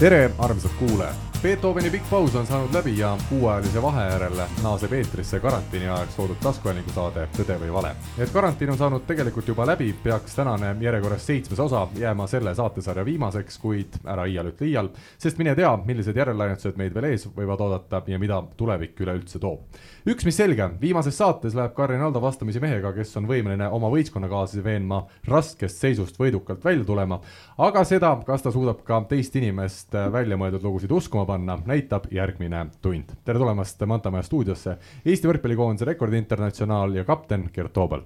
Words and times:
tere, 0.00 0.30
armsad 0.38 0.70
kuulajad! 0.78 1.29
Beethoveni 1.42 1.88
pikk 1.90 2.04
paus 2.10 2.34
on 2.36 2.46
saanud 2.46 2.74
läbi 2.74 2.98
ja 2.98 3.14
kuuajalise 3.28 3.82
vahe 3.82 4.02
järel 4.10 4.42
naaseb 4.62 4.92
eetrisse 4.92 5.38
karantiini 5.40 5.86
ajaks 5.88 6.18
loodud 6.18 6.36
taskuhäälingu 6.42 6.92
saade 6.92 7.22
Tõde 7.36 7.54
või 7.62 7.70
vale. 7.72 7.94
et 8.18 8.32
karantiin 8.32 8.70
on 8.74 8.76
saanud 8.76 9.06
tegelikult 9.08 9.48
juba 9.48 9.64
läbi, 9.66 9.94
peaks 10.02 10.34
tänane 10.36 10.74
järjekorras 10.80 11.24
seitsmes 11.26 11.60
osa 11.60 11.86
jääma 11.96 12.26
selle 12.26 12.52
saatesarja 12.54 13.04
viimaseks, 13.04 13.56
kuid 13.58 13.96
ära 14.04 14.26
iial 14.28 14.50
ütle 14.50 14.68
iial, 14.68 14.90
sest 15.18 15.40
mine 15.40 15.54
tea, 15.56 15.70
millised 15.86 16.16
järellainetused 16.20 16.76
meid 16.76 16.92
veel 16.94 17.08
ees 17.14 17.24
võivad 17.36 17.64
oodata 17.64 18.02
ja 18.06 18.18
mida 18.18 18.42
tulevik 18.56 19.00
üleüldse 19.00 19.40
toob. 19.40 19.80
üks, 20.04 20.28
mis 20.28 20.36
selge, 20.36 20.68
viimases 20.80 21.16
saates 21.16 21.56
läheb 21.56 21.72
Karin 21.72 22.04
Aldo 22.04 22.20
vastamisi 22.20 22.60
mehega, 22.60 22.92
kes 22.92 23.16
on 23.16 23.30
võimeline 23.32 23.70
oma 23.72 23.88
võistkonnakaaslasi 23.88 24.64
veenma 24.64 25.06
raskest 25.24 25.80
seisust 25.80 26.20
võidukalt 26.20 26.64
välja 26.64 26.84
tulema, 26.84 27.20
aga 27.56 27.84
seda, 27.84 28.12
kas 28.26 28.42
ta 28.42 28.52
suudab 28.52 28.84
ka 28.84 29.00
teist 29.08 29.40
inimest 29.40 29.96
välja 30.12 30.36
mõeldud 30.36 30.68
lugusid 30.68 30.92
uskuma 30.92 31.29
panna, 31.30 31.58
näitab 31.66 32.08
järgmine 32.14 32.66
tund. 32.82 33.14
tere 33.24 33.38
tulemast 33.38 33.86
Mantamaja 33.86 34.26
stuudiosse, 34.26 34.76
Eesti 35.04 35.30
võrkpallikoondise 35.30 35.88
rekordinternatsionaal 35.92 36.98
ja 36.98 37.06
kapten 37.08 37.48
Gert 37.54 37.72
Toobal. 37.76 38.04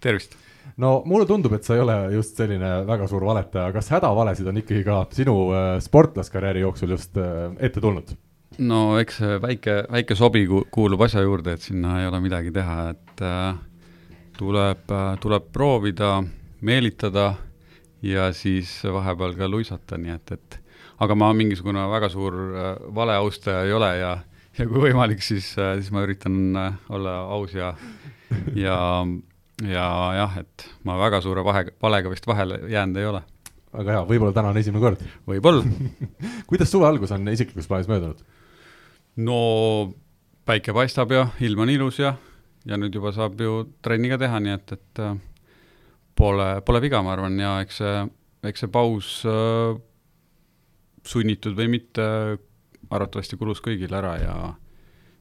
tervist! 0.00 0.36
no 0.76 0.90
mulle 1.06 1.26
tundub, 1.26 1.54
et 1.56 1.64
sa 1.64 1.76
ei 1.76 1.82
ole 1.84 1.96
just 2.16 2.38
selline 2.38 2.70
väga 2.88 3.08
suur 3.10 3.24
valetaja, 3.26 3.72
kas 3.74 3.90
hädavalesid 3.94 4.50
on 4.50 4.60
ikkagi 4.62 4.84
ka 4.86 5.00
sinu 5.14 5.36
äh, 5.54 5.68
sportlaskarjääri 5.82 6.64
jooksul 6.64 6.96
just 6.96 7.16
äh, 7.20 7.52
ette 7.58 7.80
tulnud? 7.80 8.14
no 8.58 8.98
eks 8.98 9.20
väike, 9.42 9.78
väike 9.92 10.18
sobi 10.18 10.46
kuulub 10.74 11.06
asja 11.06 11.22
juurde, 11.22 11.56
et 11.56 11.64
sinna 11.64 12.00
ei 12.02 12.10
ole 12.10 12.20
midagi 12.24 12.52
teha, 12.54 12.78
et 12.94 13.24
äh, 13.24 13.56
tuleb 14.38 14.94
tuleb 15.20 15.50
proovida, 15.52 16.18
meelitada 16.60 17.34
ja 18.02 18.30
siis 18.36 18.78
vahepeal 18.84 19.34
ka 19.38 19.48
luisata, 19.48 19.98
nii 20.00 20.14
et, 20.14 20.32
et 20.36 20.58
aga 21.02 21.16
ma 21.18 21.30
mingisugune 21.36 21.84
väga 21.90 22.08
suur 22.12 22.34
äh, 22.56 22.72
valeaustaja 22.94 23.64
ei 23.66 23.72
ole 23.76 23.90
ja, 24.00 24.12
ja 24.58 24.66
kui 24.68 24.82
võimalik, 24.88 25.22
siis, 25.24 25.52
äh, 25.60 25.76
siis 25.80 25.92
ma 25.94 26.04
üritan 26.06 26.56
äh, 26.56 26.78
olla 26.92 27.18
aus 27.36 27.54
ja, 27.56 27.74
ja, 28.56 28.78
ja 29.64 29.88
jah, 30.20 30.38
et 30.42 30.68
ma 30.88 30.98
väga 31.00 31.20
suure 31.24 31.44
vahe, 31.46 31.66
valega 31.82 32.12
vist 32.12 32.28
vahele 32.28 32.62
jäänud 32.72 33.00
ei 33.00 33.10
ole. 33.10 33.22
väga 33.76 33.98
hea, 33.98 34.06
võib-olla 34.08 34.32
täna 34.36 34.54
on 34.54 34.62
esimene 34.62 34.84
kord. 34.84 35.04
võib-olla 35.28 35.64
kuidas 36.50 36.72
suve 36.72 36.88
algus 36.88 37.12
on 37.12 37.28
isiklikus 37.28 37.68
plaanis 37.68 37.92
möödunud? 37.92 38.24
no 39.16 39.40
päike 40.48 40.72
paistab 40.76 41.12
ja 41.12 41.28
ilm 41.44 41.66
on 41.66 41.72
ilus 41.72 42.00
ja, 42.00 42.14
ja 42.64 42.78
nüüd 42.80 42.94
juba 42.94 43.12
saab 43.12 43.40
ju 43.40 43.66
trenni 43.84 44.08
ka 44.12 44.20
teha, 44.22 44.40
nii 44.40 44.54
et, 44.56 44.78
et 44.78 45.04
pole, 46.16 46.48
pole 46.64 46.80
viga, 46.80 47.02
ma 47.04 47.12
arvan, 47.12 47.36
ja 47.40 47.58
eks 47.64 47.82
see, 47.82 48.00
eks 48.48 48.64
see 48.64 48.72
paus 48.72 49.10
äh, 49.28 49.76
sunnitud 51.06 51.56
või 51.58 51.70
mitte, 51.78 52.04
arvatavasti 52.90 53.38
kulus 53.40 53.62
kõigil 53.64 53.94
ära 53.96 54.14
ja 54.20 54.36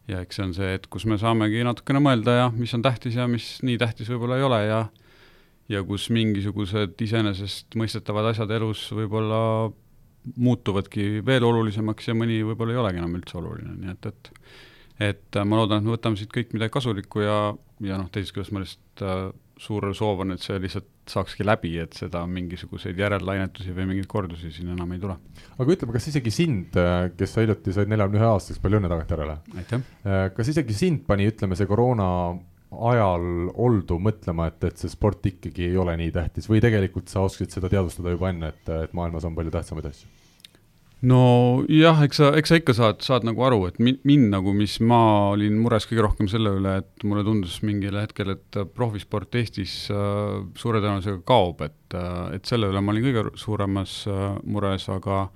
ja 0.05 0.19
eks 0.21 0.37
see 0.37 0.45
on 0.45 0.53
see, 0.53 0.75
et 0.77 0.85
kus 0.91 1.07
me 1.09 1.17
saamegi 1.17 1.63
natukene 1.65 2.01
mõelda 2.03 2.35
ja 2.37 2.49
mis 2.53 2.73
on 2.77 2.83
tähtis 2.85 3.15
ja 3.17 3.25
mis 3.29 3.55
nii 3.65 3.79
tähtis 3.81 4.11
võib-olla 4.11 4.37
ei 4.37 4.45
ole 4.45 4.59
ja 4.67 4.81
ja 5.69 5.81
kus 5.81 6.11
mingisugused 6.13 6.99
iseenesestmõistetavad 7.01 8.29
asjad 8.29 8.51
elus 8.53 8.83
võib-olla 8.93 9.39
muutuvadki 10.37 11.23
veel 11.25 11.45
olulisemaks 11.45 12.09
ja 12.09 12.15
mõni 12.17 12.37
võib-olla 12.45 12.75
ei 12.75 12.81
olegi 12.83 13.01
enam 13.01 13.17
üldse 13.17 13.37
oluline, 13.41 13.73
nii 13.81 13.95
et, 13.95 14.11
et 14.11 14.31
et 15.09 15.37
ma 15.43 15.57
loodan, 15.59 15.81
et 15.81 15.89
me 15.89 15.95
võtame 15.97 16.19
siit 16.19 16.31
kõik 16.31 16.53
midagi 16.55 16.71
kasulikku 16.71 17.25
ja, 17.25 17.39
ja 17.83 17.97
noh, 17.99 18.07
teisest 18.13 18.35
küljest 18.35 18.53
ma 18.55 18.61
lihtsalt 18.61 19.03
äh, 19.03 19.25
suur 19.61 19.87
soov 19.95 20.23
on, 20.25 20.33
et 20.35 20.43
see 20.43 20.57
lihtsalt 20.59 20.87
saakski 21.09 21.45
läbi, 21.45 21.75
et 21.79 21.93
seda 21.95 22.23
mingisuguseid 22.27 22.97
järellainetusi 22.99 23.75
või 23.75 23.91
mingeid 23.91 24.09
kordusi 24.11 24.51
siin 24.51 24.73
enam 24.73 24.91
ei 24.95 24.99
tule. 25.03 25.15
aga 25.57 25.75
ütleme, 25.77 25.95
kas 25.95 26.09
isegi 26.11 26.33
sind, 26.33 26.75
kes 27.17 27.35
sa 27.35 27.45
hiljuti 27.45 27.75
said 27.75 27.91
neljakümne 27.91 28.19
ühe 28.19 28.31
aastaseks, 28.33 28.61
palju 28.63 28.81
õnne 28.81 28.91
tagantjärele! 28.91 29.37
aitäh! 29.61 29.87
kas 30.35 30.51
isegi 30.51 30.75
sind 30.75 31.05
pani, 31.07 31.29
ütleme, 31.31 31.57
see 31.59 31.69
koroona 31.69 32.09
ajal 32.75 33.49
oldu 33.61 33.97
mõtlema, 34.01 34.49
et, 34.51 34.63
et 34.67 34.81
see 34.81 34.91
sport 34.91 35.25
ikkagi 35.29 35.69
ei 35.69 35.79
ole 35.79 35.95
nii 36.01 36.11
tähtis 36.15 36.49
või 36.51 36.61
tegelikult 36.63 37.11
sa 37.11 37.23
oskasid 37.27 37.55
seda 37.55 37.71
teadvustada 37.71 38.15
juba 38.15 38.33
enne, 38.33 38.51
et, 38.51 38.71
et 38.87 38.95
maailmas 38.97 39.27
on 39.27 39.37
palju 39.37 39.53
tähtsamaid 39.55 39.91
asju? 39.91 40.11
Nojah, 41.05 42.01
eks 42.05 42.19
sa, 42.21 42.29
eks 42.39 42.51
sa 42.51 42.59
ikka 42.59 42.75
saad, 42.77 43.01
saad 43.05 43.25
nagu 43.27 43.43
aru, 43.45 43.61
et 43.69 43.77
mind, 43.83 44.01
mind 44.07 44.29
nagu, 44.33 44.53
mis 44.57 44.77
ma 44.83 44.99
olin 45.33 45.57
mures 45.61 45.87
kõige 45.89 46.05
rohkem 46.05 46.29
selle 46.31 46.55
üle, 46.57 46.77
et 46.81 47.05
mulle 47.07 47.23
tundus 47.27 47.59
mingil 47.65 47.97
hetkel, 47.99 48.33
et 48.35 48.59
profisport 48.77 49.35
Eestis 49.39 49.75
äh, 49.93 50.41
suure 50.59 50.81
tõenäosusega 50.83 51.21
kaob, 51.27 51.63
et 51.67 51.97
äh,, 51.97 52.37
et 52.37 52.49
selle 52.49 52.71
üle 52.71 52.81
ma 52.83 52.95
olin 52.95 53.07
kõige 53.07 53.25
suuremas 53.39 54.01
äh, 54.09 54.27
mures, 54.43 54.89
aga 54.93 55.27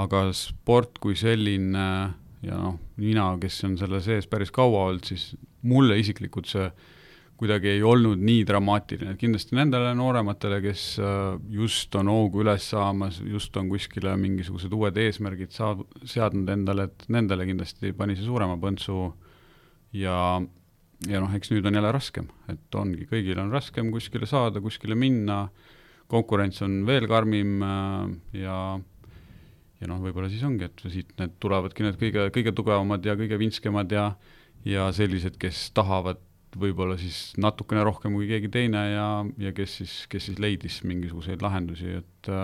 aga 0.00 0.28
sport 0.36 1.00
kui 1.02 1.16
selline 1.18 1.86
ja 2.46 2.56
noh, 2.56 2.78
mina, 3.00 3.32
kes 3.42 3.64
on 3.66 3.74
selle 3.80 3.98
sees 4.04 4.28
päris 4.30 4.52
kaua 4.54 4.86
olnud, 4.90 5.08
siis 5.08 5.32
mulle 5.66 5.98
isiklikult 6.00 6.48
see 6.48 6.68
äh, 6.68 6.89
kuidagi 7.40 7.70
ei 7.72 7.82
olnud 7.86 8.20
nii 8.20 8.42
dramaatiline, 8.48 9.14
et 9.14 9.20
kindlasti 9.20 9.56
nendele 9.56 9.94
noorematele, 9.96 10.58
kes 10.60 10.84
äh, 11.00 11.38
just 11.54 11.94
on 11.96 12.10
hoogu 12.12 12.42
üles 12.44 12.66
saamas, 12.74 13.22
just 13.24 13.56
on 13.56 13.70
kuskile 13.72 14.12
mingisugused 14.20 14.74
uued 14.76 15.00
eesmärgid 15.00 15.54
saad-, 15.56 15.86
seadnud 16.04 16.52
endale, 16.52 16.90
et 16.90 17.06
nendele 17.08 17.48
kindlasti 17.48 17.94
pani 17.96 18.18
see 18.18 18.28
suurema 18.28 18.58
põntsu 18.60 18.98
ja, 19.96 20.18
ja 21.08 21.24
noh, 21.24 21.32
eks 21.38 21.54
nüüd 21.54 21.68
on 21.70 21.80
jälle 21.80 21.96
raskem, 21.96 22.28
et 22.52 22.80
ongi, 22.80 23.08
kõigil 23.08 23.40
on 23.40 23.52
raskem 23.56 23.88
kuskile 23.94 24.28
saada, 24.28 24.60
kuskile 24.60 24.98
minna, 24.98 25.46
konkurents 26.12 26.60
on 26.66 26.82
veel 26.88 27.08
karmim 27.08 27.60
äh, 27.64 28.16
ja 28.44 28.60
ja 29.80 29.88
noh, 29.88 30.00
võib-olla 30.04 30.28
siis 30.28 30.44
ongi, 30.44 30.68
et 30.68 30.82
siit 30.92 31.14
need 31.16 31.38
tulevadki 31.40 31.86
need 31.86 31.96
kõige, 31.96 32.28
kõige 32.36 32.52
tugevamad 32.52 33.06
ja 33.08 33.16
kõige 33.16 33.40
vinskemad 33.40 33.96
ja 33.96 34.10
ja 34.68 34.90
sellised, 34.92 35.40
kes 35.40 35.70
tahavad 35.72 36.20
võib-olla 36.58 36.96
siis 36.98 37.32
natukene 37.38 37.84
rohkem 37.86 38.16
kui 38.16 38.26
keegi 38.30 38.50
teine 38.52 38.84
ja, 38.90 39.06
ja 39.38 39.52
kes 39.56 39.76
siis, 39.82 39.94
kes 40.10 40.30
siis 40.30 40.40
leidis 40.42 40.80
mingisuguseid 40.84 41.42
lahendusi, 41.42 42.00
et 42.02 42.34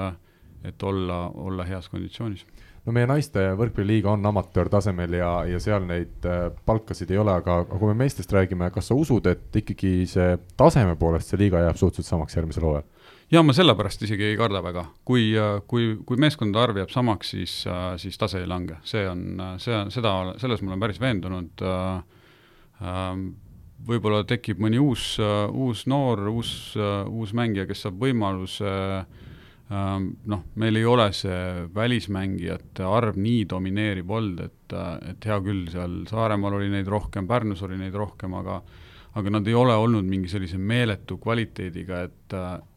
et 0.66 0.82
olla, 0.82 1.28
olla 1.36 1.64
heas 1.68 1.86
konditsioonis 1.92 2.46
no 2.86 2.94
meie 2.94 3.06
naiste 3.10 3.42
võrkpalliliiga 3.58 4.12
on 4.14 4.26
amatöörtasemel 4.30 5.16
ja, 5.18 5.30
ja 5.50 5.60
seal 5.62 5.86
neid 5.88 6.26
äh, 6.28 6.48
palkasid 6.68 7.10
ei 7.12 7.20
ole, 7.20 7.34
aga, 7.40 7.60
kui 7.70 7.90
me 7.90 7.96
meestest 8.04 8.32
räägime, 8.34 8.70
kas 8.74 8.90
sa 8.90 8.98
usud, 8.98 9.26
et 9.30 9.60
ikkagi 9.62 9.94
see 10.10 10.36
taseme 10.58 10.96
poolest 10.98 11.32
see 11.32 11.40
liiga 11.40 11.64
jääb 11.64 11.80
suhteliselt 11.80 12.12
samaks 12.12 12.38
järgmisel 12.38 12.68
hooajal? 12.68 12.86
jaa, 13.34 13.42
ma 13.42 13.54
sellepärast 13.56 14.06
isegi 14.06 14.28
ei 14.28 14.36
karda 14.38 14.62
väga, 14.62 14.84
kui, 15.08 15.32
kui, 15.66 15.88
kui 16.06 16.20
meeskondade 16.22 16.62
arv 16.62 16.82
jääb 16.82 16.92
samaks, 16.94 17.32
siis, 17.34 17.56
siis 18.02 18.20
tase 18.22 18.44
ei 18.44 18.50
lange, 18.50 18.78
see 18.86 19.02
on, 19.10 19.24
see 19.62 19.74
on, 19.74 19.90
seda, 19.94 20.14
selles 20.38 20.62
ma 20.62 20.74
olen 20.74 20.86
päris 20.86 21.02
veendunud 21.02 21.66
äh,. 21.66 22.04
Äh, 22.76 23.12
võib-olla 23.86 24.24
tekib 24.26 24.60
mõni 24.62 24.80
uus, 24.82 25.14
uus 25.20 25.84
noor, 25.90 26.26
uus, 26.32 26.50
uus 26.76 27.34
mängija, 27.36 27.66
kes 27.68 27.86
saab 27.86 28.00
võimaluse 28.02 28.70
ähm, 28.70 30.08
noh, 30.26 30.42
meil 30.58 30.80
ei 30.80 30.88
ole 30.88 31.06
see 31.14 31.68
välismängijate 31.74 32.86
arv 32.86 33.18
nii 33.20 33.44
domineeriv 33.50 34.10
olnud, 34.18 34.42
et, 34.48 34.76
et 35.12 35.30
hea 35.30 35.38
küll, 35.44 35.68
seal 35.72 36.02
Saaremaal 36.10 36.58
oli 36.58 36.72
neid 36.72 36.90
rohkem, 36.90 37.28
Pärnus 37.30 37.62
oli 37.66 37.78
neid 37.80 37.94
rohkem, 37.94 38.34
aga 38.42 38.60
aga 39.16 39.30
nad 39.32 39.46
ei 39.48 39.54
ole 39.56 39.72
olnud 39.80 40.04
mingi 40.04 40.28
sellise 40.28 40.58
meeletu 40.60 41.16
kvaliteediga, 41.22 42.02
et, 42.04 42.34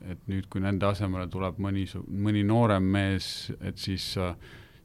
et 0.08 0.22
nüüd, 0.32 0.46
kui 0.48 0.62
nende 0.64 0.88
asemele 0.88 1.28
tuleb 1.32 1.60
mõni, 1.60 1.84
mõni 2.08 2.46
noorem 2.48 2.86
mees, 2.94 3.50
et 3.60 3.76
siis, 3.82 4.14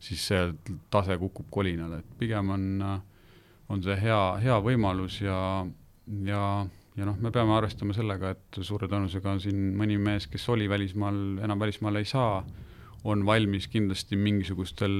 siis 0.03 0.25
see 0.33 0.49
tase 0.91 1.15
kukub 1.21 1.47
kolinale, 1.55 2.01
et 2.03 2.17
pigem 2.19 2.51
on, 2.57 2.67
on 3.71 3.85
see 3.87 3.97
hea, 4.03 4.21
hea 4.43 4.59
võimalus 4.67 5.21
ja 5.23 5.39
ja, 6.27 6.43
ja 6.97 7.09
noh, 7.09 7.17
me 7.21 7.33
peame 7.35 7.55
arvestama 7.57 7.97
sellega, 7.97 8.35
et 8.35 8.61
suure 8.63 8.89
tõenäosusega 8.91 9.33
on 9.35 9.43
siin 9.43 9.71
mõni 9.79 9.99
mees, 10.01 10.29
kes 10.31 10.49
oli 10.53 10.69
välismaal, 10.71 11.21
enam 11.45 11.63
välismaale 11.63 12.05
ei 12.05 12.09
saa, 12.09 12.43
on 13.05 13.25
valmis 13.27 13.69
kindlasti 13.69 14.17
mingisugustel 14.17 14.99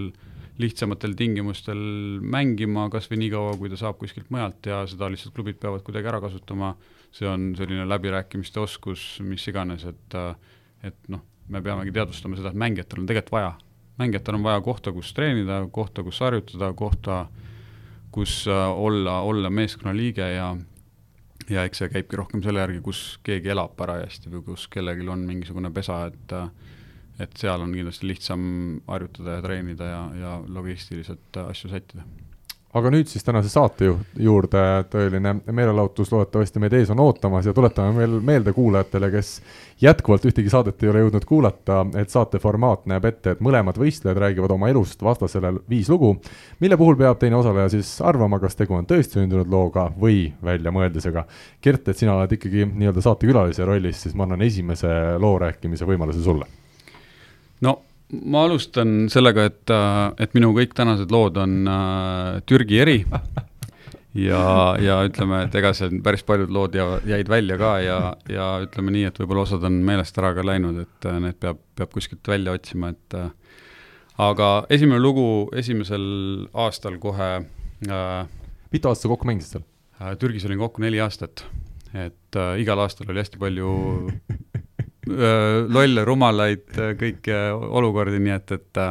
lihtsamatel 0.59 1.17
tingimustel 1.19 1.81
mängima, 2.23 2.87
kas 2.93 3.09
või 3.11 3.25
niikaua, 3.25 3.57
kui 3.59 3.71
ta 3.73 3.79
saab 3.79 3.99
kuskilt 3.99 4.29
mujalt 4.31 4.67
ja 4.71 4.85
seda 4.87 5.09
lihtsalt 5.11 5.35
klubid 5.35 5.59
peavad 5.63 5.83
kuidagi 5.87 6.11
ära 6.11 6.21
kasutama, 6.23 6.75
see 7.15 7.27
on 7.27 7.53
selline 7.59 7.87
läbirääkimiste 7.91 8.63
oskus, 8.63 9.07
mis 9.25 9.47
iganes, 9.51 9.87
et 9.91 10.19
et 10.85 11.09
noh, 11.09 11.23
me 11.49 11.63
peamegi 11.65 11.95
teadvustama 11.97 12.37
seda, 12.37 12.53
et 12.53 12.61
mängijatel 12.61 13.01
on 13.01 13.09
tegelikult 13.09 13.33
vaja, 13.35 13.55
mängijatel 13.99 14.39
on 14.39 14.45
vaja 14.45 14.61
kohta, 14.61 14.93
kus 14.93 15.15
treenida, 15.17 15.63
kohta, 15.73 16.05
kus 16.05 16.21
harjutada, 16.21 16.71
kohta, 16.77 17.19
kus 18.15 18.45
olla, 18.47 19.21
olla 19.27 19.51
meeskonna 19.51 19.95
liige 19.97 20.29
ja 20.37 20.53
ja 21.51 21.65
eks 21.65 21.83
see 21.83 21.91
käibki 21.93 22.19
rohkem 22.21 22.43
selle 22.45 22.63
järgi, 22.63 22.81
kus 22.85 23.03
keegi 23.27 23.53
elab 23.53 23.75
parajasti 23.77 24.33
või 24.33 24.45
kus 24.51 24.69
kellelgi 24.73 25.09
on 25.13 25.27
mingisugune 25.29 25.73
pesa, 25.75 26.05
et 26.11 26.37
et 27.23 27.37
seal 27.39 27.63
on 27.63 27.71
kindlasti 27.71 28.09
lihtsam 28.09 28.45
harjutada 28.89 29.37
ja 29.37 29.43
treenida 29.45 29.87
ja, 29.87 30.01
ja 30.19 30.31
logistiliselt 30.51 31.37
asju 31.45 31.71
sättida. 31.71 32.03
Aga 32.75 32.91
nüüd 32.91 33.07
siis 33.07 33.23
tänase 33.25 33.51
saate 33.53 33.87
ju 33.87 33.95
juurde, 34.19 34.61
tõeline 34.91 35.37
meelelahutus 35.47 36.11
loodetavasti 36.11 36.63
meid 36.63 36.75
ees 36.75 36.91
on 36.91 37.03
ootamas 37.05 37.47
ja 37.47 37.55
tuletame 37.55 37.95
veel 38.01 38.17
meelde 38.25 38.53
kuulajatele, 38.57 39.11
kes 39.13 39.31
jätkuvalt 39.83 40.27
ühtegi 40.27 40.51
saadet 40.51 40.83
ei 40.83 40.91
ole 40.91 41.05
jõudnud 41.05 41.27
kuulata, 41.29 41.85
et 42.01 42.11
saate 42.11 42.41
formaat 42.43 42.89
näeb 42.91 43.07
ette, 43.11 43.37
et 43.37 43.45
mõlemad 43.45 43.79
võistlejad 43.79 44.19
räägivad 44.25 44.57
oma 44.57 44.73
elust 44.73 45.03
vastasele 45.07 45.55
viis 45.71 45.91
lugu, 45.93 46.17
mille 46.65 46.79
puhul 46.81 46.99
peab 46.99 47.23
teine 47.23 47.39
osaleja 47.39 47.71
siis 47.77 47.95
arvama, 48.03 48.43
kas 48.43 48.59
tegu 48.59 48.75
on 48.75 48.91
tõesti 48.91 49.21
sündinud 49.21 49.51
looga 49.51 49.87
või 50.01 50.27
väljamõeldisega. 50.45 51.27
Gert, 51.63 51.89
et 51.89 52.03
sina 52.03 52.19
oled 52.19 52.35
ikkagi 52.35 52.67
nii-öelda 52.73 53.07
saatekülalise 53.07 53.71
rollis, 53.71 54.03
siis 54.03 54.19
ma 54.19 54.27
annan 54.27 54.43
esimese 54.43 54.91
loo 55.23 55.39
rääkimise 55.39 55.87
võimaluse 55.87 56.27
sulle. 56.27 56.51
no 57.63 57.79
ma 58.13 58.45
alustan 58.45 59.09
sellega, 59.13 59.49
et, 59.49 59.73
et 60.21 60.35
minu 60.37 60.53
kõik 60.57 60.75
tänased 60.77 61.11
lood 61.13 61.39
on 61.41 61.65
äh, 61.71 62.43
Türgi 62.47 62.81
eri 62.85 62.99
ja, 64.15 64.43
ja 64.81 64.99
ütleme, 65.07 65.45
et 65.47 65.57
ega 65.59 65.73
seal 65.77 65.97
päris 66.05 66.23
paljud 66.27 66.53
lood 66.55 66.77
ja, 66.79 66.87
jäid 67.09 67.31
välja 67.31 67.59
ka 67.61 67.73
ja, 67.83 67.99
ja 68.31 68.49
ütleme 68.65 68.95
nii, 68.95 69.09
et 69.09 69.19
võib-olla 69.21 69.45
osad 69.47 69.67
on 69.67 69.81
meelest 69.87 70.19
ära 70.21 70.35
ka 70.37 70.45
läinud, 70.47 70.79
et 70.85 71.09
äh, 71.11 71.19
need 71.25 71.41
peab, 71.43 71.61
peab 71.79 71.93
kuskilt 71.95 72.31
välja 72.31 72.55
otsima, 72.55 72.93
et 72.95 73.19
äh, 73.19 73.31
aga 74.23 74.51
esimene 74.75 75.03
lugu 75.03 75.27
esimesel 75.57 76.07
aastal 76.67 77.01
kohe 77.03 77.31
äh, 77.43 78.19
mitu 78.75 78.91
aastat 78.91 79.09
sa 79.09 79.13
kokku 79.15 79.31
mängisid 79.31 79.57
seal 79.57 79.67
äh,? 80.01 80.15
Türgis 80.21 80.47
olin 80.47 80.63
kokku 80.63 80.85
neli 80.85 81.03
aastat, 81.03 81.47
et 81.93 82.39
äh, 82.39 82.55
igal 82.63 82.85
aastal 82.85 83.11
oli 83.11 83.25
hästi 83.25 83.43
palju 83.43 83.73
lolle, 85.05 86.05
rumalaid, 86.07 86.69
kõiki 87.01 87.35
olukordi, 87.53 88.21
nii 88.25 88.35
et, 88.35 88.55
et 88.57 88.83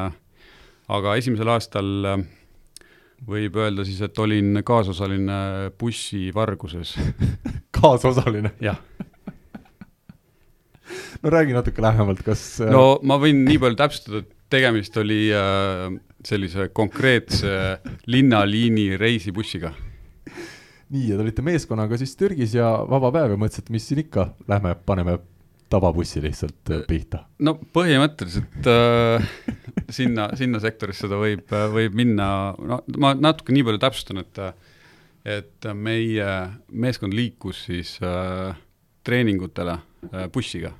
aga 0.94 1.15
esimesel 1.18 1.50
aastal 1.56 1.89
võib 3.27 3.56
öelda 3.57 3.86
siis, 3.88 4.01
et 4.04 4.19
olin 4.19 4.62
kaasosaline 4.65 5.71
bussivarguses 5.80 6.95
kaasosaline? 7.80 8.54
jah 8.63 8.80
no 11.24 11.31
räägi 11.31 11.56
natuke 11.56 11.81
lähemalt, 11.81 12.24
kas 12.25 12.44
no 12.68 13.00
ma 13.07 13.18
võin 13.21 13.45
nii 13.48 13.60
palju 13.62 13.80
täpsustada, 13.80 14.24
et 14.24 14.31
tegemist 14.54 14.98
oli 15.01 15.21
äh, 15.33 15.88
sellise 16.24 16.69
konkreetse 16.75 17.80
linnaliini 18.12 18.94
reisibussiga. 19.00 19.74
nii, 20.94 21.07
ja 21.10 21.18
te 21.18 21.24
olite 21.24 21.45
meeskonnaga 21.45 21.98
siis 21.98 22.15
Türgis 22.19 22.54
ja 22.57 22.69
vaba 22.89 23.12
päev 23.15 23.33
ja 23.33 23.39
mõtlesite, 23.39 23.74
mis 23.74 23.88
siin 23.88 24.04
ikka, 24.04 24.33
lähme 24.51 24.75
paneme 24.86 25.18
tababussi 25.73 26.21
lihtsalt 26.23 26.73
äh, 26.73 26.83
pihta? 26.89 27.25
no 27.43 27.55
põhimõtteliselt 27.75 28.69
äh, 28.69 29.31
sinna, 29.97 30.29
sinna 30.39 30.61
sektorisse 30.63 31.09
ta 31.11 31.19
võib, 31.19 31.49
võib 31.73 31.97
minna, 31.97 32.27
no 32.57 32.83
ma 33.01 33.15
natuke 33.17 33.55
nii 33.55 33.65
palju 33.69 33.83
täpsustan, 33.83 34.23
et 34.23 34.45
et 35.23 35.65
meie 35.79 36.29
meeskond 36.67 37.15
liikus 37.15 37.61
siis 37.69 37.95
äh, 38.03 38.57
treeningutele 39.07 39.77
äh, 40.11 40.27
bussiga. 40.31 40.73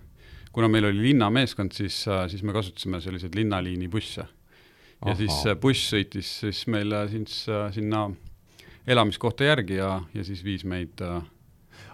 kuna 0.54 0.68
meil 0.70 0.86
oli 0.86 1.08
linnameeskond, 1.08 1.72
siis 1.74 2.04
äh,, 2.08 2.28
siis 2.30 2.44
me 2.44 2.54
kasutasime 2.54 3.02
selliseid 3.02 3.36
linnaliini 3.36 3.88
busse. 3.88 4.22
ja 4.22 5.12
Aha. 5.12 5.16
siis 5.16 5.58
buss 5.62 5.94
sõitis 5.94 6.40
siis 6.44 6.68
meile 6.68 7.08
siis 7.10 7.46
äh, 7.50 7.72
sinna 7.74 8.10
elamiskohta 8.88 9.44
järgi 9.44 9.80
ja, 9.80 10.02
ja 10.14 10.24
siis 10.24 10.44
viis 10.44 10.64
meid 10.64 11.02
äh, 11.02 11.24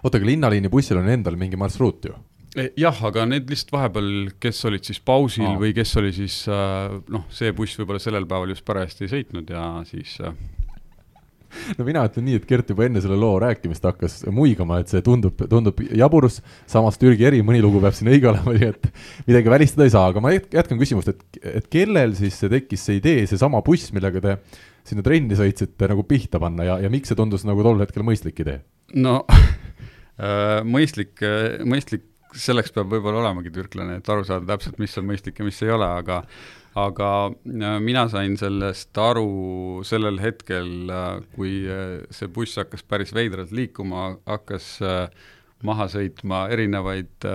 oota, 0.04 0.18
aga 0.18 0.25
linnaliini 0.25 0.69
bussil 0.69 0.98
on 0.98 1.10
endal 1.10 1.38
mingi 1.38 1.57
marsruut 1.57 2.06
ju? 2.06 2.18
Eh, 2.57 2.72
jah, 2.81 2.98
aga 3.06 3.28
need 3.30 3.51
lihtsalt 3.51 3.75
vahepeal, 3.75 4.07
kes 4.42 4.63
olid 4.66 4.88
siis 4.88 4.98
pausil 5.06 5.46
oh. 5.46 5.60
või 5.62 5.69
kes 5.78 5.92
oli 6.01 6.10
siis 6.16 6.42
äh, 6.50 6.96
noh, 7.13 7.28
see 7.30 7.51
buss 7.54 7.78
võib-olla 7.78 8.01
sellel 8.01 8.25
päeval 8.30 8.56
just 8.56 8.66
parajasti 8.66 9.06
ei 9.06 9.12
sõitnud 9.12 9.51
ja 9.54 9.66
siis 9.86 10.16
äh, 10.25 10.34
no 11.78 11.86
mina 11.86 12.07
ütlen 12.10 12.25
nii, 12.25 12.40
et 12.40 12.48
Gert 12.50 12.74
juba 12.74 12.88
enne 12.88 13.04
selle 13.06 13.19
loo 13.22 13.36
rääkimist 13.44 13.86
hakkas 13.86 14.18
muigama, 14.34 14.80
et 14.81 14.90
see 14.90 15.06
tundub, 15.06 15.38
tundub 15.51 15.78
jaburus, 15.94 16.40
samas 16.69 16.98
Türgi 16.98 17.30
eri, 17.30 17.44
mõni 17.46 17.62
lugu 17.62 17.84
peab 17.86 17.94
siin 17.98 18.10
õige 18.16 18.31
olema, 18.34 18.57
nii 18.57 18.72
et 18.72 18.90
midagi 19.30 19.54
välistada 19.54 19.86
ei 19.86 19.94
saa, 19.94 20.10
aga 20.10 20.25
ma 20.25 20.34
jätkan 20.34 20.81
küsimust, 20.81 21.13
et, 21.13 21.42
et 21.62 21.69
kellel 21.69 22.18
siis 22.18 22.42
see 22.42 22.50
tekkis 22.50 22.90
see 22.90 22.98
idee, 22.98 23.30
seesama 23.30 23.62
buss, 23.66 23.94
millega 23.94 24.25
te 24.25 24.38
sinna 24.90 25.06
trenni 25.06 25.38
sõitsite 25.38 25.94
nagu 25.94 26.02
pihta 26.10 26.42
panna 26.42 26.66
ja, 26.66 26.81
ja 26.81 26.90
miks 26.90 27.13
see 27.13 27.22
tundus 27.22 27.45
nagu 27.45 27.62
tol 27.62 27.86
hetkel 27.86 28.10
mõistlik 28.10 28.42
idee? 28.42 28.63
no 28.98 29.19
mõistlik, 30.74 31.22
mõistlik 31.62 32.10
selleks 32.36 32.74
peab 32.76 32.92
võib-olla 32.92 33.24
olemagi 33.24 33.52
türklane, 33.54 34.00
et 34.00 34.10
aru 34.10 34.26
saada 34.28 34.46
täpselt, 34.54 34.80
mis 34.81 34.98
on 35.00 35.08
mõistlik 35.10 35.40
ja 35.40 35.48
mis 35.48 35.62
ei 35.66 35.72
ole, 35.74 35.88
aga 36.02 36.24
aga 36.78 37.10
äh, 37.30 37.80
mina 37.81 38.06
sain 38.12 38.38
sellest 38.38 38.98
aru 39.02 39.81
sellel 39.88 40.20
hetkel, 40.22 40.70
äh, 40.94 41.10
kui 41.36 41.64
äh, 41.66 42.00
see 42.14 42.30
buss 42.34 42.60
hakkas 42.62 42.86
päris 42.86 43.14
veidralt 43.16 43.54
liikuma, 43.56 44.14
hakkas 44.30 44.78
maha 45.66 45.90
sõitma 45.92 46.46
erinevaid 46.54 47.26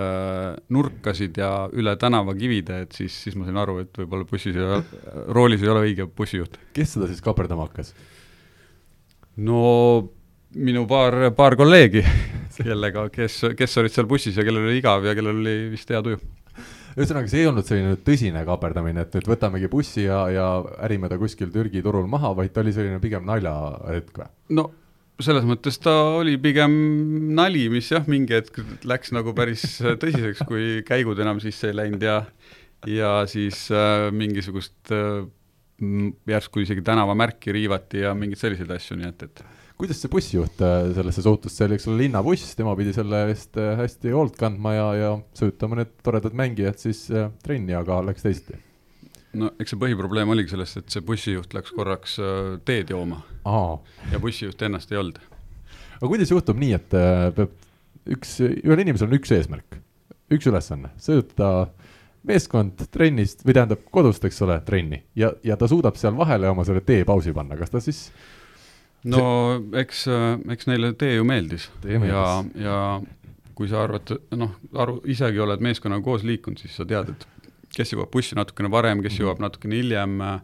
nurkasid 0.73 1.35
ja 1.37 1.67
üle 1.77 1.93
tänava 2.01 2.33
kivide, 2.33 2.79
et 2.87 2.95
siis, 2.97 3.13
siis 3.21 3.35
ma 3.37 3.45
sain 3.45 3.59
aru, 3.61 3.77
et 3.83 3.99
võib-olla 4.01 4.25
bussis 4.25 4.55
ei 4.57 4.65
ole, 4.65 4.79
roolis 5.35 5.61
ei 5.61 5.69
ole 5.69 5.83
õige 5.91 6.07
bussijuht. 6.09 6.57
kes 6.73 6.95
seda 6.95 7.09
siis 7.11 7.21
kaaperdama 7.21 7.67
hakkas? 7.67 7.93
no 9.37 9.61
minu 10.55 10.85
paar, 10.87 11.17
paar 11.35 11.55
kolleegi, 11.59 12.01
kellega, 12.55 13.09
kes, 13.13 13.41
kes 13.57 13.77
olid 13.81 13.93
seal 13.93 14.07
bussis 14.09 14.37
ja 14.37 14.45
kellel 14.47 14.69
oli 14.69 14.79
igav 14.79 15.05
ja 15.05 15.15
kellel 15.17 15.41
oli 15.41 15.55
vist 15.73 15.91
hea 15.91 16.01
tuju. 16.05 16.19
ühesõnaga, 16.95 17.27
see 17.27 17.41
ei 17.43 17.49
olnud 17.49 17.67
selline 17.67 17.97
tõsine 18.07 18.45
kaaperdamine, 18.47 19.03
et 19.03 19.17
nüüd 19.17 19.27
võtamegi 19.27 19.69
bussi 19.71 20.05
ja, 20.05 20.21
ja 20.31 20.47
ärime 20.87 21.11
ta 21.11 21.19
kuskil 21.19 21.51
Türgi 21.51 21.83
turul 21.83 22.07
maha, 22.11 22.31
vaid 22.37 22.55
ta 22.55 22.63
oli 22.63 22.73
selline 22.75 23.01
pigem 23.03 23.27
naljahetk 23.27 24.21
või? 24.21 24.29
no 24.55 24.69
selles 25.23 25.47
mõttes 25.47 25.79
ta 25.79 25.93
oli 26.19 26.35
pigem 26.41 26.73
nali, 27.35 27.67
mis 27.71 27.91
jah, 27.91 28.07
mingi 28.11 28.35
hetk 28.35 28.61
läks 28.87 29.11
nagu 29.15 29.35
päris 29.35 29.65
tõsiseks, 30.03 30.45
kui 30.47 30.79
käigud 30.87 31.19
enam 31.23 31.43
sisse 31.43 31.71
ei 31.71 31.81
läinud 31.83 32.03
ja 32.03 32.21
ja 32.85 33.11
siis 33.27 33.65
äh, 33.73 34.07
mingisugust 34.13 34.93
äh, 34.93 35.25
järsku 36.29 36.61
isegi 36.63 36.83
tänavamärki 36.85 37.51
riivati 37.51 38.03
ja 38.05 38.13
mingeid 38.15 38.39
selliseid 38.39 38.71
asju, 38.71 38.99
nii 38.99 39.11
et, 39.11 39.23
et 39.27 39.43
kuidas 39.77 39.99
see 39.99 40.11
bussijuht 40.11 40.61
äh, 40.63 40.91
sellesse 40.95 41.23
suhtus, 41.25 41.55
see 41.57 41.67
oli, 41.67 41.77
eks 41.77 41.87
ole, 41.89 41.99
linnabuss, 42.05 42.53
tema 42.55 42.75
pidi 42.79 42.93
selle 42.95 43.25
eest 43.29 43.57
äh, 43.59 43.73
hästi 43.79 44.13
hoolt 44.15 44.37
kandma 44.39 44.75
ja, 44.75 44.85
ja 44.99 45.11
söötama 45.35 45.81
need 45.81 45.91
toredad 46.05 46.35
mängijad 46.37 46.79
siis 46.79 47.05
äh, 47.11 47.27
trenni, 47.43 47.75
aga 47.75 47.99
läks 48.07 48.23
teisiti? 48.25 48.59
no 49.35 49.51
eks 49.59 49.73
see 49.73 49.81
põhiprobleem 49.81 50.31
oligi 50.31 50.53
selles, 50.53 50.77
et 50.79 50.93
see 50.93 51.03
bussijuht 51.03 51.55
läks 51.57 51.73
korraks 51.75 52.15
teed 52.67 52.93
jooma 52.93 53.19
Aa. 53.43 53.73
ja 54.13 54.21
bussijuht 54.23 54.61
ennast 54.63 54.93
ei 54.95 55.01
olnud. 55.01 55.19
aga 55.97 56.11
kuidas 56.13 56.31
juhtub 56.31 56.61
nii, 56.61 56.77
et 56.77 56.95
peab 57.35 57.57
üks, 58.15 58.37
ühel 58.45 58.85
inimesel 58.85 59.09
on 59.09 59.17
üks 59.17 59.33
eesmärk, 59.35 59.81
üks 60.31 60.47
ülesanne, 60.47 60.93
sööta 61.01 61.67
meeskond 62.25 62.87
trennist 62.93 63.43
või 63.45 63.57
tähendab 63.57 63.83
kodust, 63.91 64.23
eks 64.23 64.39
ole, 64.45 64.55
trenni 64.65 65.03
ja, 65.19 65.33
ja 65.43 65.59
ta 65.59 65.67
suudab 65.67 65.99
seal 65.99 66.15
vahele 66.15 66.47
oma 66.49 66.63
selle 66.63 66.85
teepausi 66.85 67.35
panna, 67.35 67.59
kas 67.59 67.75
ta 67.75 67.83
siis 67.83 68.05
no 69.11 69.25
eks, 69.77 70.05
eks 70.55 70.69
neile 70.69 70.93
tee 70.99 71.17
ju 71.17 71.25
meeldis 71.27 71.69
ja, 71.85 72.25
ja 72.57 72.79
kui 73.55 73.69
sa 73.71 73.85
arvad, 73.85 74.11
noh, 74.35 74.55
aru, 74.83 74.99
isegi 75.11 75.39
oled 75.39 75.63
meeskonnaga 75.63 76.03
koos 76.03 76.25
liikunud, 76.27 76.59
siis 76.59 76.75
sa 76.75 76.85
tead, 76.87 77.13
et 77.13 77.51
kes 77.75 77.93
jõuab 77.93 78.11
bussi 78.11 78.35
natukene 78.37 78.71
varem, 78.71 79.03
kes 79.03 79.19
jõuab 79.21 79.39
natukene 79.43 79.79
hiljem 79.79 80.17
äh,. 80.25 80.39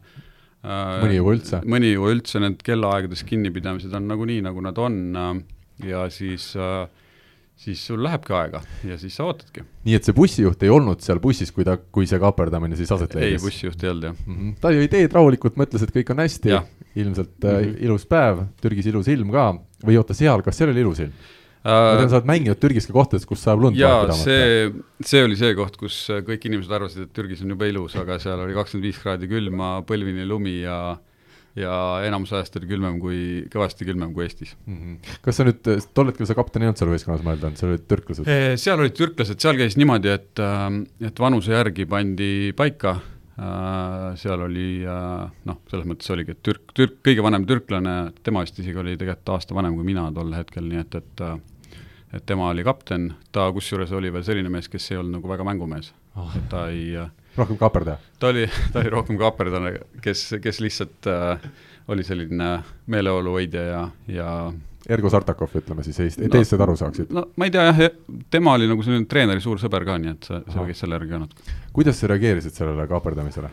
mõni 0.64 1.18
jõua 1.18 1.36
üldse. 1.36 1.62
mõni 1.74 1.92
jõua 1.92 2.14
üldse, 2.16 2.42
need 2.44 2.64
kellaaegades 2.66 3.26
kinnipidamised 3.28 3.94
on 3.98 4.08
nagunii, 4.12 4.40
nagu 4.46 4.64
nad 4.64 4.80
on 4.80 5.02
äh, 5.20 5.32
ja 5.92 6.06
siis 6.14 6.52
äh, 6.56 6.86
siis 7.62 7.82
sul 7.86 8.02
lähebki 8.02 8.34
aega 8.34 8.62
ja 8.88 8.98
siis 9.02 9.16
sa 9.18 9.28
ootadki. 9.30 9.64
nii 9.86 9.98
et 9.98 10.08
see 10.08 10.16
bussijuht 10.18 10.64
ei 10.66 10.72
olnud 10.74 11.04
seal 11.06 11.22
bussis, 11.24 11.52
kui 11.54 11.66
ta, 11.68 11.78
kui 11.78 12.08
see 12.10 12.22
kaaperdamine 12.22 12.78
siis 12.80 12.92
aset 12.94 13.14
leidis? 13.18 13.38
ei, 13.38 13.44
bussijuht 13.44 13.84
ei 13.86 13.92
olnud, 13.92 14.08
jah 14.10 14.16
mm. 14.16 14.38
-hmm. 14.38 14.56
ta 14.64 14.72
jõi 14.76 14.88
teed 14.92 15.18
rahulikult, 15.18 15.60
mõtles, 15.62 15.86
et 15.86 15.94
kõik 15.94 16.10
on 16.14 16.24
hästi, 16.24 16.56
ilmselt 16.96 17.36
mm 17.38 17.50
-hmm. 17.50 17.76
äh, 17.76 17.86
ilus 17.86 18.08
päev, 18.10 18.48
Türgis 18.62 18.90
ilus 18.90 19.12
ilm 19.14 19.30
ka, 19.36 19.52
või 19.86 20.00
oota, 20.02 20.18
seal, 20.18 20.42
kas 20.42 20.58
seal 20.58 20.74
oli 20.74 20.84
ilus 20.86 21.06
ilm? 21.06 21.14
ma 21.62 21.94
tean, 21.94 22.10
sa 22.10 22.18
oled 22.18 22.26
mänginud 22.26 22.58
Türgis 22.58 22.88
ka 22.90 22.94
kohtades, 22.94 23.28
kus 23.30 23.44
saab 23.46 23.62
lund 23.62 23.78
jaa, 23.78 24.10
see, 24.18 24.72
see 25.06 25.22
oli 25.22 25.38
see 25.38 25.54
koht, 25.54 25.78
kus 25.78 26.08
kõik 26.26 26.50
inimesed 26.50 26.74
arvasid, 26.74 27.06
et 27.06 27.14
Türgis 27.14 27.44
on 27.46 27.54
jube 27.54 27.70
ilus, 27.70 27.96
aga 28.02 28.18
seal 28.18 28.42
oli 28.42 28.58
kakskümmend 28.58 28.90
viis 28.90 28.98
kraadi 28.98 29.30
külma, 29.30 29.84
põlvini 29.86 30.26
lumi 30.26 30.64
ja 30.64 30.98
ja 31.58 31.74
enamus 32.08 32.32
ajast 32.36 32.56
oli 32.60 32.70
külmem 32.70 32.98
kui, 33.02 33.22
kõvasti 33.52 33.88
külmem 33.88 34.14
kui 34.16 34.26
Eestis 34.26 34.54
mm. 34.66 34.78
-hmm. 34.78 35.16
kas 35.26 35.40
sa 35.40 35.46
nüüd, 35.48 35.68
tol 35.94 36.12
hetkel 36.12 36.30
sa 36.30 36.36
kapten 36.38 36.64
ei 36.64 36.72
olnud 36.72 36.80
seal 36.80 36.92
võistkonnas, 36.94 37.24
ma 37.26 37.36
eeldan, 37.36 37.58
seal 37.60 37.74
olid 37.74 37.88
türklased? 37.92 38.30
seal 38.62 38.80
olid 38.80 38.96
türklased, 38.98 39.40
seal 39.44 39.60
käis 39.60 39.78
niimoodi, 39.80 40.14
et, 40.16 40.40
äh, 40.40 40.68
et 41.08 41.20
vanuse 41.20 41.52
järgi 41.52 41.86
pandi 41.92 42.32
paika, 42.58 42.96
äh, 43.36 44.08
seal 44.22 44.48
oli 44.48 44.70
äh, 44.88 45.30
noh, 45.50 45.62
selles 45.72 45.88
mõttes 45.92 46.14
oligi, 46.16 46.38
et 46.38 46.44
türk, 46.44 46.72
türk, 46.78 47.00
kõige 47.04 47.24
vanem 47.26 47.48
türklane, 47.50 47.96
tema 48.24 48.46
vist 48.46 48.60
isegi 48.60 48.80
oli 48.80 48.96
tegelikult 48.98 49.36
aasta 49.36 49.58
vanem 49.58 49.76
kui 49.76 49.88
mina 49.88 50.08
tol 50.16 50.32
hetkel, 50.38 50.68
nii 50.72 50.86
et, 50.86 51.02
et 51.02 51.26
et 52.12 52.26
tema 52.28 52.50
oli 52.52 52.64
kapten, 52.68 53.14
ta 53.32 53.46
kusjuures 53.56 53.92
oli 53.96 54.10
veel 54.12 54.24
selline 54.28 54.50
mees, 54.52 54.68
kes 54.68 54.90
ei 54.92 54.98
olnud 55.00 55.16
nagu 55.16 55.30
väga 55.32 55.46
mängumees 55.48 55.94
oh.. 56.20 56.32
et 56.36 56.50
ta 56.52 56.66
ei, 56.68 56.98
rohkem 57.38 57.60
kaaperdaja? 57.60 57.98
ta 58.20 58.32
oli, 58.32 58.48
ta 58.74 58.82
oli 58.82 58.92
rohkem 58.94 59.20
kaaperdane, 59.20 59.74
kes, 60.04 60.28
kes 60.44 60.60
lihtsalt 60.64 61.10
äh, 61.12 61.48
oli 61.92 62.04
selline 62.08 62.52
meeleolu 62.92 63.38
hoidja 63.38 63.64
ja, 63.68 63.82
ja 64.08 64.28
Ergo 64.90 65.12
Sartakov, 65.14 65.52
ütleme 65.60 65.84
siis 65.86 66.00
Eesti 66.02 66.26
no,, 66.26 66.40
eestlased 66.40 66.66
aru 66.66 66.78
saaksid. 66.80 67.12
no 67.14 67.28
ma 67.38 67.48
ei 67.48 67.54
tea 67.54 67.68
jah, 67.70 67.82
tema 68.34 68.56
oli 68.58 68.70
nagu 68.70 68.86
selline 68.86 69.08
treeneri 69.10 69.44
suur 69.44 69.62
sõber 69.62 69.86
ka, 69.88 69.98
nii 70.02 70.16
et 70.16 70.30
see, 70.30 70.42
see 70.54 70.70
käis 70.72 70.84
selle 70.84 70.98
järgi 70.98 71.22
natuke. 71.22 71.60
kuidas 71.76 72.02
sa 72.02 72.10
reageerisid 72.12 72.58
sellele 72.58 72.88
kaaperdamisele? 72.90 73.52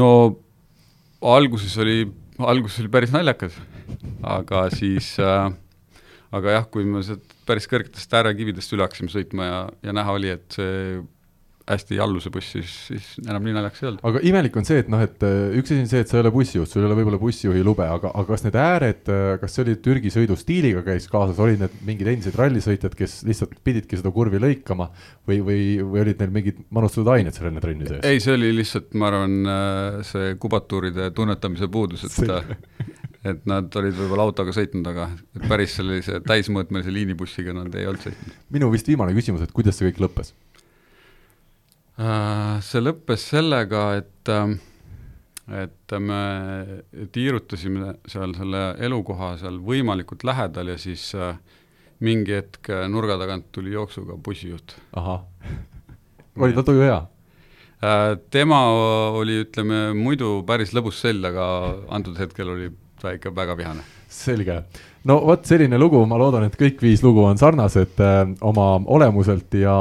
no 0.00 0.08
alguses 1.34 1.76
oli, 1.80 2.08
alguses 2.38 2.82
oli 2.82 2.92
päris 2.92 3.12
naljakas, 3.14 3.58
aga 4.36 4.66
siis 4.74 5.14
äh, 5.22 5.52
aga 6.34 6.58
jah, 6.58 6.68
kui 6.70 6.86
me 6.88 7.02
sealt 7.06 7.34
päris 7.48 7.68
kõrgetest 7.70 8.16
äärekividest 8.16 8.72
üle 8.74 8.86
hakkasime 8.86 9.12
sõitma 9.12 9.48
ja, 9.48 9.58
ja 9.84 9.94
näha 9.96 10.16
oli, 10.16 10.32
et 10.34 10.56
see 10.56 11.02
hästi 11.64 11.98
alluse 12.02 12.28
buss, 12.32 12.50
siis, 12.52 12.72
siis 12.90 13.06
enam 13.24 13.44
nii 13.46 13.54
naljakas 13.56 13.82
ei 13.82 13.88
olnud. 13.88 14.02
aga 14.10 14.20
imelik 14.28 14.56
on 14.60 14.66
see, 14.68 14.82
et 14.82 14.90
noh, 14.92 15.00
et 15.00 15.24
äh, 15.24 15.54
üks 15.60 15.72
asi 15.72 15.80
on 15.80 15.88
see, 15.88 16.02
et 16.04 16.10
sa 16.10 16.18
ei 16.18 16.24
ole 16.24 16.32
bussijuht, 16.34 16.68
sul 16.68 16.82
ei 16.82 16.88
ole 16.90 16.98
võib-olla 16.98 17.20
bussijuhi 17.22 17.62
lube, 17.64 17.86
aga, 17.88 18.10
aga 18.12 18.24
kas 18.28 18.44
need 18.44 18.58
ääred, 18.60 19.08
äh, 19.08 19.24
kas 19.40 19.56
see 19.56 19.64
oli 19.64 19.76
Türgi 19.86 20.12
sõidustiiliga 20.12 20.84
käis 20.84 21.08
kaasas, 21.12 21.40
olid 21.40 21.64
need 21.64 21.78
mingid 21.88 22.10
endised 22.12 22.36
rallisõitjad, 22.40 22.96
kes 22.98 23.22
lihtsalt 23.28 23.56
pididki 23.64 24.00
seda 24.00 24.12
kurvi 24.12 24.42
lõikama 24.44 24.90
või, 25.24 25.40
või, 25.46 25.60
või 25.80 26.04
olid 26.04 26.20
neil 26.20 26.36
mingid 26.36 26.60
manustatud 26.74 27.08
ained 27.16 27.36
seal 27.36 27.48
enne 27.48 27.64
trenni 27.64 27.88
sees? 27.88 28.04
ei, 28.04 28.20
see 28.20 28.36
oli 28.36 28.52
lihtsalt, 28.58 28.92
ma 29.00 29.08
arvan, 29.08 29.40
äh, 29.48 30.00
see 30.10 30.36
kubatuuride 30.40 31.08
tunnetamise 31.16 31.70
puudus, 31.72 32.04
et 32.10 32.34
et 33.24 33.46
nad 33.48 33.72
olid 33.80 33.96
võib-olla 33.96 34.26
autoga 34.28 34.52
sõitnud, 34.52 34.88
aga 34.90 35.08
päris 35.48 35.78
sellise 35.78 36.20
täismõõtmelise 36.28 36.92
liinibussiga 36.92 37.54
nad 37.56 37.72
ei 37.72 37.88
olnud 37.88 38.04
sõitnud. 38.04 38.40
minu 38.52 38.68
vist 38.74 38.90
viimane 38.90 39.16
küsimus, 39.16 39.46
et 39.46 39.54
kuidas 39.56 39.80
see 39.80 39.88
kõik 39.88 40.04
lõppes? 40.04 40.34
Äh, 41.94 42.58
see 42.66 42.82
lõppes 42.82 43.22
sellega, 43.30 43.82
et, 44.00 44.30
äh, 44.32 44.54
et 45.62 45.94
me 46.02 46.22
tiirutasime 47.14 47.92
seal 48.10 48.34
selle 48.34 48.62
elukoha 48.82 49.36
seal 49.38 49.60
võimalikult 49.62 50.24
lähedal 50.26 50.72
ja 50.72 50.78
siis 50.80 51.12
äh, 51.14 51.36
mingi 52.02 52.34
hetk 52.34 52.72
nurga 52.90 53.14
tagant 53.20 53.46
tuli 53.54 53.76
jooksuga 53.76 54.18
bussijuht. 54.18 54.74
ahah, 54.98 55.22
oli 56.42 56.56
ta 56.56 56.66
tuju 56.66 56.82
hea? 56.82 57.02
tema 58.32 58.58
oli, 59.12 59.42
ütleme, 59.44 59.90
muidu 59.92 60.38
päris 60.48 60.70
lõbus 60.72 61.02
sell, 61.04 61.20
aga 61.28 61.44
antud 61.92 62.16
hetkel 62.16 62.48
oli 62.48 62.70
ta 62.96 63.12
ikka 63.12 63.28
väga 63.36 63.54
vihane. 63.58 63.84
selge. 64.08 64.62
no 65.04 65.20
vot, 65.20 65.46
selline 65.46 65.78
lugu, 65.78 66.00
ma 66.08 66.18
loodan, 66.18 66.48
et 66.48 66.56
kõik 66.58 66.80
viis 66.82 67.04
lugu 67.04 67.22
on 67.28 67.38
sarnased 67.38 68.00
äh, 68.02 68.22
oma 68.40 68.80
olemuselt 68.86 69.54
ja, 69.60 69.76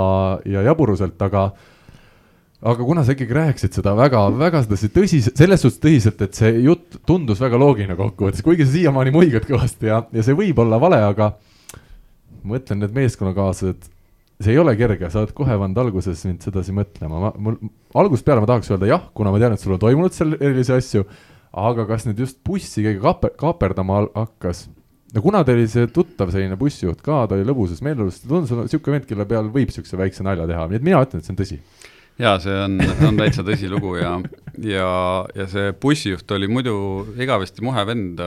ja 0.46 0.68
jaburuselt, 0.68 1.22
aga 1.26 1.48
äh, 1.50 1.70
aga 2.64 2.86
kuna 2.88 3.04
sa 3.04 3.12
ikkagi 3.12 3.36
rääkisid 3.36 3.76
seda 3.76 3.92
väga, 3.98 4.22
väga 4.40 4.62
sedasi 4.64 4.90
tõsiselt, 4.96 5.40
selles 5.40 5.64
suhtes 5.64 5.82
tõsiselt, 5.84 6.22
et 6.24 6.38
see 6.38 6.52
jutt 6.64 7.00
tundus 7.08 7.42
väga 7.44 7.60
loogiline 7.60 7.98
kokkuvõttes, 8.00 8.44
kuigi 8.46 8.68
sa 8.68 8.76
siiamaani 8.78 9.12
muigad 9.16 9.48
kõvasti 9.48 9.90
ja, 9.90 10.00
ja 10.14 10.24
see 10.24 10.38
võib 10.38 10.62
olla 10.64 10.80
vale, 10.82 11.02
aga 11.04 11.34
ma 12.44 12.56
mõtlen, 12.56 12.80
need 12.84 12.96
meeskonnakaaslased, 12.96 13.90
see 14.44 14.56
ei 14.56 14.62
ole 14.64 14.78
kerge, 14.80 15.12
sa 15.12 15.24
oled 15.24 15.36
kohe 15.36 15.58
pannud 15.60 15.84
alguses 15.84 16.24
mind 16.30 16.48
sedasi 16.48 16.76
mõtlema, 16.76 17.20
ma, 17.26 17.34
mul 17.36 17.60
algusest 18.00 18.28
peale 18.28 18.44
ma 18.44 18.50
tahaks 18.54 18.72
öelda 18.72 18.92
jah, 18.94 19.06
kuna 19.18 19.34
ma 19.34 19.44
tean, 19.44 19.58
et 19.58 19.64
sul 19.64 19.76
on 19.76 19.84
toimunud 19.84 20.16
seal 20.16 20.38
erilisi 20.40 20.76
asju, 20.78 21.04
aga 21.68 21.88
kas 21.90 22.08
nüüd 22.08 22.24
just 22.24 22.40
bussi 22.48 22.86
keegi 22.86 23.04
kaaper, 23.04 23.36
kaaperdama 23.44 24.06
hakkas? 24.16 24.70
no 25.14 25.22
kuna 25.22 25.44
ta 25.46 25.54
oli 25.54 25.68
see 25.70 25.86
tuttav 25.94 26.32
selline 26.34 26.56
bussijuht 26.58 27.04
ka, 27.04 27.26
ta 27.28 27.36
oli 27.36 27.44
lõbusas 27.46 27.84
meeleolus, 27.86 28.24
tundus 28.24 28.56
niisugune 28.56 28.98
vend, 28.98 29.10
kelle 29.12 29.28
peal 29.30 29.52
võib 29.52 29.70
niisuguse 29.70 30.00
väikse 30.00 30.26
nalja 30.26 30.48
teha, 30.50 30.70
nii 30.72 30.80
et 30.80 30.88
mina 30.88 31.04
ütlen, 31.04 31.22
et 31.22 31.28
see 31.28 31.36
on 31.36 31.44
tõsi 31.44 31.60
jaa, 32.22 32.40
see 32.42 32.56
on, 32.66 32.78
on 33.08 33.20
täitsa 33.20 33.46
tõsilugu 33.46 33.96
ja, 34.00 34.14
ja, 34.62 34.90
ja 35.38 35.46
see 35.50 35.74
bussijuht 35.82 36.30
oli 36.36 36.50
muidu 36.52 36.76
igavesti 37.20 37.64
muhe 37.66 37.86
vend, 37.90 38.22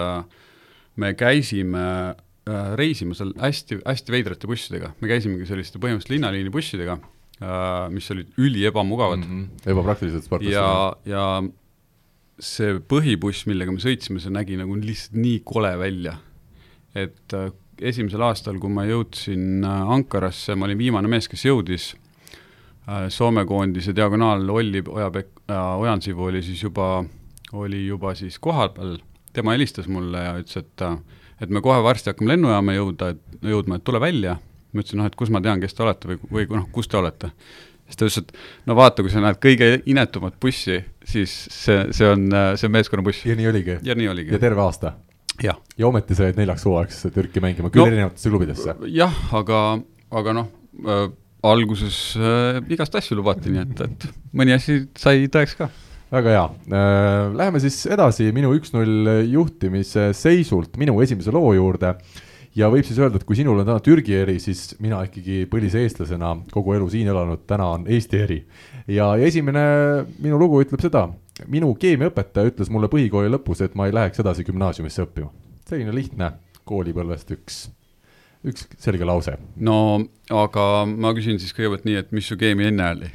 me 1.00 1.12
käisime 1.18 1.84
äh, 2.12 2.72
reisimas 2.78 3.22
hästi, 3.40 3.82
hästi 3.84 4.14
veidrate 4.14 4.50
bussidega, 4.50 4.94
me 5.00 5.10
käisimegi 5.10 5.48
selliste 5.48 5.80
põhimõtteliselt 5.82 6.16
linnaliini 6.16 6.52
bussidega, 6.54 6.98
äh, 7.40 7.76
mis 7.94 8.10
olid 8.14 8.32
üliebamugavad 8.40 9.22
mm. 9.22 9.44
-hmm. 9.44 9.68
ebapraktilised 9.74 10.26
sportlased. 10.26 10.56
ja, 10.56 10.96
ja 11.06 11.42
see 12.42 12.80
põhibuss, 12.84 13.46
millega 13.48 13.72
me 13.72 13.80
sõitsime, 13.80 14.20
see 14.20 14.34
nägi 14.34 14.58
nagu 14.60 14.74
lihtsalt 14.76 15.20
nii 15.20 15.44
kole 15.46 15.76
välja, 15.78 16.18
et 16.94 17.38
äh, 17.38 17.52
esimesel 17.76 18.24
aastal, 18.24 18.58
kui 18.58 18.72
ma 18.72 18.86
jõudsin 18.88 19.64
Ankarasse, 19.64 20.54
ma 20.56 20.64
olin 20.64 20.78
viimane 20.80 21.08
mees, 21.12 21.28
kes 21.28 21.44
jõudis 21.44 21.90
Äh, 21.92 22.05
Soome 23.10 23.42
koondise 23.46 23.90
diagonaal 23.96 24.48
Olli 24.50 24.82
Ojapekk 24.88 25.50
äh,, 25.50 25.78
Ojansivu 25.80 26.28
oli 26.30 26.42
siis 26.42 26.62
juba, 26.62 27.04
oli 27.52 27.86
juba 27.86 28.14
siis 28.14 28.38
kohapeal, 28.38 28.98
tema 29.34 29.56
helistas 29.56 29.88
mulle 29.90 30.22
ja 30.22 30.36
ütles, 30.38 30.60
et 30.62 30.84
äh, 30.86 30.98
et 31.40 31.52
me 31.52 31.62
kohe 31.64 31.78
varsti 31.84 32.12
hakkame 32.12 32.34
lennujaama 32.34 32.76
jõuda, 32.76 33.12
et 33.14 33.48
jõudma, 33.50 33.78
et 33.78 33.84
tule 33.86 34.00
välja. 34.00 34.36
ma 34.72 34.82
ütlesin, 34.82 35.00
noh, 35.00 35.08
et 35.08 35.14
kus 35.16 35.30
ma 35.32 35.40
tean, 35.40 35.60
kes 35.62 35.72
te 35.72 35.82
olete 35.86 36.10
või, 36.10 36.18
või 36.28 36.46
noh, 36.52 36.66
kus 36.72 36.88
te 36.88 36.98
olete. 36.98 37.30
siis 37.86 37.96
ta 37.96 38.08
ütles, 38.08 38.18
et 38.22 38.32
no 38.68 38.76
vaata, 38.76 39.02
kui 39.02 39.12
sa 39.12 39.22
näed 39.24 39.38
kõige 39.40 39.70
inetumat 39.86 40.38
bussi, 40.40 40.78
siis 41.04 41.34
see, 41.50 41.86
see 41.96 42.08
on, 42.08 42.28
see 42.56 42.68
on 42.68 42.74
meeskonnabuss. 42.76 43.26
ja 43.26 43.36
nii 43.36 43.50
oligi? 43.52 43.78
ja 43.82 43.94
nii 43.98 44.08
oligi. 44.08 44.34
ja 44.34 44.42
terve 44.42 44.62
aasta? 44.64 44.96
ja 45.42 45.56
ometi 45.86 46.16
sa 46.16 46.28
jäid 46.28 46.38
neljaks 46.40 46.64
hooaegs 46.64 47.02
Türki 47.14 47.42
mängima, 47.44 47.70
küll 47.70 47.84
no, 47.84 47.92
erinevatesse 47.92 48.32
klubidesse? 48.32 48.76
jah, 48.92 49.16
aga, 49.36 49.62
aga 50.10 50.36
noh 50.36 50.52
äh,, 50.84 51.08
alguses 51.50 51.98
äh, 52.18 52.60
igast 52.72 52.94
asju 52.98 53.18
lubati, 53.18 53.52
nii 53.52 53.64
et, 53.64 53.82
et 53.86 54.06
mõni 54.36 54.54
asi 54.56 54.84
sai 54.98 55.26
tõeks 55.32 55.56
ka. 55.58 55.70
väga 56.12 56.36
hea 56.36 56.44
äh,, 56.46 57.34
läheme 57.38 57.62
siis 57.62 57.80
edasi 57.90 58.30
minu 58.36 58.54
üks-null 58.58 59.26
juhtimise 59.32 60.10
seisult 60.16 60.78
minu 60.80 60.98
esimese 61.04 61.34
loo 61.34 61.52
juurde 61.56 61.96
ja 62.56 62.70
võib 62.72 62.86
siis 62.88 62.98
öelda, 63.00 63.20
et 63.20 63.26
kui 63.28 63.36
sinul 63.38 63.60
on 63.60 63.68
täna 63.68 63.82
Türgi 63.84 64.16
eri, 64.16 64.38
siis 64.42 64.74
mina 64.82 65.02
ikkagi 65.06 65.44
põlise 65.50 65.82
eestlasena 65.84 66.32
kogu 66.52 66.76
elu 66.76 66.88
siin 66.92 67.10
elanud, 67.12 67.44
täna 67.48 67.68
on 67.76 67.86
Eesti 67.90 68.20
eri. 68.22 68.40
ja, 68.86 69.12
ja 69.18 69.26
esimene 69.26 69.64
minu 70.22 70.40
lugu 70.40 70.62
ütleb 70.64 70.82
seda, 70.84 71.06
minu 71.52 71.74
keemiaõpetaja 71.80 72.52
ütles 72.52 72.72
mulle 72.72 72.90
põhikooli 72.92 73.32
lõpus, 73.32 73.62
et 73.64 73.76
ma 73.76 73.88
ei 73.88 73.96
läheks 73.96 74.24
edasi 74.24 74.46
gümnaasiumisse 74.48 75.04
õppima. 75.04 75.32
selline 75.68 75.94
lihtne 75.94 76.32
koolipõlvest 76.64 77.34
üks 77.36 77.66
üks 78.46 78.66
selge 78.82 79.06
lause. 79.08 79.36
no 79.56 79.78
aga 80.32 80.66
ma 80.88 81.14
küsin 81.16 81.40
siis 81.42 81.54
kõigepealt 81.56 81.86
nii, 81.88 82.02
et 82.02 82.12
mis 82.16 82.28
su 82.28 82.38
keemia 82.40 82.70
enne 82.72 82.92
oli? 82.96 83.10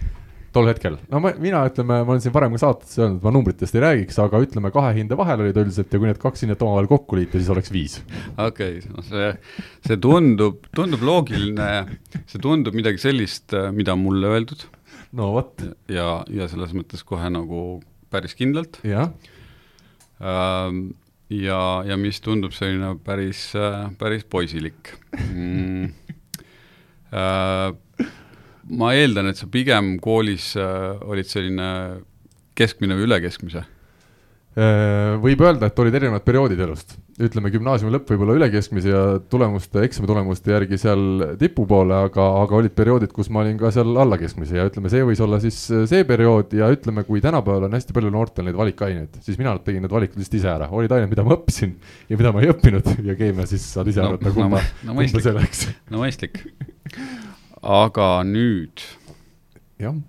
tol 0.52 0.68
hetkel, 0.68 0.98
no 1.12 1.22
ma, 1.24 1.32
mina 1.40 1.62
ütleme, 1.70 2.02
ma 2.04 2.12
olen 2.12 2.24
siin 2.24 2.34
varem 2.36 2.56
ka 2.58 2.60
saates 2.66 2.98
öelnud, 3.00 3.22
ma 3.24 3.32
numbritest 3.32 3.76
ei 3.78 3.84
räägiks, 3.86 4.18
aga 4.20 4.42
ütleme, 4.44 4.72
kahe 4.76 4.90
hinde 4.98 5.16
vahel 5.20 5.46
olid 5.46 5.60
üldiselt 5.62 5.94
ja 5.94 6.02
kui 6.02 6.10
need 6.10 6.20
kaks 6.20 6.44
hinnet 6.44 6.64
omavahel 6.66 6.90
kokku 6.92 7.20
liita, 7.20 7.40
siis 7.40 7.52
oleks 7.54 7.72
viis. 7.72 7.98
okei 8.36 8.82
okay,, 8.82 8.92
no 8.92 9.06
see, 9.08 9.30
see 9.88 10.00
tundub, 10.04 10.60
tundub 10.76 11.06
loogiline, 11.08 11.70
see 12.20 12.44
tundub 12.44 12.76
midagi 12.76 13.00
sellist, 13.00 13.56
mida 13.78 13.96
on 13.96 14.04
mulle 14.04 14.34
öeldud. 14.36 14.68
no 15.16 15.32
vot. 15.38 15.64
ja, 15.92 16.10
ja 16.28 16.50
selles 16.52 16.76
mõttes 16.76 17.08
kohe 17.08 17.32
nagu 17.32 17.80
päris 18.12 18.36
kindlalt. 18.36 18.82
jah 18.84 19.08
ähm, 20.20 20.90
ja, 21.32 21.62
ja 21.88 21.98
mis 22.00 22.22
tundub 22.24 22.56
selline 22.56 22.96
päris, 23.06 23.50
päris 24.00 24.28
poisilik. 24.28 24.96
Mm.. 25.30 25.92
Äh, 27.12 27.74
ma 28.72 28.94
eeldan, 28.96 29.28
et 29.28 29.36
sa 29.36 29.44
pigem 29.52 29.98
koolis 30.00 30.54
äh, 30.56 30.94
olid 31.04 31.28
selline 31.28 31.66
keskmine 32.56 32.96
või 32.96 33.04
üle 33.04 33.18
keskmise 33.20 33.66
Äh, 34.52 35.16
võib 35.24 35.40
öelda, 35.46 35.70
et 35.70 35.78
olid 35.80 35.96
erinevad 35.96 36.26
perioodid 36.28 36.60
elust, 36.60 36.98
ütleme 37.22 37.52
gümnaasiumi 37.54 37.94
lõpp 37.96 38.12
võib-olla 38.12 38.36
üle 38.40 38.48
keskmise 38.54 38.92
ja 38.92 39.02
tulemuste, 39.32 39.84
eksami 39.86 40.10
tulemuste 40.10 40.54
järgi 40.54 40.80
seal 40.82 41.26
tipu 41.40 41.66
poole, 41.70 41.96
aga, 42.08 42.26
aga 42.42 42.58
olid 42.58 42.76
perioodid, 42.78 43.14
kus 43.16 43.32
ma 43.34 43.44
olin 43.44 43.60
ka 43.62 43.72
seal 43.74 43.96
alla 44.02 44.20
keskmise 44.22 44.58
ja 44.58 44.66
ütleme, 44.70 44.92
see 44.92 45.06
võis 45.08 45.22
olla 45.24 45.42
siis 45.44 45.60
see 45.70 46.06
periood 46.08 46.56
ja 46.58 46.70
ütleme, 46.74 47.06
kui 47.08 47.24
tänapäeval 47.24 47.70
on 47.70 47.78
hästi 47.78 47.96
palju 47.98 48.14
noortel 48.14 48.50
neid 48.50 48.60
valikaineid, 48.60 49.22
siis 49.26 49.40
mina 49.42 49.56
tegin 49.66 49.86
need 49.86 49.96
valikud 49.96 50.22
lihtsalt 50.22 50.40
ise 50.42 50.54
ära, 50.54 50.70
olid 50.74 50.94
ained, 50.98 51.12
mida 51.14 51.26
ma 51.28 51.36
õppisin 51.38 51.76
ja 52.10 52.20
mida 52.20 52.36
ma 52.36 52.44
ei 52.46 52.54
õppinud 52.54 52.94
ja 53.10 53.18
keemia 53.20 53.48
siis 53.50 53.66
saad 53.76 53.92
ise 53.92 54.04
no, 54.04 54.14
arvata, 54.14 54.36
kumba 54.36 54.62
no, 54.62 54.94
no, 54.94 55.00
kumba 55.02 55.26
see 55.26 55.36
läks. 55.38 55.66
no 55.94 56.06
mõistlik. 56.06 56.42
aga 57.62 58.14
nüüd. 58.28 58.88
jah 59.82 60.00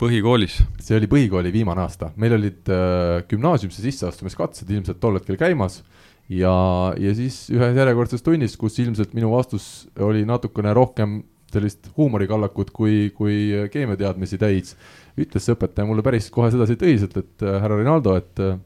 põhikoolis? 0.00 0.58
see 0.82 0.98
oli 0.98 1.08
põhikooli 1.10 1.52
viimane 1.54 1.84
aasta, 1.84 2.10
meil 2.20 2.36
olid 2.36 2.72
äh, 2.72 3.22
gümnaasiumisse 3.30 3.84
sisseastumiskatsed 3.84 4.70
ilmselt 4.70 5.00
tol 5.02 5.18
hetkel 5.18 5.38
käimas 5.40 5.82
ja, 6.28 6.52
ja 6.98 7.14
siis 7.16 7.46
ühes 7.54 7.78
järjekordses 7.78 8.24
tunnis, 8.26 8.56
kus 8.60 8.78
ilmselt 8.82 9.14
minu 9.16 9.32
vastus 9.34 9.86
oli 10.02 10.24
natukene 10.28 10.74
rohkem 10.76 11.20
sellist 11.52 11.92
huumorikallakut 11.96 12.72
kui, 12.74 13.12
kui 13.16 13.68
keemiateadmisi 13.72 14.38
täis, 14.40 14.74
ütles 15.16 15.46
see 15.46 15.54
õpetaja 15.54 15.86
mulle 15.88 16.02
päris 16.04 16.26
kohe 16.34 16.50
sedasi 16.52 16.76
tõsiselt, 16.80 17.16
et 17.22 17.46
äh, 17.46 17.60
härra 17.62 17.78
Rinaldo, 17.80 18.16
et 18.18 18.42
äh, 18.42 18.58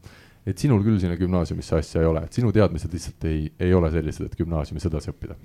et 0.49 0.59
sinul 0.59 0.81
küll 0.85 0.97
sinna 1.01 1.19
gümnaasiumisse 1.21 1.77
asja 1.77 2.01
ei 2.01 2.09
ole, 2.09 2.23
et 2.25 2.37
sinu 2.37 2.49
teadmised 2.55 2.93
lihtsalt 2.95 3.27
ei, 3.29 3.43
ei 3.61 3.75
ole 3.77 3.91
sellised, 3.93 4.25
et 4.27 4.39
gümnaasiumis 4.39 4.87
edasi 4.89 5.13
õppida. 5.13 5.37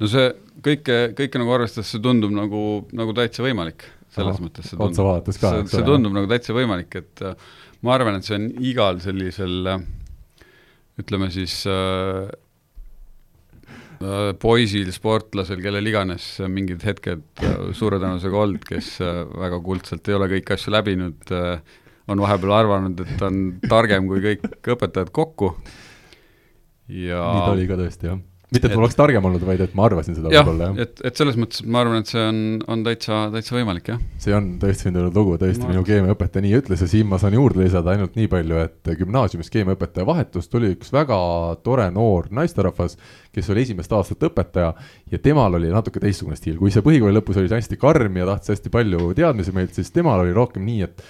no 0.00 0.08
see 0.10 0.30
kõike, 0.64 0.96
kõike 1.18 1.42
nagu 1.42 1.52
arvestades, 1.54 1.92
see 1.92 2.02
tundub 2.02 2.32
nagu, 2.34 2.62
nagu 2.96 3.14
täitsa 3.16 3.44
võimalik 3.44 3.84
selles 4.18 4.42
mõttes 4.42 4.68
see 4.68 4.78
ka, 5.40 5.54
see, 5.62 5.64
see 5.72 5.86
tundub 5.86 6.14
nagu 6.16 6.28
täitsa 6.30 6.56
võimalik, 6.56 6.98
et 7.00 7.24
äh, 7.24 7.48
ma 7.86 7.94
arvan, 7.94 8.18
et 8.18 8.26
see 8.26 8.36
on 8.38 8.50
igal 8.64 9.00
sellisel 9.02 9.72
äh, 9.74 9.82
ütleme 10.98 11.30
siis 11.34 11.60
äh, 11.70 12.30
äh, 14.02 14.30
poisil, 14.42 14.90
sportlasel, 14.94 15.62
kellel 15.62 15.90
iganes 15.90 16.30
mingid 16.50 16.86
hetked 16.86 17.44
suure 17.78 18.00
tõenäosusega 18.00 18.40
olnud, 18.44 18.64
kes 18.66 18.96
väga 19.02 19.60
kuldselt 19.64 20.10
ei 20.10 20.18
ole 20.18 20.30
kõiki 20.34 20.56
asju 20.56 20.74
läbinud 20.74 21.36
on 22.08 22.24
vahepeal 22.24 22.54
arvanud, 22.56 23.04
et 23.04 23.22
on 23.26 23.42
targem 23.68 24.08
kui 24.08 24.22
kõik 24.24 24.72
õpetajad 24.74 25.12
kokku 25.14 25.52
ja 26.88 27.20
nii 27.20 27.44
ta 27.44 27.52
oli 27.52 27.68
ka 27.68 27.76
tõesti, 27.78 28.10
jah. 28.10 28.22
Mitte, 28.52 28.68
et 28.68 28.74
ma 28.74 28.82
oleks 28.84 28.96
targem 28.96 29.26
olnud, 29.28 29.42
vaid 29.44 29.60
et 29.64 29.74
ma 29.76 29.84
arvasin 29.88 30.16
seda 30.16 30.30
võib-olla, 30.30 30.70
jah. 30.70 30.86
et, 30.86 31.02
et 31.10 31.20
selles 31.20 31.36
mõttes 31.40 31.64
ma 31.68 31.82
arvan, 31.82 32.02
et 32.04 32.12
see 32.12 32.22
on, 32.24 32.40
on 32.72 32.84
täitsa, 32.86 33.20
täitsa 33.34 33.56
võimalik, 33.56 33.90
jah. 33.92 34.00
see 34.22 34.34
on 34.36 34.48
tõesti 34.62 34.88
sündinud 34.88 35.16
lugu, 35.18 35.36
tõesti 35.40 35.66
Ma- 35.66 35.72
minu 35.74 35.84
keemiaõpetaja 35.88 36.46
nii 36.46 36.56
ütles 36.62 36.84
ja 36.84 36.88
siin 36.90 37.10
ma 37.10 37.20
saan 37.20 37.36
juurde 37.36 37.60
lisada 37.62 37.92
ainult 37.92 38.16
nii 38.18 38.30
palju, 38.32 38.62
et 38.64 38.92
gümnaasiumis 39.02 39.52
keemiaõpetaja 39.52 40.08
vahetus 40.08 40.48
tuli 40.48 40.72
üks 40.76 40.92
väga 40.94 41.20
tore 41.66 41.90
noor 41.94 42.30
naisterahvas, 42.40 42.96
kes 43.36 43.52
oli 43.52 43.66
esimest 43.68 43.92
aastat 43.92 44.28
õpetaja 44.30 44.72
ja 45.12 45.22
temal 45.22 45.60
oli 45.60 45.72
natuke 45.74 46.00
teistsugune 46.02 46.38
stiil, 46.40 46.56
kui 46.60 46.72
see 46.74 46.84
põhikooli 46.84 47.20
lõpus 47.20 47.40
oli 47.40 47.52
hästi 47.52 47.80
karm 47.80 48.16
ja 48.20 48.32
tahtis 48.32 48.56
hästi 48.56 48.72
palju 48.72 49.12
teadmisi 49.18 49.54
meilt, 49.56 49.76
siis 49.76 49.92
temal 49.92 50.24
oli 50.24 50.36
rohkem 50.36 50.64
nii, 50.64 50.88
et 50.88 51.04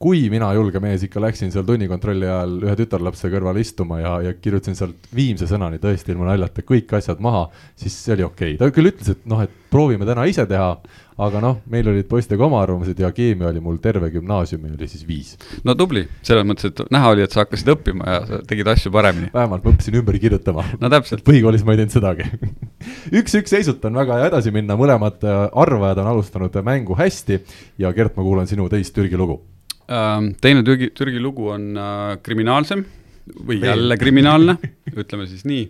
kui 0.00 0.30
mina, 0.32 0.46
julge 0.56 0.80
mees, 0.80 1.02
ikka 1.04 1.20
läksin 1.20 1.50
seal 1.52 1.66
tunnikontrolli 1.68 2.24
ajal 2.24 2.54
ühe 2.64 2.72
tütarlapse 2.78 3.28
kõrval 3.28 3.58
istuma 3.60 3.98
ja, 4.00 4.14
ja 4.24 4.30
kirjutasin 4.32 4.78
sealt 4.78 5.10
viimse 5.12 5.44
sõnani 5.50 5.76
tõesti 5.82 6.14
ilma 6.14 6.30
naljata 6.30 6.64
kõik 6.64 6.94
asjad 6.96 7.20
maha, 7.20 7.42
siis 7.76 7.98
see 8.06 8.14
oli 8.14 8.24
okei 8.24 8.54
okay. 8.54 8.60
ta 8.62 8.70
küll 8.72 8.88
ütles, 8.88 9.10
et 9.12 9.28
noh, 9.28 9.42
et 9.44 9.52
proovime 9.68 10.08
täna 10.08 10.24
ise 10.30 10.46
teha, 10.48 10.70
aga 11.20 11.42
noh, 11.44 11.58
meil 11.68 11.92
olid 11.92 12.08
poistega 12.08 12.46
oma 12.46 12.62
arvamused 12.64 12.96
ja 13.04 13.12
keemia 13.12 13.50
oli 13.50 13.60
mul 13.60 13.76
terve 13.84 14.08
gümnaasiumi 14.14 14.72
oli 14.72 14.88
siis 14.88 15.04
viis. 15.04 15.36
no 15.68 15.76
tubli, 15.76 16.06
selles 16.24 16.48
mõttes, 16.48 16.72
et 16.72 16.80
näha 16.96 17.12
oli, 17.12 17.28
et 17.28 17.36
sa 17.36 17.44
hakkasid 17.44 17.68
õppima 17.76 18.08
ja 18.08 18.24
sa 18.32 18.40
tegid 18.48 18.72
asju 18.72 18.96
paremini. 18.96 19.28
vähemalt 19.36 19.68
ma 19.68 19.76
õppisin 19.76 20.00
ümber 20.00 20.16
kirjutama. 20.24 20.64
no 20.80 20.94
täpselt. 20.96 21.28
põhikoolis 21.28 21.68
ma 21.68 21.76
ei 21.76 21.84
teinud 21.84 21.98
sedagi 21.98 22.30
üks-üks 23.20 23.52
seisult 23.52 23.84
on 23.84 24.00
väga 24.00 24.16
hea 24.16 24.32
edasi 24.32 24.56
minna, 24.56 24.80
mõlemad 24.80 25.28
äh, 25.28 25.46
arvajad 25.52 26.00
on 26.00 26.12
alustanud 26.16 26.60
mängu 26.64 26.96
hästi 26.96 27.42
ja 27.84 27.92
Gert, 27.92 28.16
ma 28.16 28.24
kuulan 28.24 28.48
sinu 28.48 28.72
teist 28.72 28.96
Türgi 28.96 29.20
lugu 29.20 29.42
teine 30.40 30.64
Türgi, 30.64 30.90
Türgi 30.94 31.20
lugu 31.22 31.48
on 31.50 31.74
äh, 31.74 32.16
kriminaalsem 32.22 32.84
või 33.46 33.60
jälle 33.62 33.96
kriminaalne, 33.98 34.56
ütleme 34.96 35.26
siis 35.30 35.44
nii 35.48 35.64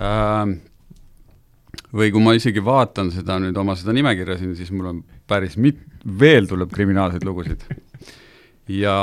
ähm,. 0.00 0.60
või 1.92 2.08
kui 2.12 2.22
ma 2.24 2.32
isegi 2.36 2.62
vaatan 2.64 3.10
seda 3.12 3.36
nüüd 3.40 3.56
oma 3.60 3.76
seda 3.76 3.92
nimekirja 3.92 4.38
siin, 4.40 4.54
siis 4.56 4.70
mul 4.72 4.88
on 4.88 5.02
päris 5.28 5.58
mit-, 5.60 5.82
veel 6.20 6.48
tuleb 6.48 6.72
kriminaalseid 6.72 7.24
lugusid. 7.28 7.64
ja, 8.82 8.96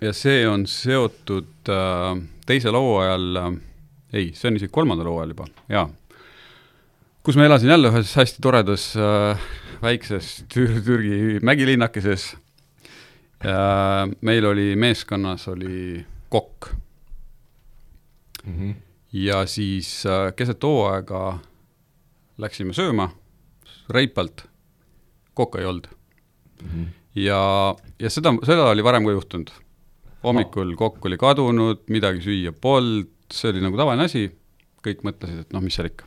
ja 0.00 0.12
see 0.14 0.46
on 0.48 0.66
seotud 0.70 1.70
äh, 1.70 2.22
teisel 2.46 2.78
hooajal 2.78 3.42
äh,, 3.42 3.50
ei, 4.12 4.30
see 4.38 4.50
on 4.52 4.60
isegi 4.60 4.72
kolmandal 4.72 5.10
hooajal 5.10 5.34
juba, 5.34 5.48
jaa. 5.74 5.88
kus 7.22 7.38
ma 7.38 7.50
elasin 7.50 7.74
jälle 7.74 7.90
ühes 7.90 8.14
hästi 8.18 8.42
toredas 8.42 8.92
äh, 8.94 9.50
väikses 9.82 10.44
Tür 10.54 10.78
Türgi 10.86 11.40
mägilinnakeses 11.42 12.32
meil 14.20 14.44
oli 14.46 14.76
meeskonnas 14.76 15.48
oli 15.48 16.06
kokk 16.28 16.74
mm. 18.44 18.54
-hmm. 18.58 18.74
ja 19.12 19.46
siis 19.46 20.06
äh, 20.06 20.34
keset 20.36 20.62
hooaega 20.62 21.38
läksime 22.38 22.72
sööma 22.72 23.10
reipalt, 23.90 24.46
kokka 25.34 25.58
ei 25.58 25.66
olnud 25.66 25.88
Mm 26.62 26.68
-hmm. 26.68 26.86
ja, 27.14 27.74
ja 27.98 28.10
seda, 28.10 28.34
seda 28.46 28.64
oli 28.70 28.84
varem 28.84 29.04
ka 29.04 29.10
juhtunud. 29.10 29.50
hommikul 30.24 30.76
kokk 30.76 31.06
oli 31.06 31.18
kadunud, 31.18 31.78
midagi 31.90 32.20
süüa 32.22 32.52
polnud, 32.52 33.10
see 33.32 33.50
oli 33.50 33.60
nagu 33.60 33.76
tavaline 33.76 34.04
asi, 34.04 34.30
kõik 34.86 35.02
mõtlesid, 35.02 35.40
et 35.40 35.52
noh, 35.52 35.62
mis 35.62 35.74
seal 35.74 35.86
ikka. 35.86 36.04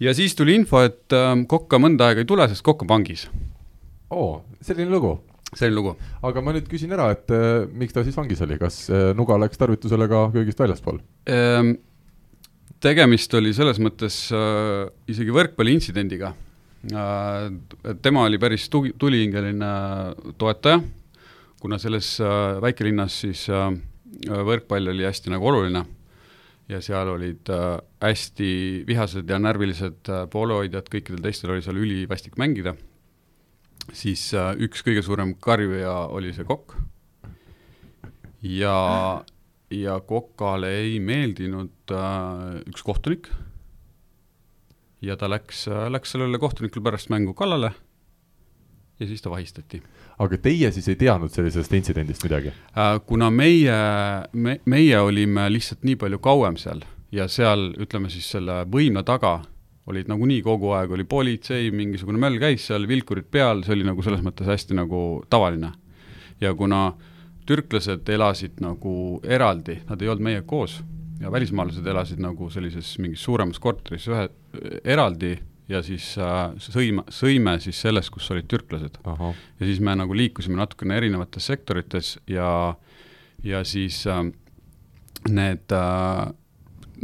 ja 0.00 0.14
siis 0.14 0.34
tuli 0.34 0.54
info, 0.54 0.80
et 0.80 1.12
äh, 1.12 1.46
kokka 1.46 1.76
mõnda 1.76 2.08
aega 2.08 2.24
ei 2.24 2.24
tule, 2.24 2.48
sest 2.48 2.62
kokk 2.62 2.82
on 2.82 2.88
vangis. 2.88 3.28
oo, 4.10 4.44
selline 4.60 4.90
lugu 4.90 5.20
selline 5.56 5.76
lugu. 5.76 5.94
aga 6.22 6.42
ma 6.44 6.54
nüüd 6.54 6.68
küsin 6.70 6.92
ära, 6.94 7.10
et 7.14 7.30
äh, 7.34 7.66
miks 7.72 7.96
ta 7.96 8.04
siis 8.06 8.16
vangis 8.18 8.42
oli, 8.46 8.58
kas 8.60 8.82
äh, 8.90 9.10
nuga 9.18 9.38
läks 9.40 9.60
tarvitusele 9.60 10.08
ka 10.10 10.26
köögist 10.34 10.62
väljaspool? 10.62 11.00
Ehm, 11.30 11.74
tegemist 12.82 13.34
oli 13.38 13.52
selles 13.56 13.80
mõttes 13.82 14.22
äh, 14.34 14.86
isegi 15.10 15.34
võrkpalliintsidendiga 15.36 16.32
äh,. 16.94 17.46
tema 18.02 18.26
oli 18.28 18.40
päris 18.42 18.68
tugi, 18.72 18.94
tulihingeline 18.98 19.70
toetaja, 20.40 20.82
kuna 21.60 21.78
selles 21.82 22.16
äh, 22.24 22.58
väikelinnas 22.62 23.22
siis 23.26 23.48
äh, 23.50 23.72
võrkpall 24.28 24.90
oli 24.92 25.06
hästi 25.06 25.32
nagu 25.32 25.50
oluline 25.50 25.84
ja 26.70 26.80
seal 26.84 27.10
olid 27.10 27.50
äh, 27.50 27.78
hästi 28.02 28.50
vihased 28.88 29.30
ja 29.30 29.38
närvilised 29.42 30.10
äh, 30.10 30.24
poolehoidjad, 30.30 30.88
kõikidel 30.92 31.22
teistel 31.24 31.54
oli 31.54 31.64
seal 31.64 31.80
ülivastik 31.80 32.38
mängida, 32.40 32.74
siis 33.92 34.30
äh, 34.34 34.54
üks 34.66 34.84
kõige 34.86 35.02
suurem 35.06 35.34
karjuja 35.40 35.92
oli 36.12 36.32
see 36.36 36.46
kokk. 36.48 36.76
Ja 38.40 38.76
ja 39.70 40.00
Kokale 40.02 40.72
ei 40.80 40.98
meeldinud 41.00 41.92
äh, 41.94 42.58
üks 42.70 42.82
kohtunik. 42.86 43.30
Ja 45.00 45.16
ta 45.16 45.30
läks 45.30 45.66
äh,, 45.68 45.86
läks 45.92 46.12
sellele 46.12 46.38
kohtunikule 46.38 46.84
pärast 46.84 47.08
mängu 47.12 47.34
kallale 47.34 47.72
ja 49.00 49.06
siis 49.06 49.22
ta 49.22 49.30
vahistati. 49.30 49.82
Aga 50.20 50.36
teie 50.38 50.68
siis 50.72 50.88
ei 50.92 50.98
teadnud 51.00 51.32
sellisest 51.32 51.72
intsidendist 51.72 52.24
midagi? 52.26 52.52
kuna 53.06 53.30
meie 53.30 53.76
me,, 54.32 54.58
meie 54.64 54.98
olime 55.00 55.48
lihtsalt 55.52 55.86
nii 55.88 55.96
palju 55.96 56.18
kauem 56.20 56.58
seal 56.60 56.84
ja 57.12 57.28
seal, 57.28 57.70
ütleme 57.80 58.10
siis 58.12 58.28
selle 58.30 58.60
võimla 58.70 59.02
taga 59.06 59.40
olid 59.90 60.10
nagunii 60.10 60.40
kogu 60.46 60.72
aeg 60.76 60.94
oli 60.96 61.04
politsei, 61.08 61.70
mingisugune 61.74 62.20
möll 62.22 62.40
käis 62.42 62.68
seal, 62.70 62.86
vilkurid 62.88 63.28
peal, 63.30 63.64
see 63.66 63.76
oli 63.76 63.86
nagu 63.88 64.04
selles 64.06 64.22
mõttes 64.24 64.48
hästi 64.48 64.78
nagu 64.78 65.22
tavaline. 65.30 65.72
ja 66.40 66.54
kuna 66.54 66.94
türklased 67.46 68.08
elasid 68.08 68.60
nagu 68.62 69.20
eraldi, 69.26 69.80
nad 69.88 70.02
ei 70.02 70.08
olnud 70.08 70.24
meiega 70.24 70.46
koos 70.46 70.78
ja 71.20 71.32
välismaalased 71.32 71.86
elasid 71.86 72.20
nagu 72.22 72.48
sellises 72.50 72.94
mingis 73.02 73.24
suuremas 73.26 73.60
korteris 73.60 74.06
ühe, 74.08 74.28
eraldi 74.84 75.34
ja 75.70 75.82
siis 75.86 76.12
äh, 76.18 76.54
sõime, 76.62 77.04
sõime 77.12 77.56
siis 77.62 77.80
selles, 77.84 78.10
kus 78.10 78.30
olid 78.34 78.48
türklased. 78.50 78.98
ja 79.04 79.66
siis 79.66 79.80
me 79.80 79.94
nagu 79.98 80.16
liikusime 80.16 80.58
natukene 80.58 80.96
erinevates 80.98 81.46
sektorites 81.46 82.16
ja, 82.30 82.74
ja 83.44 83.64
siis 83.64 84.02
äh, 84.10 84.24
need 85.28 85.76
äh, 85.76 86.32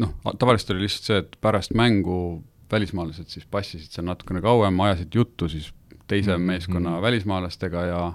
noh, 0.00 0.14
tavaliselt 0.38 0.74
oli 0.74 0.86
lihtsalt 0.86 1.10
see, 1.10 1.22
et 1.24 1.36
pärast 1.40 1.76
mängu 1.76 2.18
välismaalased 2.72 3.28
siis 3.32 3.46
passisid 3.50 3.92
seal 3.92 4.06
natukene 4.06 4.42
kauem, 4.42 4.80
ajasid 4.80 5.14
juttu 5.14 5.48
siis 5.48 5.72
teise 6.06 6.30
mm 6.30 6.42
-hmm. 6.42 6.46
meeskonna 6.46 7.02
välismaalastega 7.02 7.86
ja 7.86 8.12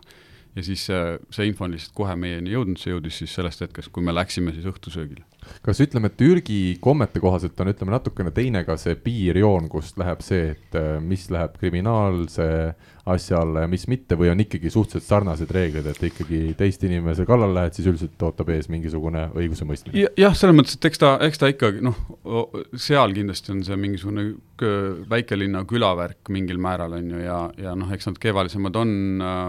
ja 0.55 0.63
siis 0.63 0.85
see, 0.85 1.19
see 1.31 1.47
info 1.47 1.65
on 1.65 1.71
lihtsalt 1.71 1.95
kohe 1.95 2.15
meieni 2.15 2.51
jõudnud, 2.51 2.79
see 2.79 2.91
jõudis 2.91 3.21
siis 3.21 3.33
sellest 3.35 3.61
hetkest, 3.61 3.91
kui 3.91 4.03
me 4.03 4.15
läksime 4.15 4.51
siis 4.51 4.65
õhtusöögile. 4.65 5.23
Kas 5.65 5.81
ütleme, 5.83 6.11
Türgi 6.17 6.77
kommete 6.83 7.21
kohaselt 7.23 7.59
on, 7.61 7.71
ütleme 7.73 7.95
natukene 7.95 8.33
teine 8.35 8.63
ka 8.67 8.77
see 8.79 8.95
piirjoon, 8.99 9.69
kust 9.71 9.99
läheb 10.01 10.23
see, 10.25 10.55
et 10.55 10.77
äh, 10.79 10.97
mis 11.03 11.27
läheb 11.33 11.57
kriminaalse 11.61 12.47
asja 13.11 13.39
alla 13.41 13.63
ja 13.63 13.69
mis 13.69 13.87
mitte 13.89 14.15
või 14.19 14.29
on 14.31 14.43
ikkagi 14.43 14.69
suhteliselt 14.69 15.07
sarnased 15.07 15.51
reeglid, 15.53 15.87
et 15.89 16.03
ikkagi 16.11 16.41
teist 16.57 16.83
inimese 16.85 17.25
kallal 17.29 17.53
lähed, 17.55 17.75
siis 17.77 17.89
üldiselt 17.89 18.25
ootab 18.27 18.51
ees 18.53 18.69
mingisugune 18.71 19.27
õigusemõistmine? 19.33 20.05
jah, 20.19 20.35
selles 20.37 20.57
mõttes, 20.57 20.77
et 20.77 20.89
eks 20.91 21.01
ta, 21.01 21.15
eks 21.25 21.41
ta 21.41 21.49
ikkagi 21.51 21.81
noh, 21.85 21.97
seal 22.77 23.15
kindlasti 23.17 23.55
on 23.55 23.65
see 23.65 23.79
mingisugune 23.81 24.27
väikelinna 25.09 25.65
külavärk 25.69 26.29
mingil 26.33 26.61
määral, 26.61 26.99
on 26.99 27.09
ju, 27.15 27.23
ja, 27.25 27.41
ja 27.61 27.75
noh, 27.77 27.89
eks 27.95 28.11
nad 28.11 28.21
kevalisemad 28.21 28.77
on 28.81 28.95
äh, 29.25 29.45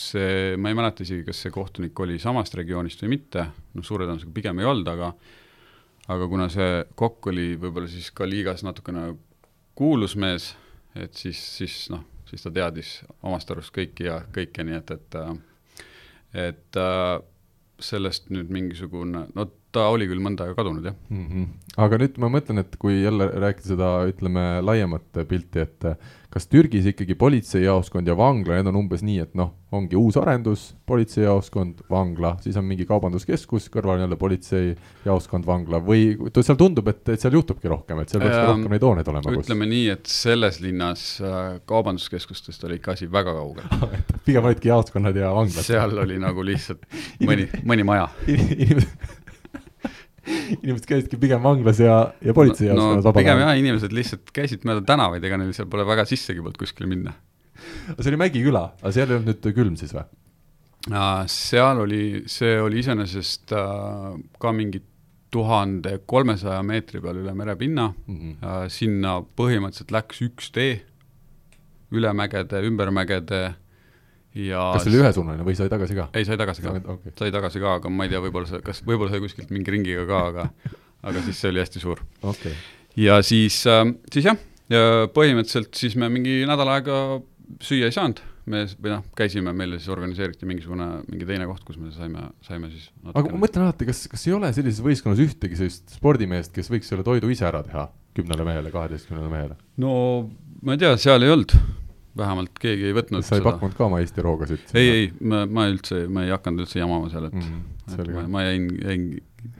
see, 0.00 0.56
ma 0.60 0.70
ei 0.70 0.78
mäleta 0.78 1.04
isegi, 1.04 1.24
kas 1.26 1.40
see 1.44 1.54
kohtunik 1.54 1.98
oli 2.04 2.18
samast 2.22 2.54
regioonist 2.58 3.02
või 3.04 3.16
mitte, 3.16 3.48
noh, 3.74 3.86
suure 3.86 4.06
tõenäosusega 4.06 4.34
pigem 4.36 4.62
ei 4.62 4.68
olnud, 4.68 4.90
aga 4.92 5.12
aga 6.14 6.28
kuna 6.30 6.46
see 6.52 6.84
kokk 6.94 7.32
oli 7.32 7.48
võib-olla 7.58 7.90
siis 7.90 8.12
ka 8.14 8.28
liigas 8.28 8.62
natukene 8.62 9.08
kuulus 9.76 10.14
mees, 10.16 10.52
et 10.94 11.18
siis, 11.18 11.40
siis 11.58 11.78
noh, 11.92 12.04
siis 12.30 12.44
ta 12.46 12.52
teadis 12.54 13.00
omast 13.22 13.50
arust 13.50 13.74
kõiki 13.74 14.06
ja 14.06 14.20
kõike, 14.34 14.64
nii 14.66 14.78
et, 14.78 14.92
et 14.94 15.18
äh, 15.20 15.34
et 16.46 16.78
äh, 16.80 17.16
sellest 17.82 18.30
nüüd 18.32 18.50
mingisugune, 18.52 19.26
no 19.34 19.46
ta 19.76 19.86
oli 19.92 20.08
küll 20.10 20.22
mõnda 20.24 20.46
aega 20.46 20.58
kadunud, 20.58 20.90
jah 20.90 20.96
mm. 21.10 21.24
-hmm. 21.26 21.72
aga 21.86 22.02
nüüd 22.02 22.20
ma 22.22 22.32
mõtlen, 22.38 22.62
et 22.64 22.78
kui 22.82 23.00
jälle 23.02 23.30
rääkida 23.32 23.74
seda, 23.74 23.90
ütleme, 24.10 24.46
laiemat 24.64 25.24
pilti, 25.28 25.66
et 25.66 25.90
kas 26.36 26.50
Türgis 26.52 26.84
ikkagi 26.90 27.14
politseijaoskond 27.16 28.08
ja 28.08 28.16
vangla, 28.16 28.58
need 28.58 28.68
on 28.68 28.76
umbes 28.82 29.00
nii, 29.06 29.22
et 29.24 29.36
noh, 29.38 29.54
ongi 29.72 29.96
uus 29.96 30.18
arendus, 30.20 30.66
politseijaoskond, 30.88 31.80
vangla, 31.90 32.34
siis 32.44 32.58
on 32.60 32.66
mingi 32.68 32.84
kaubanduskeskus, 32.88 33.70
kõrval 33.72 33.96
on 33.96 34.04
jälle 34.04 34.18
politseijaoskond, 34.20 35.46
vangla 35.48 35.80
või 35.84 36.10
seal 36.36 36.58
tundub, 36.60 36.90
et, 36.92 37.00
et 37.14 37.22
seal 37.22 37.38
juhtubki 37.38 37.70
rohkem, 37.72 38.02
et 38.02 38.12
seal 38.12 38.20
peaks 38.20 38.36
ka 38.36 38.44
rohkem 38.50 38.76
neid 38.76 38.84
hooneid 38.84 39.10
olema? 39.12 39.36
ütleme 39.40 39.68
kus. 39.68 39.72
nii, 39.72 39.86
et 39.96 40.12
selles 40.12 40.60
linnas 40.60 41.06
äh, 41.24 41.38
kaubanduskeskustest 41.72 42.68
oli 42.68 42.80
ikka 42.82 42.96
asi 42.98 43.08
väga 43.12 43.32
kaugel 43.38 43.94
pigem 44.28 44.50
olidki 44.50 44.72
jaoskonnad 44.74 45.16
ja 45.16 45.32
vanglad? 45.32 45.64
seal 45.64 45.96
oli 46.04 46.20
nagu 46.20 46.44
lihtsalt 46.44 46.84
mõni, 47.24 47.48
mõni 47.64 47.88
maja 47.88 48.10
inimesed 50.62 50.88
käisidki 50.88 51.20
pigem 51.22 51.42
vanglas 51.44 51.80
ja, 51.82 51.96
ja 52.24 52.34
politseijaoskonnas 52.36 53.04
no, 53.04 53.10
no 53.10 53.16
pigem 53.16 53.40
jah, 53.42 53.54
inimesed 53.58 53.94
lihtsalt 53.94 54.32
käisid 54.34 54.66
mööda 54.68 54.84
tänavaid, 54.86 55.24
ega 55.24 55.38
neil 55.40 55.54
seal 55.56 55.70
pole 55.70 55.86
väga 55.88 56.06
sissegi 56.08 56.42
polnud 56.42 56.58
kuskile 56.60 56.90
minna. 56.90 57.14
see 57.98 58.10
oli 58.10 58.20
Mägiküla, 58.20 58.64
aga 58.82 58.94
seal 58.94 59.10
ei 59.10 59.20
olnud 59.20 59.32
nüüd 59.32 59.56
külm 59.56 59.78
siis 59.80 59.94
või? 59.96 60.06
seal 61.32 61.80
oli, 61.82 62.02
see 62.30 62.58
oli 62.62 62.82
iseenesest 62.82 63.54
äh, 63.56 64.12
ka 64.42 64.52
mingi 64.54 64.82
tuhande 65.34 65.98
kolmesaja 66.06 66.60
meetri 66.62 67.00
peal 67.02 67.18
üle 67.20 67.34
merepinna 67.34 67.88
mm, 67.90 68.18
-hmm. 68.18 68.68
sinna 68.70 69.18
põhimõtteliselt 69.20 69.90
läks 69.92 70.22
üks 70.22 70.52
tee 70.54 70.84
üle 71.94 72.12
mägede, 72.16 72.62
ümber 72.66 72.90
mägede 72.94 73.56
ja 74.36 74.62
kas 74.74 74.84
see 74.84 74.92
oli 74.92 75.00
ühesuunaline 75.02 75.46
või 75.46 75.56
sai 75.58 75.70
tagasi 75.72 75.96
ka? 75.96 76.08
ei, 76.16 76.26
sai 76.28 76.38
tagasi 76.40 76.64
ka 76.64 76.74
okay., 76.82 77.14
sai 77.18 77.32
tagasi 77.34 77.62
ka, 77.62 77.76
aga 77.80 77.92
ma 77.92 78.06
ei 78.06 78.12
tea, 78.12 78.20
võib-olla 78.24 78.50
see, 78.50 78.60
kas, 78.64 78.82
võib-olla 78.86 79.14
sai 79.14 79.22
kuskilt 79.24 79.52
mingi 79.54 79.72
ringiga 79.72 80.04
ka, 80.08 80.22
aga 80.32 80.46
aga 81.08 81.24
siis 81.24 81.40
see 81.40 81.52
oli 81.54 81.62
hästi 81.62 81.82
suur 81.82 82.02
okay.. 82.26 82.54
ja 83.00 83.18
siis 83.26 83.62
äh,, 83.70 83.84
siis 84.12 84.28
jah, 84.28 84.40
ja 84.72 85.10
põhimõtteliselt 85.14 85.76
siis 85.78 85.96
me 86.00 86.10
mingi 86.12 86.42
nädal 86.48 86.72
aega 86.74 86.98
süüa 87.62 87.88
ei 87.88 87.94
saanud, 87.94 88.20
me, 88.50 88.64
või 88.82 88.92
noh, 88.92 89.06
käisime, 89.18 89.54
meile 89.56 89.78
siis 89.80 89.92
organiseeriti 89.94 90.48
mingisugune, 90.48 90.88
mingi 91.10 91.28
teine 91.28 91.46
koht, 91.48 91.62
kus 91.66 91.78
me 91.80 91.92
saime, 91.94 92.28
saime 92.46 92.70
siis 92.72 92.90
aga 93.12 93.30
ma 93.30 93.42
mõtlen 93.46 93.68
alati, 93.68 93.88
kas, 93.88 94.04
kas 94.10 94.26
ei 94.28 94.36
ole 94.36 94.52
sellises 94.56 94.82
võistkonnas 94.84 95.22
ühtegi 95.22 95.58
sellist 95.58 95.96
spordimeest, 95.96 96.52
kes 96.56 96.70
võiks 96.72 96.90
selle 96.90 97.06
toidu 97.06 97.30
ise 97.32 97.46
ära 97.48 97.62
teha 97.66 97.88
kümnele 98.16 98.46
mehele, 98.48 98.74
kaheteistkümnele 98.74 99.32
mehele? 99.32 99.58
no 99.82 99.96
ma 100.66 100.76
ei 100.76 100.82
tea, 100.82 100.96
seal 101.00 101.24
ei 101.24 101.32
olnud 101.32 101.54
vähemalt 102.16 102.58
keegi 102.60 102.90
ei 102.90 102.96
võtnud 102.96 103.24
sa 103.24 103.36
ei 103.36 103.42
seda. 103.42 103.52
pakkunud 103.52 103.76
ka 103.76 103.86
oma 103.88 104.02
Eesti 104.02 104.24
roogasid? 104.24 104.66
ei, 104.74 104.90
ei, 104.90 105.06
ma, 105.20 105.44
ma 105.46 105.66
üldse, 105.70 106.04
ma 106.12 106.26
ei 106.26 106.34
hakanud 106.34 106.64
üldse 106.64 106.80
jamama 106.80 107.10
seal, 107.12 107.28
et 107.28 107.36
mm, 107.36 107.48
-hmm, 107.86 108.12
ma, 108.16 108.26
ma 108.36 108.44
jäin, 108.46 108.68
jäin, 108.82 109.06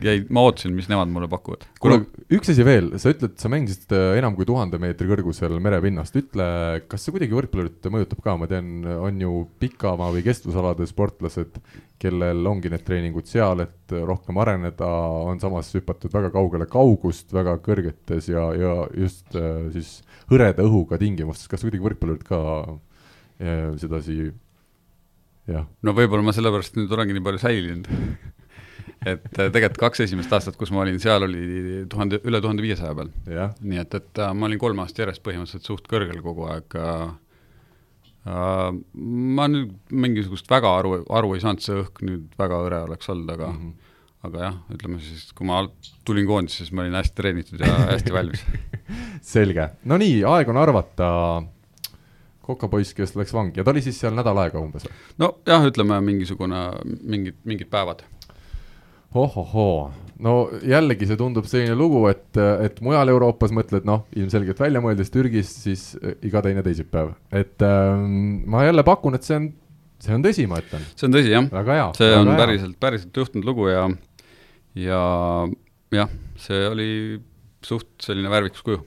jäin, 0.02 0.26
ma 0.32 0.44
ootasin, 0.46 0.74
mis 0.76 0.88
nemad 0.90 1.10
mulle 1.12 1.28
pakuvad. 1.30 1.66
kuule, 1.80 2.00
üks 2.32 2.50
asi 2.52 2.66
veel, 2.66 2.90
sa 3.02 3.12
ütled, 3.12 3.36
sa 3.40 3.50
mängisid 3.52 3.92
äh, 3.96 4.16
enam 4.20 4.36
kui 4.38 4.48
tuhande 4.48 4.80
meetri 4.82 5.08
kõrgusel 5.10 5.58
merepinnast, 5.62 6.16
ütle, 6.18 6.48
kas 6.90 7.06
see 7.06 7.14
kuidagi 7.14 7.36
võrkpallurit 7.36 7.90
mõjutab 7.92 8.22
ka, 8.24 8.36
ma 8.40 8.50
tean, 8.50 8.72
on 8.96 9.20
ju 9.22 9.42
pikamaa 9.62 10.12
või 10.16 10.24
kestvusalade 10.26 10.88
sportlased, 10.88 11.60
kellel 12.00 12.44
ongi 12.48 12.72
need 12.72 12.84
treeningud 12.84 13.28
seal, 13.28 13.62
et 13.64 13.94
rohkem 14.08 14.36
areneda, 14.42 14.88
on 15.28 15.40
samas 15.40 15.70
hüpatud 15.76 16.12
väga 16.12 16.32
kaugele 16.34 16.68
kaugust 16.68 17.32
väga 17.36 17.56
kõrgetes 17.64 18.28
ja, 18.32 18.50
ja 18.56 18.74
just 18.96 19.36
äh, 19.38 19.68
siis 19.76 20.00
hõreda 20.30 20.64
õhuga 20.66 20.98
tingimustes, 21.00 21.48
kas 21.50 21.64
kuidagi 21.64 21.84
võrkpallurid 21.84 22.24
ka 22.26 22.40
äh, 23.40 23.74
sedasi 23.80 24.30
jah? 25.50 25.66
no 25.82 25.94
võib-olla 25.96 26.26
ma 26.26 26.34
sellepärast 26.36 26.78
nüüd 26.78 26.92
olengi 26.92 27.16
nii 27.16 27.26
palju 27.26 27.42
säilinud 27.42 27.90
et 29.12 29.28
äh, 29.38 29.50
tegelikult 29.52 29.82
kaks 29.84 30.04
esimest 30.06 30.32
aastat, 30.34 30.58
kus 30.58 30.72
ma 30.74 30.82
olin, 30.84 30.98
seal 31.02 31.26
oli 31.28 31.84
tuhande, 31.90 32.20
üle 32.26 32.40
tuhande 32.42 32.64
viiesaja 32.64 32.96
peal. 32.98 33.12
nii 33.26 33.82
et, 33.82 34.00
et 34.00 34.24
äh, 34.24 34.34
ma 34.34 34.50
olin 34.50 34.62
kolm 34.62 34.82
aastat 34.84 35.04
järjest 35.04 35.24
põhimõtteliselt 35.26 35.70
suht 35.70 35.88
kõrgel 35.90 36.22
kogu 36.24 36.50
aeg 36.54 36.80
äh,. 36.80 37.06
Uh, 38.26 38.72
ma 39.06 39.44
nüüd 39.46 39.76
mingisugust 39.94 40.48
väga 40.50 40.72
aru, 40.80 40.96
aru 41.14 41.28
ei 41.36 41.42
saanud, 41.44 41.62
see 41.62 41.76
õhk 41.78 42.00
nüüd 42.02 42.32
väga 42.34 42.56
hõre 42.58 42.80
oleks 42.88 43.06
olnud, 43.12 43.28
aga 43.30 43.52
mm 43.52 43.60
-hmm 43.60 43.85
aga 44.24 44.46
jah, 44.46 44.56
ütleme 44.72 45.00
siis, 45.02 45.28
kui 45.36 45.46
ma 45.48 45.60
tulin 46.06 46.26
koondisse, 46.28 46.64
siis 46.64 46.72
ma 46.74 46.84
olin 46.84 46.96
hästi 46.98 47.18
treenitud 47.18 47.62
ja 47.62 47.74
hästi 47.92 48.14
valmis 48.14 48.42
selge, 49.34 49.68
no 49.88 49.98
nii, 50.00 50.22
aeg 50.28 50.50
on 50.52 50.60
arvata. 50.62 51.10
kokapoiss, 52.46 52.94
kes 52.94 53.16
läks 53.18 53.34
vangi 53.34 53.60
ja 53.60 53.66
ta 53.66 53.74
oli 53.74 53.82
siis 53.82 53.98
seal 54.00 54.14
nädal 54.16 54.38
aega 54.44 54.62
umbes? 54.62 54.86
nojah, 55.20 55.68
ütleme 55.68 56.00
mingisugune, 56.04 56.68
mingid, 57.02 57.38
mingid 57.44 57.70
päevad. 57.72 58.04
ohohoo, 59.14 59.90
no 60.22 60.36
jällegi 60.64 61.08
see 61.08 61.20
tundub 61.20 61.48
selline 61.50 61.76
lugu, 61.78 62.06
et, 62.10 62.40
et 62.64 62.80
mujal 62.84 63.12
Euroopas 63.12 63.54
mõtled, 63.54 63.86
noh, 63.88 64.06
ilmselgelt 64.16 64.60
välja 64.60 64.82
mõeldes 64.84 65.12
Türgis, 65.12 65.52
siis 65.66 65.92
iga 66.24 66.42
teine 66.46 66.64
teisipäev, 66.66 67.14
et 67.30 67.62
ähm, 67.66 68.42
ma 68.48 68.66
jälle 68.66 68.86
pakun, 68.86 69.18
et 69.18 69.28
see 69.28 69.38
on 69.42 69.52
see 70.02 70.16
on 70.16 70.24
tõsi, 70.24 70.48
ma 70.50 70.60
ütlen. 70.62 70.84
see 70.94 71.08
on 71.08 71.16
tõsi, 71.16 71.32
jah. 71.32 71.48
see 71.96 72.12
on 72.16 72.32
hea. 72.32 72.40
päriselt, 72.40 72.76
päriselt 72.82 73.22
juhtunud 73.22 73.48
lugu 73.48 73.70
ja, 73.70 73.86
ja 74.78 75.00
jah, 75.94 76.12
see 76.40 76.68
oli 76.68 76.90
suht 77.66 77.88
selline 78.04 78.30
värvikas 78.30 78.62
kuju. 78.66 78.82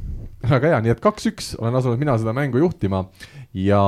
väga 0.45 0.73
hea, 0.73 0.79
nii 0.85 0.93
et 0.93 1.01
kaks-üks 1.03 1.53
olen 1.59 1.79
asunud 1.79 1.99
mina 2.01 2.15
seda 2.19 2.33
mängu 2.35 2.61
juhtima 2.61 3.03
ja 3.55 3.81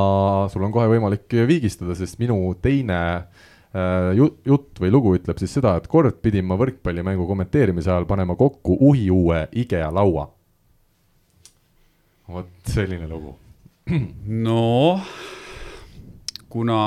sul 0.51 0.65
on 0.65 0.73
kohe 0.73 0.89
võimalik 0.91 1.31
viigistada, 1.47 1.95
sest 1.95 2.19
minu 2.19 2.37
teine 2.63 2.99
äh, 3.15 4.11
jutt 4.17 4.81
või 4.81 4.91
lugu 4.93 5.15
ütleb 5.19 5.39
siis 5.39 5.53
seda, 5.57 5.77
et 5.79 5.87
kord 5.91 6.19
pidin 6.23 6.47
ma 6.49 6.57
võrkpallimängu 6.59 7.27
kommenteerimise 7.29 7.93
ajal 7.93 8.09
panema 8.09 8.35
kokku 8.39 8.77
uhiuue 8.89 9.45
IKEA 9.63 9.91
laua. 9.93 10.27
vot 12.31 12.51
selline 12.67 13.07
lugu. 13.07 13.37
noh, 14.47 15.07
kuna 16.51 16.79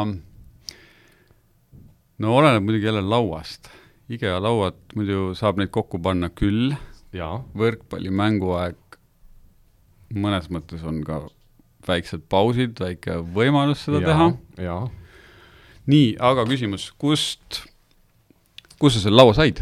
no 2.18 2.37
oleneb 2.37 2.64
muidugi 2.64 2.90
jälle 2.90 3.03
lauast. 3.03 3.70
IKEA 4.12 4.37
lauad 4.42 4.77
muidu 4.94 5.33
saab 5.35 5.59
neid 5.59 5.72
kokku 5.72 5.98
panna 5.98 6.29
küll 6.29 6.74
võrkpalli 7.57 8.11
mänguaeg 8.12 8.98
mõnes 10.14 10.50
mõttes 10.53 10.85
on 10.87 11.00
ka 11.07 11.22
väiksed 11.88 12.27
pausid, 12.33 12.79
väike 12.81 13.18
võimalus 13.35 13.85
seda 13.87 14.00
ja, 14.03 14.11
teha. 14.11 14.29
nii, 15.90 16.14
aga 16.22 16.46
küsimus, 16.48 16.88
kust, 17.00 17.64
kus 18.81 18.96
sa 18.96 19.05
selle 19.05 19.20
laua 19.20 19.35
said? 19.37 19.61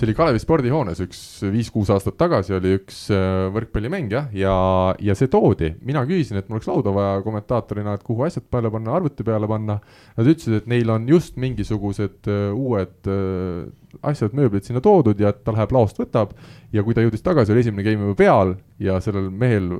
See 0.00 0.08
oli 0.08 0.16
Kalevi 0.16 0.40
spordihoones 0.40 1.02
üks 1.04 1.18
viis-kuus 1.52 1.90
aastat 1.92 2.16
tagasi 2.20 2.54
oli 2.56 2.72
üks 2.78 3.02
äh, 3.12 3.50
võrkpallimäng 3.52 4.12
jah, 4.14 4.30
ja, 4.32 4.54
ja 4.96 5.16
see 5.18 5.28
toodi, 5.28 5.74
mina 5.84 6.06
küsisin, 6.08 6.40
et 6.40 6.48
mul 6.48 6.56
oleks 6.56 6.70
lauda 6.70 6.94
vaja 6.96 7.18
kommentaatorina, 7.26 7.98
et 7.98 8.06
kuhu 8.06 8.24
asjad 8.24 8.46
peale 8.48 8.72
panna, 8.72 8.94
arvuti 8.96 9.26
peale 9.26 9.48
panna. 9.50 9.76
Nad 10.16 10.30
ütlesid, 10.30 10.56
et 10.62 10.70
neil 10.70 10.88
on 10.92 11.04
just 11.10 11.36
mingisugused 11.40 12.30
uh, 12.32 12.56
uued 12.56 13.10
uh, 13.12 13.68
asjad, 14.06 14.34
mööblid 14.36 14.66
sinna 14.66 14.82
toodud 14.84 15.20
ja 15.20 15.32
ta 15.34 15.54
läheb 15.54 15.72
laost, 15.74 15.98
võtab. 16.00 16.34
ja 16.72 16.84
kui 16.86 16.94
ta 16.94 17.02
jõudis 17.04 17.24
tagasi, 17.26 17.52
oli 17.52 17.64
esimene 17.64 17.84
game 17.86 18.06
juba 18.06 18.16
peal 18.18 18.52
ja 18.82 18.98
sellel 19.02 19.30
mehel 19.30 19.70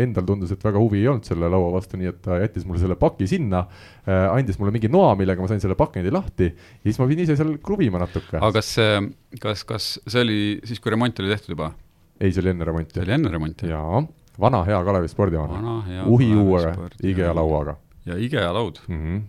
endal 0.00 0.26
tundus, 0.28 0.52
et 0.54 0.64
väga 0.64 0.80
huvi 0.80 1.00
ei 1.00 1.08
olnud 1.12 1.28
selle 1.28 1.48
laua 1.50 1.70
vastu, 1.74 1.98
nii 2.00 2.10
et 2.10 2.20
ta 2.24 2.38
jättis 2.42 2.66
mulle 2.68 2.82
selle 2.82 2.98
paki 3.00 3.28
sinna 3.30 3.64
äh,. 4.04 4.26
andis 4.34 4.58
mulle 4.60 4.74
mingi 4.74 4.90
noa, 4.92 5.14
millega 5.18 5.42
ma 5.42 5.50
sain 5.50 5.62
selle 5.62 5.78
pakendi 5.78 6.12
lahti 6.14 6.50
ja 6.50 6.84
siis 6.88 7.00
ma 7.00 7.08
pidin 7.10 7.24
ise 7.26 7.38
seal 7.40 7.56
kruvima 7.64 8.02
natuke. 8.02 8.36
aga 8.40 8.52
kas 8.58 8.74
see, 8.76 9.00
kas, 9.40 9.64
kas 9.68 9.88
see 10.06 10.24
oli 10.26 10.40
siis, 10.64 10.82
kui 10.82 10.94
remont 10.94 11.24
oli 11.24 11.32
tehtud 11.32 11.56
juba? 11.56 11.72
ei, 12.20 12.32
see 12.32 12.42
oli 12.44 12.52
enne 12.54 12.68
remonti. 12.68 12.98
see 12.98 13.06
oli 13.06 13.16
enne 13.16 13.32
remonti? 13.32 13.70
jaa, 13.72 14.02
vana 14.40 14.64
hea 14.64 14.82
Kalevi 14.84 15.08
spordihoone. 15.08 16.04
uhi 16.06 16.34
uue 16.34 16.74
IKEA 17.02 17.34
lauaga. 17.34 17.76
ja 18.06 18.18
IKEA 18.18 18.52
laud 18.52 18.82
mm? 18.88 19.00
-hmm. 19.00 19.22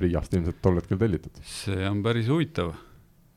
Riiast 0.00 0.34
ilmselt 0.34 0.56
tol 0.62 0.80
hetkel 0.80 0.98
tellitud. 0.98 1.36
see 1.42 1.88
on 1.88 2.02
päris 2.02 2.28
huvitav 2.28 2.72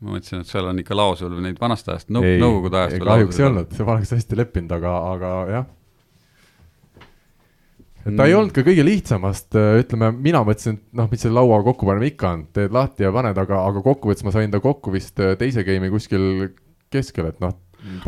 ma 0.02 0.16
mõtlesin, 0.16 0.42
et 0.44 0.50
seal 0.50 0.68
on 0.68 0.82
ikka 0.82 0.96
laos 0.96 1.22
veel 1.24 1.38
neid 1.44 1.58
vanast 1.60 1.88
ajast, 1.88 2.10
nõukogude 2.12 2.82
ajast. 2.82 3.00
kahjuks 3.04 3.40
ei 3.40 3.48
olnud, 3.48 3.74
ma 3.80 3.94
oleks 3.94 4.12
hästi 4.16 4.38
leppinud, 4.42 4.74
aga, 4.76 4.94
aga 5.12 5.30
jah. 5.52 5.68
et 8.04 8.10
ta 8.10 8.10
mm. 8.10 8.26
ei 8.26 8.34
olnud 8.36 8.56
ka 8.56 8.64
kõige 8.66 8.84
lihtsamast, 8.86 9.56
ütleme, 9.56 10.10
mina 10.28 10.42
mõtlesin, 10.46 10.76
et 10.76 11.00
noh, 11.00 11.08
mis 11.12 11.24
selle 11.24 11.40
laua 11.40 11.62
kokku 11.66 11.88
panema 11.88 12.10
ikka 12.10 12.34
on, 12.36 12.44
teed 12.58 12.76
lahti 12.76 13.06
ja 13.06 13.14
paned, 13.14 13.40
aga, 13.40 13.62
aga 13.70 13.84
kokkuvõttes 13.86 14.26
ma 14.26 14.34
sain 14.36 14.52
ta 14.52 14.60
kokku 14.64 14.92
vist 14.94 15.24
äh, 15.24 15.32
teise 15.40 15.64
game'i 15.66 15.92
kuskil 15.94 16.28
keskel, 16.92 17.32
et 17.32 17.40
noh. 17.42 17.56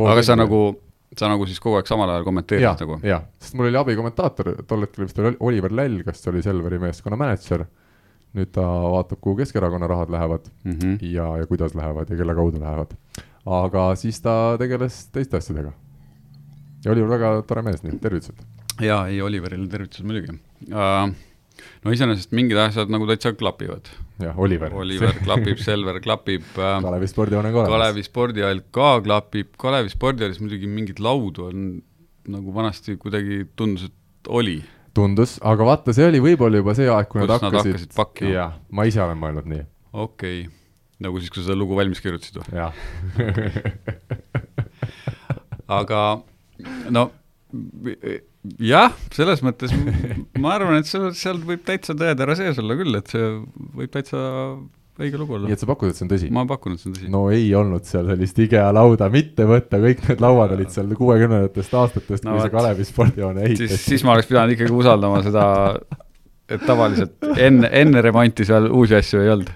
aga 0.05 0.27
sa 0.27 0.37
nagu, 0.37 0.63
sa 1.17 1.33
nagu 1.33 1.49
siis 1.49 1.61
kogu 1.63 1.81
aeg 1.81 1.89
samal 1.89 2.13
ajal 2.13 2.29
kommenteerisid 2.29 2.85
nagu? 2.85 3.01
jah, 3.09 3.25
sest 3.41 3.57
mul 3.57 3.73
oli 3.73 3.81
abikommentaator, 3.81 4.59
tol 4.69 4.85
hetkel 4.85 5.09
vist 5.09 5.25
oli 5.25 5.39
Oliver 5.41 5.73
Läll, 5.73 6.05
kes 6.05 6.29
oli 6.29 6.45
Selveri 6.45 6.85
meeskonna 6.85 7.17
mänedžer 7.17 7.65
nüüd 8.37 8.51
ta 8.55 8.65
vaatab, 8.65 9.21
kuhu 9.25 9.39
Keskerakonna 9.41 9.89
rahad 9.89 10.11
lähevad 10.13 10.51
mm 10.65 10.73
-hmm. 10.73 10.99
ja, 11.01 11.37
ja 11.39 11.47
kuidas 11.47 11.75
lähevad 11.75 12.11
ja 12.11 12.17
kelle 12.17 12.35
kaudu 12.35 12.61
lähevad. 12.61 12.97
aga 13.47 13.95
siis 13.97 14.21
ta 14.21 14.57
tegeles 14.59 15.07
teiste 15.13 15.37
asjadega. 15.37 15.73
ja 16.85 16.93
Oliver 16.93 17.09
väga 17.09 17.43
tore 17.43 17.63
mees, 17.63 17.83
nii 17.83 17.95
et 17.95 18.01
tervitused. 18.01 18.37
jaa, 18.81 19.07
ei 19.09 19.23
Oliverile 19.23 19.69
tervitused 19.69 20.05
muidugi 20.05 20.33
uh,. 20.33 21.15
no 21.85 21.91
iseenesest 21.91 22.33
mingid 22.33 22.57
asjad 22.57 22.91
nagu 22.91 23.07
täitsa 23.07 23.33
klapivad. 23.33 23.89
jah, 24.19 24.39
Oliver. 24.39 24.75
Oliver 24.75 25.15
klapib, 25.25 25.59
Selver 25.59 26.01
klapib 26.01 26.43
äh,. 26.59 26.83
Kalevi 26.83 27.07
spordihoone 27.07 27.53
ka 27.53 27.59
olemas. 27.59 27.73
Kalevi 27.77 28.03
spordihall 28.03 28.61
ka 28.71 29.01
klapib, 29.01 29.55
Kalevi 29.57 29.89
spordihallis 29.89 30.41
muidugi 30.41 30.67
mingit 30.67 31.01
laudu 31.01 31.45
on 31.45 31.83
nagu 32.29 32.55
vanasti 32.55 32.97
kuidagi 32.97 33.47
tundus, 33.57 33.89
et 33.89 34.29
oli. 34.29 34.59
Tundus, 34.99 35.31
aga 35.47 35.63
vaata, 35.71 35.89
see 35.97 36.07
oli 36.11 36.21
võib-olla 36.25 36.57
juba 36.63 36.73
see 36.79 36.89
aeg, 36.93 37.07
kui 37.11 37.19
Kus 37.23 37.27
nad 37.27 37.33
nad 37.35 37.41
hakkasid, 37.47 37.75
hakkasid 37.75 37.93
pakkima. 37.99 38.31
jah, 38.35 38.51
ma 38.75 38.83
ise 38.91 39.01
olen 39.05 39.19
mõelnud 39.23 39.47
nii, 39.55 39.65
okei 39.95 40.39
okay., 40.47 40.55
nagu 41.07 41.15
siis, 41.23 41.31
kui 41.33 41.41
sa 41.43 41.47
seda 41.51 41.61
lugu 41.61 41.73
valmis 41.79 42.01
kirjutasid 42.03 42.37
või? 42.43 42.49
jah 42.59 42.73
aga 45.79 46.01
no 46.95 47.03
jah, 48.61 48.93
selles 49.15 49.43
mõttes 49.45 49.73
ma 50.43 50.49
arvan, 50.57 50.81
et 50.81 50.89
seal, 50.89 51.11
seal 51.19 51.39
võib 51.45 51.63
täitsa 51.67 51.93
tõetera 51.99 52.37
sees 52.39 52.57
olla 52.63 52.75
küll, 52.79 52.95
et 52.99 53.09
see 53.13 53.25
võib 53.79 53.91
täitsa 53.95 54.19
õige 54.99 55.21
lugu 55.21 55.39
nii 55.45 55.55
et 55.55 55.63
sa 55.63 55.69
pakud, 55.69 55.93
et 55.93 55.99
see 55.99 56.07
on 56.07 56.11
tõsi? 56.11 56.31
ma 56.35 56.45
pakun, 56.49 56.75
et 56.75 56.83
see 56.83 56.91
on 56.91 56.97
tõsi. 56.97 57.13
no 57.13 57.23
ei 57.35 57.47
olnud 57.57 57.87
seal 57.89 58.09
sellist 58.11 58.43
IKEA 58.45 58.67
lauda 58.75 59.11
mitte 59.13 59.47
võtta, 59.49 59.81
kõik 59.83 60.03
need 60.09 60.25
lauad 60.25 60.57
olid 60.57 60.75
seal 60.75 60.91
kuuekümnendatest 60.99 61.79
aastatest 61.83 62.27
No 62.27 62.35
kui 62.35 62.45
see. 62.45 62.55
Kalevi 62.57 62.89
spordihoone 62.89 63.47
siis, 63.47 63.63
ehitati. 63.63 63.85
siis 63.85 64.05
ma 64.07 64.17
oleks 64.17 64.31
pidanud 64.31 64.57
ikkagi 64.57 64.75
usaldama 64.75 65.23
seda, 65.27 65.47
et 66.51 66.67
tavaliselt 66.67 67.31
enne, 67.37 67.71
enne 67.71 68.05
remonti 68.05 68.47
seal 68.49 68.69
uusi 68.75 68.99
asju 68.99 69.23
ei 69.23 69.33
olnud. 69.37 69.55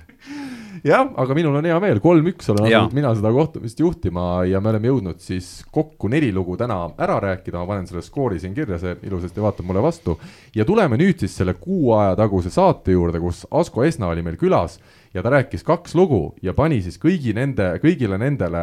jah, 0.87 1.11
aga 1.25 1.37
minul 1.39 1.59
on 1.59 1.67
hea 1.67 1.83
meel, 1.83 1.99
kolm-üks 2.05 2.55
olen 2.55 2.69
asunud 2.69 2.97
mina 3.01 3.13
seda 3.19 3.35
kohtumist 3.35 3.83
juhtima 3.83 4.45
ja 4.47 4.63
me 4.63 4.73
oleme 4.73 4.93
jõudnud 4.93 5.21
siis 5.23 5.51
kokku 5.75 6.11
neli 6.13 6.31
lugu 6.35 6.57
täna 6.61 6.85
ära 7.03 7.19
rääkida, 7.23 7.59
ma 7.59 7.67
panen 7.71 7.91
selle 7.91 8.07
skoori 8.07 8.39
siin 8.43 8.55
kirja, 8.55 8.79
see 8.83 8.95
ilusasti 9.11 9.43
vaatab 9.43 9.67
mulle 9.67 9.83
vastu. 9.83 10.21
ja 10.55 10.67
tuleme 10.69 10.99
nüüd 11.03 11.23
siis 11.23 11.35
selle 11.43 11.59
kuu 11.59 11.97
aja 11.99 12.15
taguse 12.23 12.51
saate 12.51 12.95
juurde, 12.95 13.19
kus 13.23 13.47
Asko 13.51 13.87
Esna 13.91 14.15
oli 14.15 14.23
meil 14.23 14.39
külas 14.39 14.79
ja 15.15 15.23
ta 15.23 15.33
rääkis 15.33 15.65
kaks 15.67 15.95
lugu 15.99 16.35
ja 16.43 16.55
pani 16.57 16.81
siis 16.83 16.99
kõigi 17.01 17.35
nende, 17.37 17.75
kõigile 17.83 18.19
nendele 18.21 18.63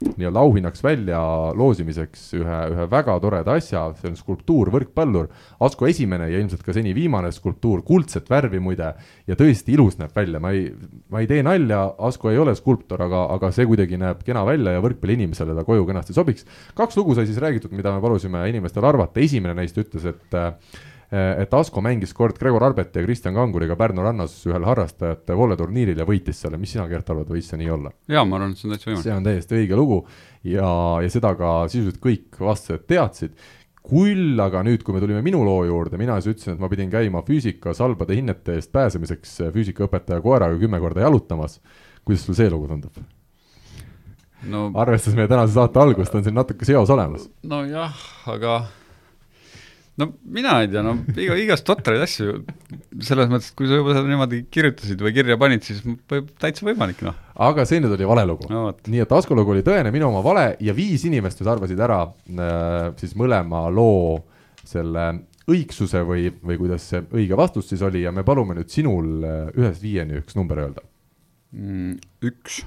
nii-öelda 0.00 0.40
auhinnaks 0.40 0.82
välja 0.84 1.20
loosimiseks 1.56 2.22
ühe, 2.38 2.58
ühe 2.72 2.86
väga 2.90 3.16
toreda 3.20 3.56
asja, 3.58 3.82
see 3.98 4.08
on 4.08 4.16
skulptuur 4.16 4.70
Võrkpallur. 4.72 5.28
Asko 5.60 5.88
esimene 5.90 6.30
ja 6.30 6.40
ilmselt 6.40 6.62
ka 6.64 6.72
seni 6.76 6.94
viimane 6.96 7.32
skulptuur, 7.34 7.82
kuldset 7.84 8.30
värvi 8.30 8.62
muide 8.62 8.92
ja 9.28 9.36
tõesti 9.36 9.74
ilus 9.76 9.98
näeb 10.00 10.14
välja, 10.16 10.40
ma 10.40 10.54
ei, 10.56 10.70
ma 11.12 11.20
ei 11.20 11.28
tee 11.30 11.42
nalja, 11.44 11.82
Asko 12.08 12.32
ei 12.32 12.40
ole 12.40 12.54
skulptor, 12.56 13.02
aga, 13.04 13.26
aga 13.36 13.52
see 13.56 13.68
kuidagi 13.68 14.00
näeb 14.00 14.24
kena 14.24 14.44
välja 14.48 14.76
ja 14.76 14.84
võrkpalliinimesele 14.84 15.56
ta 15.58 15.66
koju 15.68 15.88
kenasti 15.90 16.16
sobiks. 16.16 16.48
kaks 16.78 16.96
lugu 16.96 17.18
sai 17.18 17.28
siis 17.28 17.40
räägitud, 17.42 17.74
mida 17.76 17.92
me 17.92 18.00
palusime 18.00 18.46
inimestel 18.48 18.86
arvata, 18.88 19.20
esimene 19.20 19.58
neist 19.58 19.76
ütles, 19.80 20.06
et 20.08 20.40
et 21.10 21.54
Asko 21.54 21.82
mängis 21.82 22.12
kord 22.14 22.38
Gregor 22.38 22.62
Arbeti 22.62 23.00
ja 23.00 23.06
Kristjan 23.06 23.34
Kanguriga 23.34 23.74
Pärnu 23.76 24.02
rannas 24.04 24.36
ühel 24.46 24.62
harrastajate 24.66 25.34
volleturniiril 25.36 25.98
ja 25.98 26.06
võitis 26.06 26.38
selle, 26.38 26.60
mis 26.60 26.70
sina, 26.70 26.86
Gert, 26.90 27.10
arvad, 27.10 27.26
võis 27.30 27.48
see 27.50 27.58
nii 27.58 27.70
olla? 27.74 27.90
jaa, 28.10 28.22
ma 28.24 28.38
arvan, 28.38 28.54
et 28.54 28.60
see 28.60 28.68
on 28.68 28.76
täitsa 28.76 28.90
võimalik. 28.90 29.06
see 29.08 29.16
on 29.16 29.26
täiesti 29.26 29.58
õige 29.58 29.78
lugu 29.80 29.98
ja, 30.46 30.70
ja 31.02 31.10
seda 31.10 31.34
ka 31.38 31.54
sisuliselt 31.72 32.00
kõik 32.04 32.38
vastased 32.38 32.86
teadsid. 32.86 33.34
küll 33.90 34.38
aga 34.38 34.62
nüüd, 34.62 34.84
kui 34.86 34.94
me 34.94 35.02
tulime 35.02 35.22
minu 35.26 35.42
loo 35.42 35.64
juurde, 35.66 35.98
mina 35.98 36.20
siis 36.20 36.36
ütlesin, 36.36 36.54
et 36.54 36.62
ma 36.62 36.70
pidin 36.70 36.90
käima 36.92 37.24
füüsikas 37.26 37.80
halbade 37.82 38.14
hinnete 38.14 38.54
eest 38.60 38.70
pääsemiseks 38.72 39.38
füüsikaõpetaja 39.54 40.22
koeraga 40.22 40.58
kümme 40.62 40.78
korda 40.78 41.08
jalutamas. 41.08 41.60
kuidas 42.04 42.26
sul 42.26 42.38
see 42.38 42.50
lugu 42.50 42.70
tundub? 42.70 43.02
no, 44.46 44.68
arvestades 44.78 45.16
meie 45.18 45.28
tänase 45.28 45.58
saate 45.58 45.82
algust, 45.82 46.14
on 46.14 46.22
siin 46.22 46.38
natuke 46.38 46.64
seos 46.64 46.90
olemas. 46.90 47.26
nojah, 47.42 47.98
aga 48.30 48.60
no 50.00 50.10
mina 50.24 50.58
ei 50.64 50.70
tea, 50.72 50.82
no 50.84 50.96
iga, 51.14 51.36
igast 51.40 51.66
totraid 51.68 52.02
asju, 52.04 52.40
selles 53.04 53.30
mõttes, 53.30 53.52
et 53.52 53.58
kui 53.58 53.70
sa 53.70 53.78
juba 53.80 53.94
seda 53.96 54.08
niimoodi 54.08 54.42
kirjutasid 54.52 55.04
või 55.04 55.14
kirja 55.16 55.38
panid, 55.40 55.64
siis 55.66 55.82
võib 55.84 56.30
täitsa 56.40 56.66
võimalik, 56.66 57.04
noh. 57.06 57.16
aga 57.46 57.66
see 57.68 57.82
nüüd 57.82 57.94
oli 57.96 58.08
vale 58.10 58.26
lugu 58.28 58.50
no 58.52 58.68
nii 58.86 59.04
et 59.04 59.16
Asko 59.20 59.38
lugu 59.38 59.54
oli 59.54 59.64
tõene, 59.66 59.92
minu 59.94 60.10
oma 60.10 60.24
vale 60.26 60.46
ja 60.64 60.76
viis 60.76 61.04
inimest 61.08 61.42
nüüd 61.42 61.52
arvasid 61.54 61.80
ära 61.86 62.02
äh, 62.08 62.92
siis 63.00 63.16
mõlema 63.18 63.66
loo 63.72 64.20
selle 64.66 65.10
õigsuse 65.50 66.02
või, 66.06 66.28
või 66.44 66.58
kuidas 66.60 66.86
see 66.92 67.02
õige 67.16 67.38
vastus 67.38 67.70
siis 67.70 67.82
oli 67.86 68.04
ja 68.04 68.12
me 68.14 68.24
palume 68.26 68.56
nüüd 68.58 68.70
sinul 68.72 69.24
äh, 69.24 69.40
ühest 69.56 69.82
viieni 69.82 70.20
üks 70.20 70.36
number 70.38 70.62
öelda. 70.62 70.84
Mm, 71.56 71.96
üks, 72.28 72.60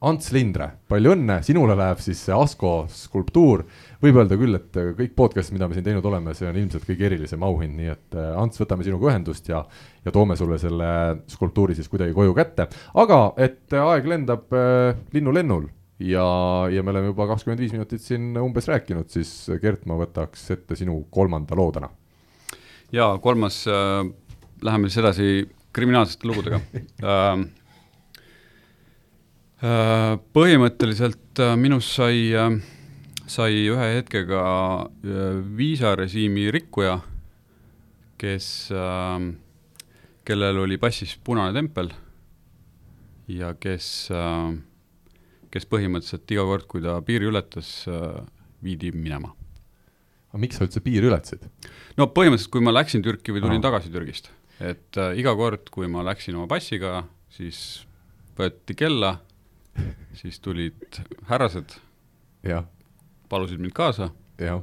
Ants 0.00 0.30
Lindre, 0.32 0.66
palju 0.88 1.10
õnne, 1.12 1.42
sinule 1.44 1.74
läheb 1.76 1.98
siis 2.00 2.22
see 2.24 2.32
Asko 2.32 2.86
skulptuur. 2.88 3.66
võib 4.00 4.16
öelda 4.16 4.38
küll, 4.40 4.56
et 4.56 4.78
kõik 4.96 5.12
podcast'id, 5.12 5.52
mida 5.58 5.68
me 5.68 5.76
siin 5.76 5.84
teinud 5.84 6.06
oleme, 6.08 6.32
see 6.32 6.48
on 6.48 6.56
ilmselt 6.56 6.86
kõige 6.88 7.04
erilisem 7.10 7.42
auhind, 7.44 7.76
nii 7.76 7.90
et 7.92 8.16
äh, 8.16 8.30
Ants, 8.40 8.62
võtame 8.62 8.86
sinuga 8.86 9.10
ühendust 9.10 9.50
ja, 9.52 9.60
ja 10.00 10.14
toome 10.14 10.38
sulle 10.40 10.56
selle 10.62 10.88
skulptuuri 11.28 11.76
siis 11.76 11.92
kuidagi 11.92 12.16
koju 12.16 12.32
kätte. 12.38 12.70
aga 12.96 13.20
et 13.36 13.76
aeg 13.76 14.08
lendab 14.08 14.56
äh, 14.56 14.96
linnulennul 15.12 15.68
ja, 16.00 16.24
ja 16.72 16.82
me 16.82 16.94
oleme 16.94 17.12
juba 17.12 17.28
kakskümmend 17.34 17.60
viis 17.60 17.76
minutit 17.76 18.00
siin 18.00 18.32
umbes 18.40 18.72
rääkinud, 18.72 19.12
siis 19.12 19.50
Gert, 19.60 19.84
ma 19.84 20.00
võtaks 20.00 20.48
ette 20.56 20.80
sinu 20.80 21.02
kolmanda 21.12 21.58
loo 21.58 21.70
täna. 21.76 21.92
ja 22.92 23.12
kolmas 23.20 23.66
äh,, 23.68 24.06
läheme 24.64 24.88
siis 24.88 25.04
edasi 25.04 25.32
kriminaalsete 25.76 26.28
lugudega 26.30 26.64
äh,. 27.04 27.48
Äh, 29.60 30.14
põhimõtteliselt 30.32 31.36
äh, 31.44 31.50
minust 31.60 31.92
sai 31.92 32.30
äh,, 32.32 32.54
sai 33.28 33.66
ühe 33.68 33.88
hetkega 33.98 34.40
viisarežiimi 35.54 36.46
rikkuja, 36.50 36.96
kes 38.18 38.46
kellel 40.26 40.58
oli 40.64 40.78
passis 40.82 41.12
punane 41.22 41.54
tempel 41.54 41.92
ja 43.30 43.52
kes 43.54 44.08
kes 45.54 45.68
põhimõtteliselt 45.70 46.34
iga 46.34 46.48
kord, 46.48 46.66
kui 46.66 46.82
ta 46.82 46.96
piiri 47.06 47.30
ületas 47.30 47.70
viidi 48.66 48.90
minema 48.96 49.30
aga 49.30 50.42
miks 50.42 50.58
sa 50.58 50.66
üldse 50.66 50.82
piiri 50.82 51.06
ületasid? 51.06 51.46
no 51.94 52.10
põhimõtteliselt, 52.10 52.50
kui 52.50 52.66
ma 52.66 52.74
läksin 52.74 53.06
Türki 53.06 53.30
või 53.36 53.46
tulin 53.46 53.62
Aa. 53.62 53.68
tagasi 53.68 53.94
Türgist, 53.94 54.32
et 54.58 54.98
iga 55.14 55.38
kord, 55.38 55.70
kui 55.70 55.86
ma 55.86 56.02
läksin 56.10 56.34
oma 56.34 56.50
passiga, 56.50 57.04
siis 57.30 57.84
võeti 58.34 58.74
kella, 58.74 59.20
siis 60.20 60.40
tulid 60.42 61.00
härrased, 61.28 61.78
palusid 63.30 63.60
mind 63.62 63.74
kaasa 63.76 64.10
jah. 64.40 64.60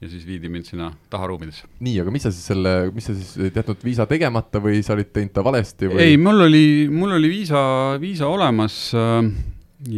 ja 0.00 0.08
siis 0.08 0.24
viidi 0.24 0.48
mind 0.48 0.64
sinna 0.68 0.90
taharuumidesse. 1.12 1.68
nii, 1.84 1.98
aga 2.02 2.12
mis 2.14 2.24
sa 2.26 2.32
siis 2.32 2.46
selle, 2.52 2.74
mis 2.94 3.06
sa 3.10 3.14
siis 3.16 3.34
olid 3.40 3.60
jätnud 3.60 3.84
viisa 3.84 4.06
tegemata 4.10 4.62
või 4.62 4.80
sa 4.86 4.94
olid 4.96 5.12
teinud 5.12 5.34
ta 5.36 5.44
valesti 5.44 5.90
või? 5.90 6.00
ei, 6.04 6.18
mul 6.20 6.46
oli, 6.46 6.64
mul 6.92 7.16
oli 7.18 7.32
viisa, 7.32 7.60
viisa 8.02 8.30
olemas 8.30 8.78
äh, 8.96 9.20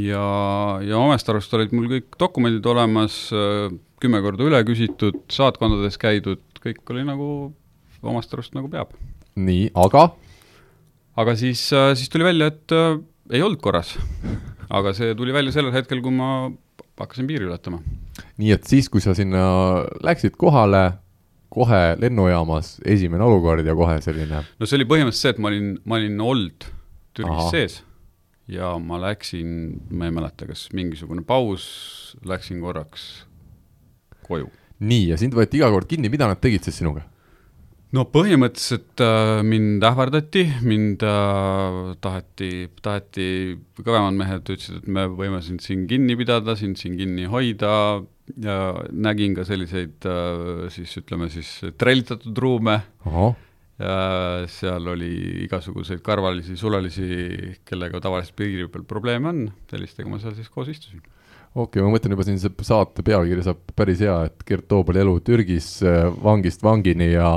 ja, 0.02 0.26
ja 0.86 0.98
omast 0.98 1.30
arust 1.30 1.54
olid 1.58 1.74
mul 1.76 1.88
kõik 1.96 2.18
dokumendid 2.20 2.66
olemas 2.74 3.24
äh,, 3.36 3.70
kümme 4.02 4.18
korda 4.24 4.48
üle 4.48 4.58
küsitud, 4.66 5.20
saatkondades 5.30 5.94
käidud, 6.02 6.42
kõik 6.58 6.82
oli 6.90 7.06
nagu 7.06 7.28
omast 8.02 8.34
arust 8.34 8.56
nagu 8.58 8.66
peab. 8.72 8.96
nii, 9.38 9.70
aga 9.78 10.08
aga 11.22 11.34
siis, 11.38 11.68
siis 11.70 12.10
tuli 12.10 12.26
välja, 12.26 12.50
et 12.50 12.74
äh, 12.74 12.98
ei 13.30 13.42
olnud 13.42 13.60
korras. 13.62 13.94
aga 14.72 14.94
see 14.96 15.14
tuli 15.14 15.34
välja 15.34 15.52
sellel 15.52 15.74
hetkel, 15.74 16.00
kui 16.02 16.14
ma 16.14 16.50
hakkasin 16.98 17.28
piiri 17.28 17.46
ületama. 17.48 17.82
nii 18.40 18.52
et 18.56 18.66
siis, 18.68 18.88
kui 18.92 19.04
sa 19.04 19.14
sinna 19.14 19.44
läksid 20.04 20.36
kohale, 20.40 20.98
kohe 21.52 21.82
lennujaamas 22.00 22.78
esimene 22.88 23.24
olukord 23.24 23.66
ja 23.66 23.76
kohe 23.76 24.00
selline, 24.04 24.42
no 24.58 24.68
see 24.68 24.80
oli 24.80 24.88
põhimõtteliselt 24.88 25.28
see, 25.28 25.36
et 25.36 25.42
ma 25.42 25.52
olin, 25.52 25.72
ma 25.84 25.98
olin 26.00 26.20
olnud 26.32 26.68
Türgis. 27.12 27.36
Aha. 27.36 27.50
sees 27.52 27.82
ja 28.50 28.72
ma 28.82 28.98
läksin, 29.00 29.52
ma 29.94 30.08
ei 30.08 30.14
mäleta, 30.14 30.48
kas 30.48 30.66
mingisugune 30.74 31.22
paus, 31.26 32.16
läksin 32.26 32.60
korraks 32.64 33.26
koju. 34.26 34.50
nii 34.82 35.12
ja 35.12 35.18
sind 35.20 35.36
võeti 35.36 35.60
iga 35.60 35.70
kord 35.72 35.88
kinni, 35.90 36.10
mida 36.12 36.28
nad 36.30 36.40
tegid 36.42 36.64
siis 36.66 36.80
sinuga? 36.80 37.04
No 37.96 38.04
põhimõtteliselt 38.08 39.02
äh, 39.04 39.42
mind 39.46 39.84
ähvardati, 39.84 40.46
mind 40.64 41.04
äh, 41.04 41.92
taheti, 42.04 42.50
taheti, 42.84 43.28
kõvemad 43.80 44.16
mehed 44.16 44.42
ütlesid, 44.46 44.80
et 44.80 44.88
me 44.88 45.06
võime 45.12 45.42
sind 45.44 45.64
siin 45.64 45.84
kinni 45.90 46.16
pidada, 46.18 46.56
sind 46.58 46.80
siin 46.80 46.96
kinni 47.00 47.28
hoida. 47.30 48.02
Ja 48.42 48.56
nägin 48.94 49.34
ka 49.36 49.44
selliseid 49.44 50.06
äh, 50.08 50.68
siis 50.72 50.94
ütleme 51.00 51.28
siis 51.32 51.56
trellitatud 51.78 52.38
ruume. 52.38 52.78
Seal 54.52 54.84
oli 54.92 55.14
igasuguseid 55.42 56.04
karvalisi, 56.06 56.54
sulalisi, 56.60 57.06
kellega 57.66 57.98
tavaliselt 58.04 58.36
piiri 58.38 58.68
peal 58.70 58.84
probleeme 58.86 59.30
on, 59.32 59.40
sellistega 59.72 60.12
ma 60.12 60.20
seal 60.22 60.36
siis 60.36 60.52
koos 60.52 60.70
istusin. 60.70 61.00
okei 61.00 61.80
okay,, 61.80 61.82
ma 61.82 61.90
mõtlen 61.90 62.14
juba 62.14 62.26
siin 62.28 62.38
see 62.38 62.52
saate 62.68 63.02
pealkiri 63.02 63.42
saab 63.42 63.64
päris 63.74 64.04
hea, 64.04 64.14
et 64.28 64.44
Gert 64.46 64.68
Toobali 64.70 65.02
elu 65.02 65.16
Türgis 65.26 65.72
äh, 65.82 66.06
vangist 66.22 66.62
vangini 66.62 67.10
ja 67.16 67.32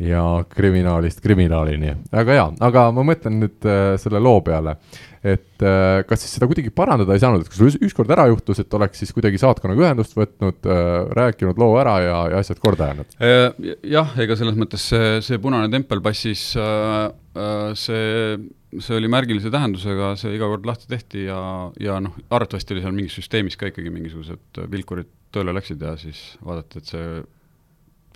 ja 0.00 0.22
kriminaalist 0.48 1.20
kriminaalini, 1.20 1.94
väga 2.12 2.36
hea, 2.36 2.48
aga 2.64 2.88
ma 2.94 3.04
mõtlen 3.06 3.40
nüüd 3.42 3.66
äh, 3.68 3.94
selle 4.00 4.20
loo 4.22 4.40
peale, 4.44 4.76
et 5.20 5.64
äh, 5.66 6.00
kas 6.08 6.22
siis 6.24 6.36
seda 6.36 6.48
kuidagi 6.48 6.72
parandada 6.74 7.16
ei 7.16 7.22
saanud, 7.22 7.44
et 7.44 7.50
kui 7.52 7.58
sul 7.60 7.86
ükskord 7.88 8.12
ära 8.14 8.24
juhtus, 8.30 8.62
et 8.62 8.76
oleks 8.76 9.02
siis 9.02 9.12
kuidagi 9.16 9.40
saatkonnaga 9.42 9.84
ühendust 9.84 10.16
võtnud 10.16 10.68
äh,, 10.70 10.84
rääkinud 11.18 11.60
loo 11.60 11.74
ära 11.80 11.98
ja, 12.04 12.16
ja 12.32 12.40
asjad 12.40 12.62
korda 12.62 12.88
ajanud? 12.88 13.16
Äh, 13.20 13.74
jah, 13.92 14.14
ega 14.24 14.38
selles 14.40 14.56
mõttes 14.58 14.88
see, 14.92 15.18
see 15.26 15.40
punane 15.42 15.68
tempel 15.72 16.02
passis 16.04 16.46
äh,, 16.56 17.10
äh, 17.36 17.70
see, 17.78 18.36
see 18.78 18.96
oli 18.96 19.10
märgilise 19.12 19.52
tähendusega, 19.52 20.14
see 20.20 20.36
iga 20.38 20.48
kord 20.50 20.68
lahti 20.70 20.88
tehti 20.90 21.26
ja, 21.28 21.40
ja 21.82 22.00
noh, 22.02 22.16
arvatavasti 22.30 22.76
oli 22.76 22.86
seal 22.86 22.96
mingis 22.96 23.18
süsteemis 23.20 23.60
ka 23.60 23.68
ikkagi 23.68 23.92
mingisugused 23.92 24.64
vilkurid 24.72 25.12
tööle 25.34 25.52
läksid 25.54 25.82
ja 25.84 25.96
siis 26.00 26.30
vaadati, 26.42 26.80
et 26.80 26.94
see 26.94 27.10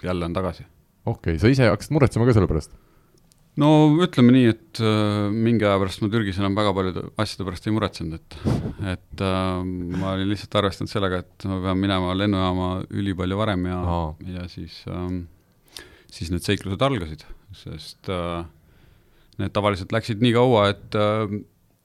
jälle 0.05 0.27
on 0.27 0.35
tagasi 0.35 0.65
okei 1.05 1.37
okay,, 1.37 1.41
sa 1.43 1.53
ise 1.53 1.71
hakkasid 1.71 1.95
muretsema 1.97 2.27
ka 2.29 2.37
selle 2.37 2.51
pärast? 2.51 2.75
no 3.61 3.69
ütleme 4.03 4.35
nii, 4.35 4.49
et 4.51 4.83
äh, 4.83 5.29
mingi 5.31 5.67
aja 5.67 5.79
pärast 5.83 6.03
ma 6.03 6.11
Türgis 6.13 6.41
enam 6.41 6.57
väga 6.59 6.75
paljude 6.77 7.07
asjade 7.23 7.47
pärast 7.47 7.69
ei 7.69 7.77
muretsenud, 7.77 8.19
et 8.19 8.39
et 8.95 9.23
äh, 9.23 9.63
ma 10.01 10.17
olin 10.17 10.33
lihtsalt 10.33 10.59
arvestanud 10.63 10.91
sellega, 10.91 11.23
et 11.23 11.49
ma 11.51 11.61
pean 11.69 11.81
minema 11.81 12.17
lennujaama 12.19 12.69
ülipalju 12.91 13.39
varem 13.39 13.71
ja 13.71 13.79
Aa. 13.95 14.11
ja 14.39 14.49
siis 14.51 14.83
äh,, 14.91 15.23
siis 16.15 16.35
need 16.35 16.45
seiklused 16.47 16.83
algasid, 16.83 17.25
sest 17.57 18.11
äh, 18.13 18.45
need 19.41 19.55
tavaliselt 19.55 19.95
läksid 19.95 20.23
nii 20.23 20.35
kaua, 20.37 20.69
et 20.75 20.99
äh, 20.99 21.43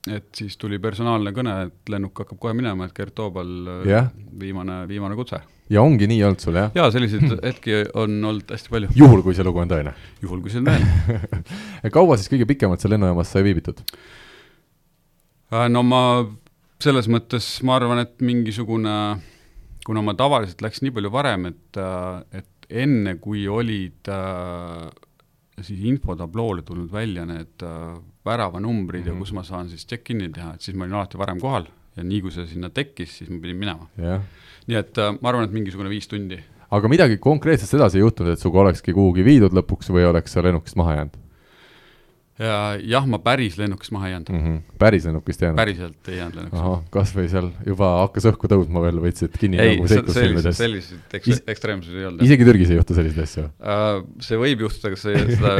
et 0.10 0.30
siis 0.36 0.56
tuli 0.58 0.80
personaalne 0.82 1.34
kõne, 1.36 1.54
et 1.68 1.92
lennuk 1.92 2.22
hakkab 2.24 2.40
kohe 2.42 2.54
minema, 2.58 2.88
et 2.88 2.96
Gert 2.96 3.14
Toobal 3.18 3.50
yeah., 3.86 4.08
äh, 4.08 4.28
viimane, 4.42 4.82
viimane 4.90 5.18
kutse. 5.20 5.42
Ja 5.70 5.82
ongi 5.86 6.08
nii 6.10 6.22
olnud 6.26 6.44
sul, 6.44 6.58
jah? 6.58 6.72
jaa, 6.76 6.90
selliseid 6.94 7.40
hetki 7.50 7.84
on 7.94 8.20
olnud 8.32 8.54
hästi 8.54 8.74
palju. 8.74 8.94
juhul, 8.98 9.24
kui 9.26 9.38
see 9.38 9.46
lugu 9.46 9.62
on 9.62 9.72
tõene? 9.72 9.94
juhul, 10.24 10.42
kui 10.44 10.54
see 10.54 10.64
on 10.64 10.70
tõene 10.72 11.92
kaua 11.96 12.18
siis 12.20 12.32
kõige 12.32 12.48
pikemalt 12.50 12.82
seal 12.82 12.96
lennujaamas 12.96 13.34
sai 13.36 13.46
viibitud? 13.46 13.84
Äh, 15.54 15.66
no 15.72 15.84
ma 15.86 16.04
selles 16.80 17.10
mõttes, 17.12 17.58
ma 17.66 17.76
arvan, 17.80 18.04
et 18.06 18.22
mingisugune, 18.24 18.96
kuna 19.86 20.06
ma 20.06 20.16
tavaliselt 20.18 20.62
läks 20.64 20.84
nii 20.86 20.94
palju 20.96 21.12
varem, 21.14 21.50
et, 21.52 21.80
äh, 21.82 22.42
et 22.42 22.70
enne, 22.86 23.16
kui 23.22 23.48
olid 23.50 24.10
äh, 24.14 24.86
siis 25.60 25.82
infotabloole 25.90 26.64
tulnud 26.64 26.92
välja 26.94 27.26
need 27.28 27.66
väravanumbrid 28.26 29.02
mm 29.02 29.06
-hmm. 29.06 29.10
ja 29.10 29.14
mhm. 29.14 29.20
kus 29.20 29.34
ma 29.34 29.44
saan 29.44 29.70
siis 29.70 29.86
check-in'i 29.86 30.30
teha, 30.32 30.54
et 30.54 30.62
siis 30.62 30.78
ma 30.78 30.86
olin 30.86 31.02
alati 31.02 31.18
varem 31.18 31.40
kohal 31.40 31.66
ja 31.98 32.04
nii 32.04 32.22
kui 32.22 32.32
see 32.32 32.48
sinna 32.48 32.70
tekkis, 32.70 33.18
siis 33.18 33.30
ma 33.30 33.42
pidin 33.44 33.58
minema 33.58 33.90
yeah.. 34.00 34.22
Nii 34.70 34.80
et 34.80 35.02
äh, 35.02 35.16
ma 35.20 35.32
arvan, 35.32 35.48
et 35.48 35.56
mingisugune 35.56 35.92
viis 35.92 36.08
tundi. 36.10 36.40
aga 36.70 36.92
midagi 36.92 37.18
konkreetset 37.22 37.72
sedasi 37.72 37.98
ei 37.98 38.06
juhtunud, 38.06 38.34
et 38.34 38.42
sinuga 38.42 38.66
olekski 38.66 38.94
kuhugi 38.94 39.26
viidud 39.26 39.56
lõpuks 39.58 39.90
või 39.94 40.06
oleks 40.10 40.36
sa 40.36 40.46
lennukist 40.46 40.78
maha 40.80 41.00
jäänud? 41.00 41.18
Ja 42.40 42.58
jah, 42.80 43.06
ma 43.10 43.20
päris 43.20 43.58
lennukist 43.60 43.92
maha 43.92 44.08
ei 44.08 44.14
jäänud 44.14 44.30
mm. 44.32 44.44
-hmm. 44.44 44.76
päris 44.80 45.06
lennukist 45.06 45.42
ei 45.42 45.46
jäänud? 45.48 45.60
päriselt 45.60 46.08
ei 46.08 46.18
jäänud 46.18 46.36
lennukist 46.38 46.64
maha. 46.64 46.78
kas 46.94 47.12
või 47.16 47.26
seal 47.32 47.50
juba 47.68 47.90
hakkas 48.06 48.28
õhku 48.32 48.50
tõusma 48.54 48.84
veel, 48.86 49.02
võtsid 49.04 49.36
kinni 49.42 49.60
ei, 49.60 49.74
nagu 49.76 49.90
seiklusfilmides? 49.92 50.58
selliseid 50.58 51.18
eks, 51.20 51.42
ekstreemsusi 51.54 52.00
ei 52.00 52.08
olnud. 52.08 52.24
isegi 52.24 52.48
Türgis 52.48 52.72
ei 52.72 52.80
juhtu 52.80 52.96
selliseid 52.96 53.26
asju 53.26 53.44
uh,? 53.44 54.06
see 54.24 54.40
võib 54.40 54.64
juhtuda, 54.64 54.94
aga 54.94 55.02
see, 55.02 55.26
seda 55.36 55.56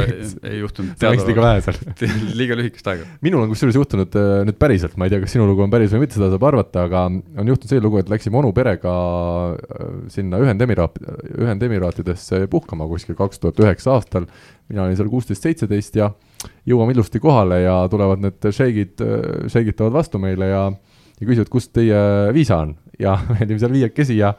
ei 0.52 0.62
juhtunud. 0.62 0.94
see 0.96 1.10
läks 1.12 1.28
liiga 1.28 1.44
vähe 1.44 1.66
seal 1.66 1.82
liiga 2.40 2.58
lühikest 2.62 2.88
aega. 2.94 3.10
minul 3.28 3.44
on 3.44 3.52
kusjuures 3.52 3.76
juhtunud 3.76 4.16
uh, 4.16 4.30
nüüd 4.48 4.60
päriselt, 4.64 4.96
ma 4.96 5.10
ei 5.10 5.14
tea, 5.14 5.20
kas 5.26 5.36
sinu 5.36 5.50
lugu 5.50 5.66
on 5.66 5.74
päris 5.76 5.92
või 5.92 6.06
mitte, 6.06 6.16
seda 6.16 6.30
saab 6.32 6.48
arvata, 6.48 6.86
aga 6.88 7.04
on 7.10 7.52
juhtunud 7.52 7.74
selline 7.74 7.88
lugu, 7.90 8.00
et 8.00 8.14
läksime 8.14 8.40
onu 8.40 8.54
perega 8.56 8.96
uh, 9.52 9.92
sinna 10.16 10.40
Ühendemiraat-, 10.40 10.96
Ühendemiraatidesse 11.36 12.46
puhkama 12.50 12.88
kuskil 12.88 13.20
kaks 13.20 13.44
tuhat 13.44 13.60
üheksa 13.60 13.98
aastal, 13.98 14.32
mina 14.72 14.88
olin 14.88 14.96
seal 14.96 15.12
kuusteist, 15.12 15.44
seitseteist 15.44 16.00
ja 16.00 16.12
jõuame 16.68 16.94
ilusti 16.96 17.20
kohale 17.20 17.62
ja 17.64 17.82
tulevad 17.92 18.22
need 18.24 18.50
šeigid, 18.56 19.02
šeigitavad 19.52 19.94
vastu 19.98 20.20
meile 20.22 20.50
ja, 20.50 20.64
ja 21.20 21.28
küsivad, 21.28 21.52
kust 21.52 21.74
teie 21.76 22.00
viisa 22.36 22.62
on? 22.64 22.74
Ja 23.00 23.18
me 23.30 23.40
olime 23.44 23.60
seal 23.62 23.74
viiekesi 23.74 24.18
ja 24.20 24.34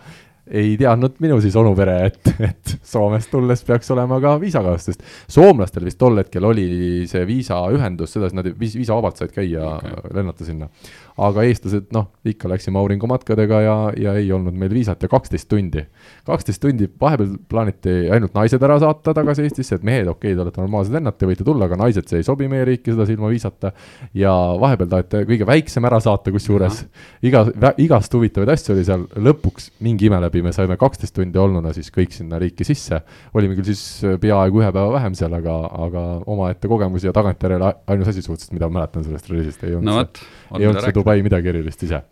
ei 0.52 0.74
teadnud 0.78 1.20
minu 1.24 1.38
siis 1.42 1.56
onupere, 1.56 1.96
et, 2.10 2.32
et 2.44 2.74
Soomest 2.84 3.30
tulles 3.32 3.62
peaks 3.64 3.92
olema 3.94 4.18
ka 4.24 4.34
viisakaas, 4.42 4.88
sest 4.90 5.04
soomlastel 5.32 5.86
vist 5.86 6.00
tol 6.02 6.18
hetkel 6.20 6.48
oli 6.50 6.68
see 7.10 7.24
viisaühendus, 7.30 8.16
sedasi 8.18 8.40
nad 8.40 8.50
viis, 8.60 8.76
viisavabalt 8.80 9.22
said 9.22 9.32
käia 9.36 9.76
okay., 9.78 10.12
lennata 10.18 10.48
sinna 10.48 10.68
aga 11.18 11.44
eestlased, 11.48 11.90
noh, 11.96 12.08
ikka 12.28 12.50
läksime 12.52 12.80
auringumatkadega 12.80 13.62
ja, 13.66 13.76
ja 13.98 14.14
ei 14.20 14.32
olnud 14.32 14.56
meil 14.58 14.72
viisat 14.74 15.04
ja 15.04 15.10
kaksteist 15.12 15.50
tundi. 15.52 15.84
kaksteist 16.28 16.62
tundi, 16.64 16.88
vahepeal 17.02 17.36
plaaniti 17.50 17.96
ainult 18.14 18.36
naised 18.38 18.64
ära 18.64 18.78
saata 18.82 19.14
tagasi 19.18 19.46
Eestisse, 19.48 19.80
et 19.80 19.84
mehed, 19.88 20.08
okei 20.08 20.32
okay,, 20.32 20.38
te 20.38 20.46
olete 20.46 20.62
normaalsed 20.62 20.96
vennad, 20.96 21.18
te 21.18 21.30
võite 21.30 21.46
tulla, 21.48 21.68
aga 21.68 21.80
naised, 21.82 22.08
see 22.10 22.22
ei 22.22 22.28
sobi 22.28 22.48
meie 22.52 22.66
riiki 22.68 22.94
sedasi 22.94 23.16
ilma 23.18 23.32
viisata. 23.32 23.74
ja 24.18 24.34
vahepeal 24.62 24.92
taheti 24.92 25.24
kõige 25.30 25.48
väiksem 25.48 25.86
ära 25.90 26.00
saata, 26.04 26.32
kusjuures 26.34 26.84
iga, 27.28 27.46
igast 27.82 28.14
huvitavaid 28.14 28.54
asju 28.54 28.76
oli 28.76 28.86
seal, 28.88 29.06
lõpuks 29.16 29.72
mingi 29.86 30.08
ime 30.10 30.22
läbi 30.24 30.44
me 30.46 30.54
saime 30.56 30.78
kaksteist 30.80 31.16
tundi 31.18 31.40
olnuna 31.42 31.74
siis 31.76 31.92
kõik 31.94 32.16
sinna 32.16 32.40
riiki 32.42 32.66
sisse. 32.68 33.02
olime 33.34 33.58
küll 33.58 33.72
siis 33.74 33.84
peaaegu 34.22 34.62
ühe 34.62 34.72
päeva 34.72 34.94
vähem 34.96 35.16
seal, 35.18 35.34
aga, 35.38 35.58
aga 35.88 36.06
omaette 36.32 36.70
kogemusi 36.72 37.10
ja 37.10 37.16
tagantjärele 37.16 37.74
ainus 37.92 38.12
asi 38.12 38.22
suhteliselt, 38.22 38.56
mida 38.56 38.70
ma 38.70 38.82
mäletan 38.82 39.06
sellest 39.06 39.30
reisist, 39.32 39.64
ei 39.68 39.76
olnud 39.78 39.92
no, 39.92 40.06
see, 40.06 40.30
ei 40.60 40.70
olnud 40.70 40.86
see 40.86 40.96
Dubai 40.96 41.11
midagi 41.26 41.52
erilist 41.52 41.84
ise. 41.84 42.04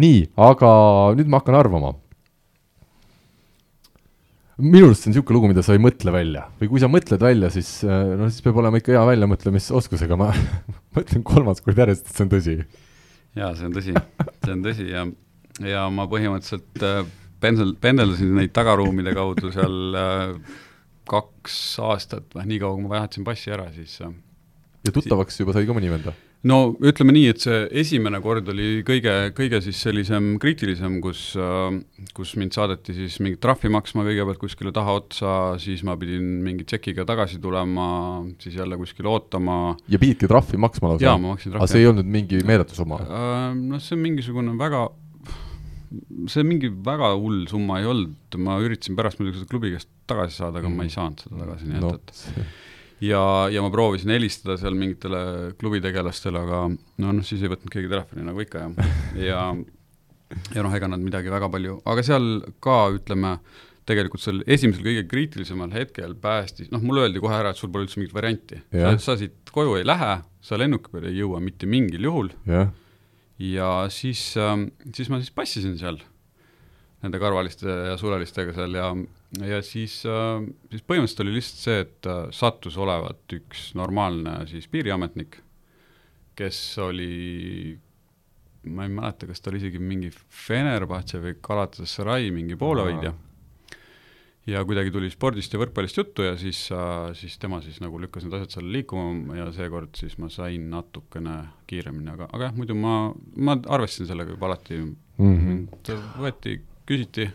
nii, 0.00 0.28
aga 0.48 0.70
nüüd 1.18 1.30
ma 1.30 1.40
hakkan 1.42 1.58
arvama. 1.58 1.94
minu 4.58 4.88
arust 4.88 5.04
see 5.04 5.10
on 5.10 5.14
niisugune 5.14 5.36
lugu, 5.36 5.48
mida 5.52 5.62
sa 5.62 5.76
ei 5.76 5.82
mõtle 5.82 6.10
välja 6.10 6.48
või 6.58 6.72
kui 6.72 6.80
sa 6.82 6.88
mõtled 6.90 7.22
välja, 7.22 7.50
siis 7.54 7.70
äh, 7.86 8.14
no 8.18 8.26
siis 8.26 8.42
peab 8.42 8.58
olema 8.58 8.80
ikka 8.80 8.96
hea 8.96 9.04
väljamõtlemisoskusega, 9.06 10.18
ma 10.18 10.32
mõtlen 10.96 11.22
kolmas 11.26 11.62
kord 11.62 11.78
järjest, 11.78 12.08
et 12.08 12.16
see 12.16 12.26
on 12.26 12.32
tõsi. 12.32 12.56
jaa, 13.38 13.52
see 13.54 13.68
on 13.68 13.76
tõsi, 13.76 13.94
see 14.42 14.54
on 14.56 14.64
tõsi 14.64 14.88
ja, 14.90 15.04
ja 15.62 15.84
ma 15.94 16.08
põhimõtteliselt 16.10 16.86
äh, 16.88 17.02
pendel, 17.44 17.76
pendeldasin 17.80 18.34
neid 18.40 18.54
tagaruumide 18.56 19.14
kaudu 19.14 19.52
seal 19.54 20.00
äh, 20.00 20.56
kaks 21.08 21.58
aastat 21.86 22.34
või 22.34 22.50
nii 22.50 22.64
kaua, 22.64 22.74
kui 22.74 22.88
ma 22.88 22.96
vahetasin 22.96 23.28
passi 23.28 23.54
ära, 23.54 23.70
siis 23.76 24.00
äh, 24.02 24.10
ja 24.88 24.94
tuttavaks 24.94 25.38
juba 25.40 25.54
sai 25.54 25.68
ka 25.68 25.76
mõni 25.76 25.90
vend 25.92 26.08
või? 26.08 26.27
No 26.46 26.58
ütleme 26.78 27.14
nii, 27.16 27.30
et 27.32 27.42
see 27.42 27.62
esimene 27.82 28.20
kord 28.22 28.46
oli 28.52 28.82
kõige, 28.86 29.14
kõige 29.36 29.60
siis 29.64 29.80
sellisem 29.82 30.36
kriitilisem, 30.42 31.00
kus, 31.02 31.32
äh, 31.40 31.80
kus 32.14 32.36
mind 32.38 32.54
saadeti 32.54 32.94
siis 32.96 33.18
mingit 33.24 33.42
trahvi 33.42 33.72
maksma 33.74 34.06
kõigepealt 34.06 34.40
kuskile 34.42 34.72
tahaotsa, 34.74 35.32
siis 35.62 35.82
ma 35.86 35.96
pidin 35.98 36.38
mingi 36.44 36.66
tšekiga 36.68 37.06
tagasi 37.08 37.40
tulema, 37.42 37.88
siis 38.42 38.58
jälle 38.60 38.78
kuskile 38.78 39.10
ootama. 39.10 39.76
ja 39.88 39.98
pididki 39.98 40.30
trahvi 40.30 40.60
maksma 40.60 40.94
lausa? 40.94 41.08
jaa, 41.08 41.18
ma 41.18 41.34
maksin 41.34 41.52
trahvi. 41.52 41.64
aga 41.64 41.72
see 41.74 41.82
ei 41.82 41.90
olnud 41.90 42.14
mingi 42.18 42.42
meeletusumma? 42.46 43.02
Äh, 43.02 43.44
noh, 43.58 43.82
see 43.82 43.98
on 43.98 44.06
mingisugune 44.06 44.54
väga 44.60 44.86
see 46.28 46.44
mingi 46.44 46.70
väga 46.84 47.12
hull 47.16 47.46
summa 47.50 47.80
ei 47.80 47.88
olnud, 47.88 48.38
ma 48.44 48.58
üritasin 48.62 48.96
pärast 48.98 49.20
muidugi 49.20 49.40
seda 49.40 49.50
klubi 49.50 49.72
käest 49.74 49.90
tagasi 50.10 50.42
saada, 50.42 50.60
aga 50.60 50.68
mm. 50.68 50.76
ma 50.76 50.86
ei 50.86 50.92
saanud 50.92 51.22
seda 51.24 51.40
tagasi, 51.42 51.68
nii 51.70 51.78
et 51.78 51.86
no,, 51.86 51.94
et 51.96 52.66
ja, 53.04 53.22
ja 53.52 53.64
ma 53.64 53.70
proovisin 53.74 54.12
helistada 54.14 54.58
seal 54.60 54.76
mingitele 54.78 55.54
klubitegelastele, 55.60 56.44
aga 56.44 56.62
no 56.70 57.16
noh, 57.16 57.26
siis 57.26 57.42
ei 57.44 57.52
võtnud 57.52 57.72
keegi 57.72 57.90
telefoni 57.90 58.26
nagu 58.26 58.44
ikka 58.44 58.64
ja, 58.64 58.70
ja 59.28 59.42
ja 60.54 60.64
noh, 60.64 60.74
ega 60.76 60.90
nad 60.90 61.02
midagi 61.02 61.32
väga 61.32 61.48
palju, 61.52 61.78
aga 61.88 62.04
seal 62.04 62.26
ka 62.64 62.78
ütleme, 62.96 63.36
tegelikult 63.88 64.20
sel 64.20 64.42
esimesel 64.44 64.84
kõige 64.84 65.04
kriitilisemal 65.08 65.72
hetkel 65.72 66.12
päästis, 66.20 66.68
noh, 66.74 66.82
mulle 66.84 67.06
öeldi 67.06 67.22
kohe 67.24 67.38
ära, 67.38 67.54
et 67.54 67.60
sul 67.60 67.72
pole 67.72 67.86
üldse 67.86 68.00
mingit 68.00 68.16
varianti. 68.16 68.60
sa, 69.00 69.16
siit 69.16 69.52
koju 69.54 69.78
ei 69.78 69.86
lähe, 69.88 70.18
sa 70.44 70.60
lennuki 70.60 70.92
peale 70.92 71.08
ei 71.12 71.22
jõua 71.22 71.40
mitte 71.44 71.68
mingil 71.70 72.04
juhul. 72.10 72.30
ja 73.38 73.72
siis 73.94 74.20
äh,, 74.36 74.66
siis 74.94 75.08
ma 75.08 75.22
siis 75.22 75.32
passisin 75.32 75.78
seal 75.80 76.00
nende 77.04 77.20
karvaliste 77.22 77.70
ja 77.70 77.96
sulelistega 77.96 78.52
seal 78.56 78.74
ja, 78.74 78.90
ja 79.36 79.60
siis, 79.64 80.00
äh, 80.08 80.40
siis 80.72 80.84
põhimõtteliselt 80.88 81.24
oli 81.26 81.36
lihtsalt 81.36 81.60
see, 81.64 81.84
et 81.84 82.08
äh, 82.08 82.24
sattus 82.34 82.78
olevat 82.80 83.36
üks 83.36 83.72
normaalne 83.78 84.40
siis 84.48 84.68
piiriametnik, 84.72 85.40
kes 86.38 86.58
oli, 86.80 87.76
ma 88.72 88.86
ei 88.86 88.92
mäleta, 88.94 89.28
kas 89.28 89.42
ta 89.42 89.50
oli 89.52 89.60
isegi 89.60 89.80
mingi 89.82 90.10
Fenerbahce 90.14 91.20
või 91.22 91.36
Galatasaray 91.44 92.30
mingi 92.34 92.56
poolehoidja. 92.58 93.12
ja 94.48 94.62
kuidagi 94.64 94.88
tuli 94.88 95.10
spordist 95.12 95.52
ja 95.52 95.58
võrkpallist 95.60 95.98
juttu 96.00 96.24
ja 96.24 96.32
siis, 96.40 96.62
äh, 96.72 97.10
siis 97.18 97.36
tema 97.38 97.60
siis 97.60 97.82
nagu 97.84 98.00
lükkas 98.00 98.24
need 98.24 98.38
asjad 98.38 98.56
seal 98.56 98.70
liikuma 98.72 99.36
ja 99.36 99.50
seekord 99.52 99.92
siis 99.98 100.16
ma 100.16 100.30
sain 100.32 100.70
natukene 100.72 101.36
kiiremini, 101.68 102.14
aga, 102.14 102.30
aga 102.32 102.48
jah, 102.48 102.56
muidu 102.56 102.78
ma, 102.78 103.12
ma 103.36 103.58
arvestasin 103.76 104.08
sellega 104.08 104.32
juba 104.32 104.48
alati 104.48 104.80
mm, 104.80 105.36
-hmm. 105.36 106.08
võeti 106.16 106.62
küsiti. 106.88 107.28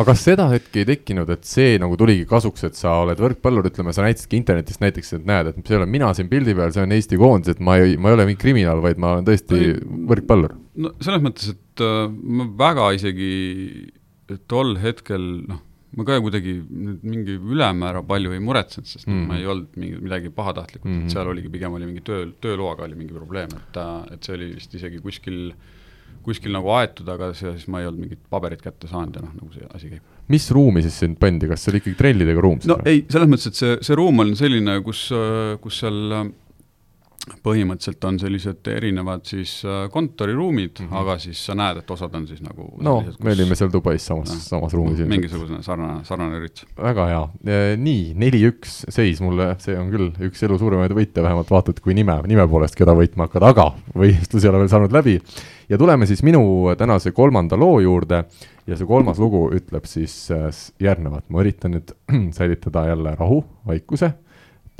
Aga 0.00 0.06
kas 0.14 0.22
seda 0.24 0.46
hetke 0.48 0.80
ei 0.82 0.86
tekkinud, 0.88 1.28
et 1.34 1.44
see 1.44 1.76
nagu 1.82 1.96
tuligi 2.00 2.24
kasuks, 2.30 2.64
et 2.70 2.78
sa 2.78 2.94
oled 3.04 3.20
võrkpallur, 3.20 3.68
ütleme, 3.68 3.92
sa 3.92 4.02
näitasidki 4.06 4.38
internetist 4.40 4.80
näiteks, 4.80 5.12
et 5.18 5.26
näed, 5.28 5.52
et 5.52 5.60
see 5.68 5.76
olen 5.76 5.90
mina 5.92 6.08
siin 6.16 6.30
pildi 6.32 6.54
peal, 6.56 6.72
see 6.72 6.82
on 6.86 6.92
Eesti 6.96 7.18
koondis, 7.20 7.52
et 7.54 7.60
ma 7.60 7.76
ei, 7.82 7.96
ma 8.00 8.08
ei 8.10 8.16
ole 8.16 8.26
mingi 8.30 8.40
kriminaal, 8.40 8.80
vaid 8.84 8.98
ma 9.02 9.14
olen 9.18 9.28
tõesti 9.28 9.58
ei, 9.60 9.74
võrkpallur? 10.10 10.56
no 10.80 10.94
selles 11.04 11.20
mõttes, 11.24 11.52
et 11.52 11.84
äh, 11.84 12.06
ma 12.40 12.46
väga 12.64 12.90
isegi 12.96 13.32
tol 14.50 14.76
hetkel 14.80 15.24
noh, 15.50 15.60
ma 15.98 16.04
ka 16.06 16.20
kuidagi 16.22 16.52
nüüd 16.62 17.00
mingi 17.02 17.34
ülemäära 17.50 18.00
palju 18.06 18.30
ei 18.36 18.42
muretsenud, 18.46 18.86
sest 18.86 19.08
mm 19.08 19.16
Mhm. 19.16 19.26
ma 19.28 19.38
ei 19.40 19.46
olnud 19.50 19.74
mingi, 19.82 19.96
midagi 20.04 20.30
pahatahtlikku 20.30 20.86
mm, 20.86 20.92
Mhm. 20.94 21.00
-hmm. 21.02 21.10
et 21.10 21.16
seal 21.18 21.28
oligi, 21.32 21.48
pigem 21.50 21.72
oli 21.74 21.86
mingi 21.90 22.00
töö, 22.06 22.28
tööloaga 22.40 22.84
oli 22.86 22.94
mingi 22.94 23.12
probleem, 23.12 23.50
et 23.58 23.72
ta, 23.74 24.06
et 24.12 24.22
see 24.22 24.36
oli 24.38 24.54
vist 24.54 24.74
isegi 24.78 25.00
kuskil, 25.02 25.52
kuskil 26.24 26.52
nagu 26.54 26.72
aetud, 26.76 27.08
aga 27.10 27.30
siis 27.36 27.66
ma 27.72 27.82
ei 27.82 27.88
olnud 27.88 28.04
mingit 28.04 28.22
paberit 28.32 28.62
kätte 28.64 28.90
saanud 28.90 29.16
ja 29.16 29.24
noh, 29.24 29.34
nagu 29.38 29.52
see 29.54 29.68
asi 29.74 29.92
käib. 29.94 30.18
mis 30.30 30.50
ruumi 30.54 30.84
siis 30.84 30.98
sind 31.02 31.18
pandi, 31.20 31.48
kas 31.50 31.64
see 31.64 31.72
oli 31.72 31.82
ikkagi 31.82 31.98
trellidega 31.98 32.44
ruum? 32.44 32.60
no 32.70 32.78
ei, 32.88 33.04
selles 33.10 33.30
mõttes, 33.30 33.50
et 33.50 33.60
see, 33.60 33.78
see 33.88 33.98
ruum 33.98 34.24
on 34.24 34.34
selline, 34.38 34.78
kus, 34.86 35.06
kus 35.64 35.80
seal 35.84 36.16
äh, 36.18 36.30
põhimõtteliselt 37.44 38.04
on 38.08 38.18
sellised 38.20 38.70
erinevad 38.72 39.24
siis 39.28 39.60
äh, 39.64 39.84
kontoriruumid 39.92 40.80
mm. 40.80 40.88
-hmm. 40.88 41.00
aga 41.02 41.16
siis 41.22 41.40
sa 41.46 41.56
näed, 41.58 41.82
et 41.82 41.90
osad 41.90 42.14
on 42.14 42.26
siis 42.28 42.42
nagu 42.44 42.68
no 42.82 42.96
sellised, 43.00 43.24
me 43.24 43.34
olime 43.36 43.58
seal 43.58 43.72
Dubais 43.72 44.06
samas 44.06 44.32
no,, 44.32 44.40
samas 44.44 44.76
ruumis 44.76 44.98
ilmselt. 44.98 45.14
mingisugune 45.14 45.62
sarnane, 45.62 46.04
sarnane 46.04 46.40
üritus. 46.40 46.66
väga 46.76 47.06
hea, 47.12 47.22
nii, 47.76 48.04
neli-üks 48.20 48.84
seis 48.88 49.22
mulle, 49.24 49.52
see 49.62 49.78
on 49.78 49.90
küll 49.94 50.10
üks 50.30 50.44
elu 50.46 50.58
suuremaid 50.58 50.94
võite, 50.96 51.22
vähemalt 51.22 51.50
vaatad, 51.50 51.80
kui 51.84 51.96
nime, 51.96 52.20
nime 52.30 52.46
poolest, 52.48 52.78
keda 52.78 52.94
võitma 52.98 53.28
hakkad, 53.28 53.48
aga 53.52 53.70
võistlus 53.94 54.44
ei 54.44 54.52
ole 54.52 54.64
veel 54.64 54.72
saanud 54.72 54.92
läbi. 54.94 55.20
ja 55.68 55.78
tuleme 55.78 56.06
siis 56.06 56.22
minu 56.26 56.74
tänase 56.78 57.12
kolmanda 57.12 57.56
loo 57.56 57.80
juurde 57.80 58.24
ja 58.70 58.78
see 58.78 58.88
kolmas 58.88 59.18
lugu 59.20 59.46
ütleb 59.54 59.86
siis 59.90 60.14
äh, 60.34 60.48
järgnevat, 60.82 61.26
ma 61.30 61.42
üritan 61.44 61.74
nüüd 61.76 61.94
säilitada 62.38 62.86
jälle 62.90 63.14
rahu, 63.18 63.42
vaikuse, 63.66 64.12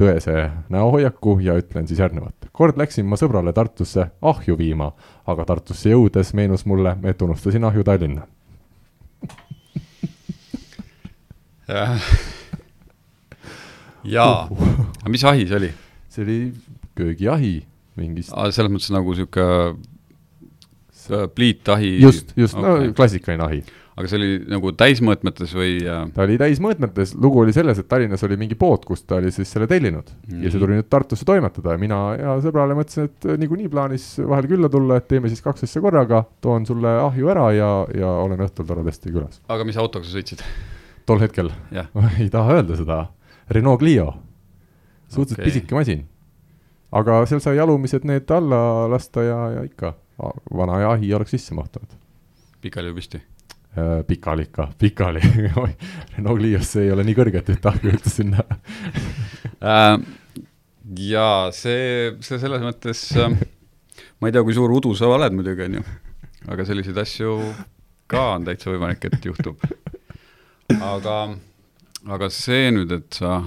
tõese 0.00 0.50
näohoiaku 0.72 1.38
ja 1.44 1.54
ütlen 1.60 1.88
siis 1.88 2.00
järgnevat. 2.00 2.48
kord 2.52 2.78
läksin 2.80 3.06
ma 3.06 3.16
sõbrale 3.20 3.52
Tartusse 3.52 4.10
ahju 4.22 4.56
viima, 4.58 4.92
aga 5.26 5.44
Tartusse 5.44 5.92
jõudes 5.92 6.34
meenus 6.34 6.66
mulle, 6.66 6.96
et 7.04 7.22
unustasin 7.22 7.64
ahju 7.64 7.84
Tallinna. 7.84 8.26
jaa, 14.04 14.48
aga 14.48 15.08
mis 15.12 15.24
ahi 15.24 15.46
see 15.46 15.56
oli? 15.56 15.72
see 16.10 16.24
oli 16.24 16.38
köögiahi 16.98 17.54
mingist 18.00 18.32
selles 18.34 18.72
mõttes 18.72 18.90
nagu 18.94 19.14
sihuke 19.14 19.44
äh, 19.44 19.76
pliitahi. 21.34 22.00
just, 22.02 22.32
just 22.36 22.58
okay., 22.58 22.88
no 22.90 22.96
klassikaline 22.96 23.44
ahi. 23.44 23.60
aga 24.00 24.08
see 24.08 24.16
oli 24.16 24.28
nagu 24.48 24.70
täismõõtmetes 24.80 25.50
või 25.56 25.72
äh, 25.84 26.04
ta 26.14 26.24
oli 26.24 26.38
täismõõtmetes, 26.40 27.12
lugu 27.20 27.42
oli 27.42 27.52
selles, 27.52 27.82
et 27.82 27.88
Tallinnas 27.90 28.22
oli 28.24 28.38
mingi 28.40 28.56
pood, 28.56 28.86
kust 28.88 29.04
ta 29.10 29.18
oli 29.18 29.32
siis 29.34 29.50
selle 29.52 29.68
tellinud 29.70 30.08
mm. 30.08 30.40
ja 30.40 30.48
see 30.48 30.56
Mhm. 30.56 30.64
tuli 30.64 30.78
nüüd 30.78 30.88
Tartusse 30.88 31.28
toimetada 31.28 31.74
ja 31.74 31.82
mina 31.82 32.00
ja 32.16 32.36
sõbrale 32.44 32.76
mõtlesin, 32.78 33.10
et 33.10 33.30
niikuinii 33.42 33.68
plaanis 33.72 34.08
vahel 34.22 34.48
külla 34.48 34.70
tulla, 34.72 35.00
et 35.00 35.08
teeme 35.10 35.28
siis 35.28 35.42
kaks 35.44 35.66
asja 35.68 35.82
korraga, 35.84 36.24
toon 36.40 36.66
sulle 36.66 36.94
ahju 37.02 37.32
ära 37.34 37.50
ja, 37.56 37.70
ja 37.94 38.12
olen 38.24 38.46
õhtul 38.46 38.68
toredasti 38.68 39.12
külas. 39.12 39.42
aga 39.48 39.66
mis 39.68 39.76
autoga 39.80 40.08
sa 40.08 40.16
sõitsid? 40.16 40.44
tol 41.10 41.20
hetkel 41.22 41.50
jah, 41.74 41.90
ei 42.22 42.30
taha 42.32 42.60
öelda 42.60 42.78
seda, 42.78 43.00
Renault 43.50 43.82
Clio, 43.82 44.14
suhteliselt 45.08 45.40
okay. 45.40 45.50
Pisike 45.50 45.74
masin. 45.74 46.06
aga 46.92 47.24
seal 47.26 47.42
sai 47.42 47.58
alumised 47.62 48.06
need 48.08 48.30
alla 48.34 48.88
lasta 48.90 49.26
ja, 49.26 49.40
ja 49.58 49.66
ikka 49.66 49.94
vana 50.56 50.80
ahi 50.92 51.12
oleks 51.16 51.36
sisse 51.36 51.56
mahtunud. 51.56 51.92
pikali 52.60 52.90
või 52.90 53.00
püsti? 53.00 53.22
Äh, 53.78 54.00
pikali 54.06 54.48
ikka, 54.48 54.68
pikali 54.78 55.20
Renault 56.16 56.40
Cliosse 56.40 56.84
ei 56.84 56.90
ole 56.90 57.04
nii 57.06 57.16
kõrget 57.18 57.52
ühte 57.54 57.70
ahju 57.70 57.92
üldse 57.92 58.10
sinna 58.16 58.42
äh,. 59.74 59.94
jaa, 60.98 61.50
see, 61.54 62.16
see 62.20 62.40
selles 62.42 62.64
mõttes 62.66 63.04
äh,, 63.14 63.36
ma 64.20 64.28
ei 64.28 64.34
tea, 64.34 64.42
kui 64.44 64.56
suur 64.56 64.72
udu 64.74 64.94
sa 64.98 65.08
oled 65.10 65.36
muidugi, 65.36 65.68
on 65.68 65.78
ju, 65.78 65.84
aga 66.50 66.66
selliseid 66.66 66.98
asju 67.00 67.36
ka 68.10 68.26
on 68.34 68.46
täitsa 68.48 68.72
võimalik, 68.72 69.06
et 69.06 69.24
juhtub. 69.24 69.60
aga, 70.74 71.16
aga 72.16 72.30
see 72.34 72.70
nüüd, 72.74 72.92
et 72.96 73.20
sa, 73.20 73.38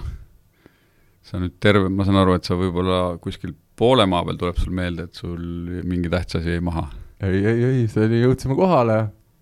sa 1.23 1.41
nüüd 1.41 1.57
terve, 1.63 1.91
ma 1.91 2.07
saan 2.07 2.21
aru, 2.21 2.37
et 2.37 2.47
sa 2.47 2.57
võib-olla 2.59 3.17
kuskil 3.23 3.55
poole 3.83 4.07
maa 4.09 4.23
peal 4.27 4.39
tuleb 4.39 4.61
sul 4.61 4.75
meelde, 4.75 5.09
et 5.09 5.19
sul 5.19 5.41
mingi 5.83 6.11
tähtis 6.11 6.39
asi 6.41 6.55
jäi 6.55 6.63
maha. 6.63 6.87
ei, 7.23 7.43
ei, 7.43 7.67
ei, 7.69 7.83
see 7.91 8.07
oli, 8.07 8.21
jõudsime 8.23 8.55
kohale, 8.57 8.97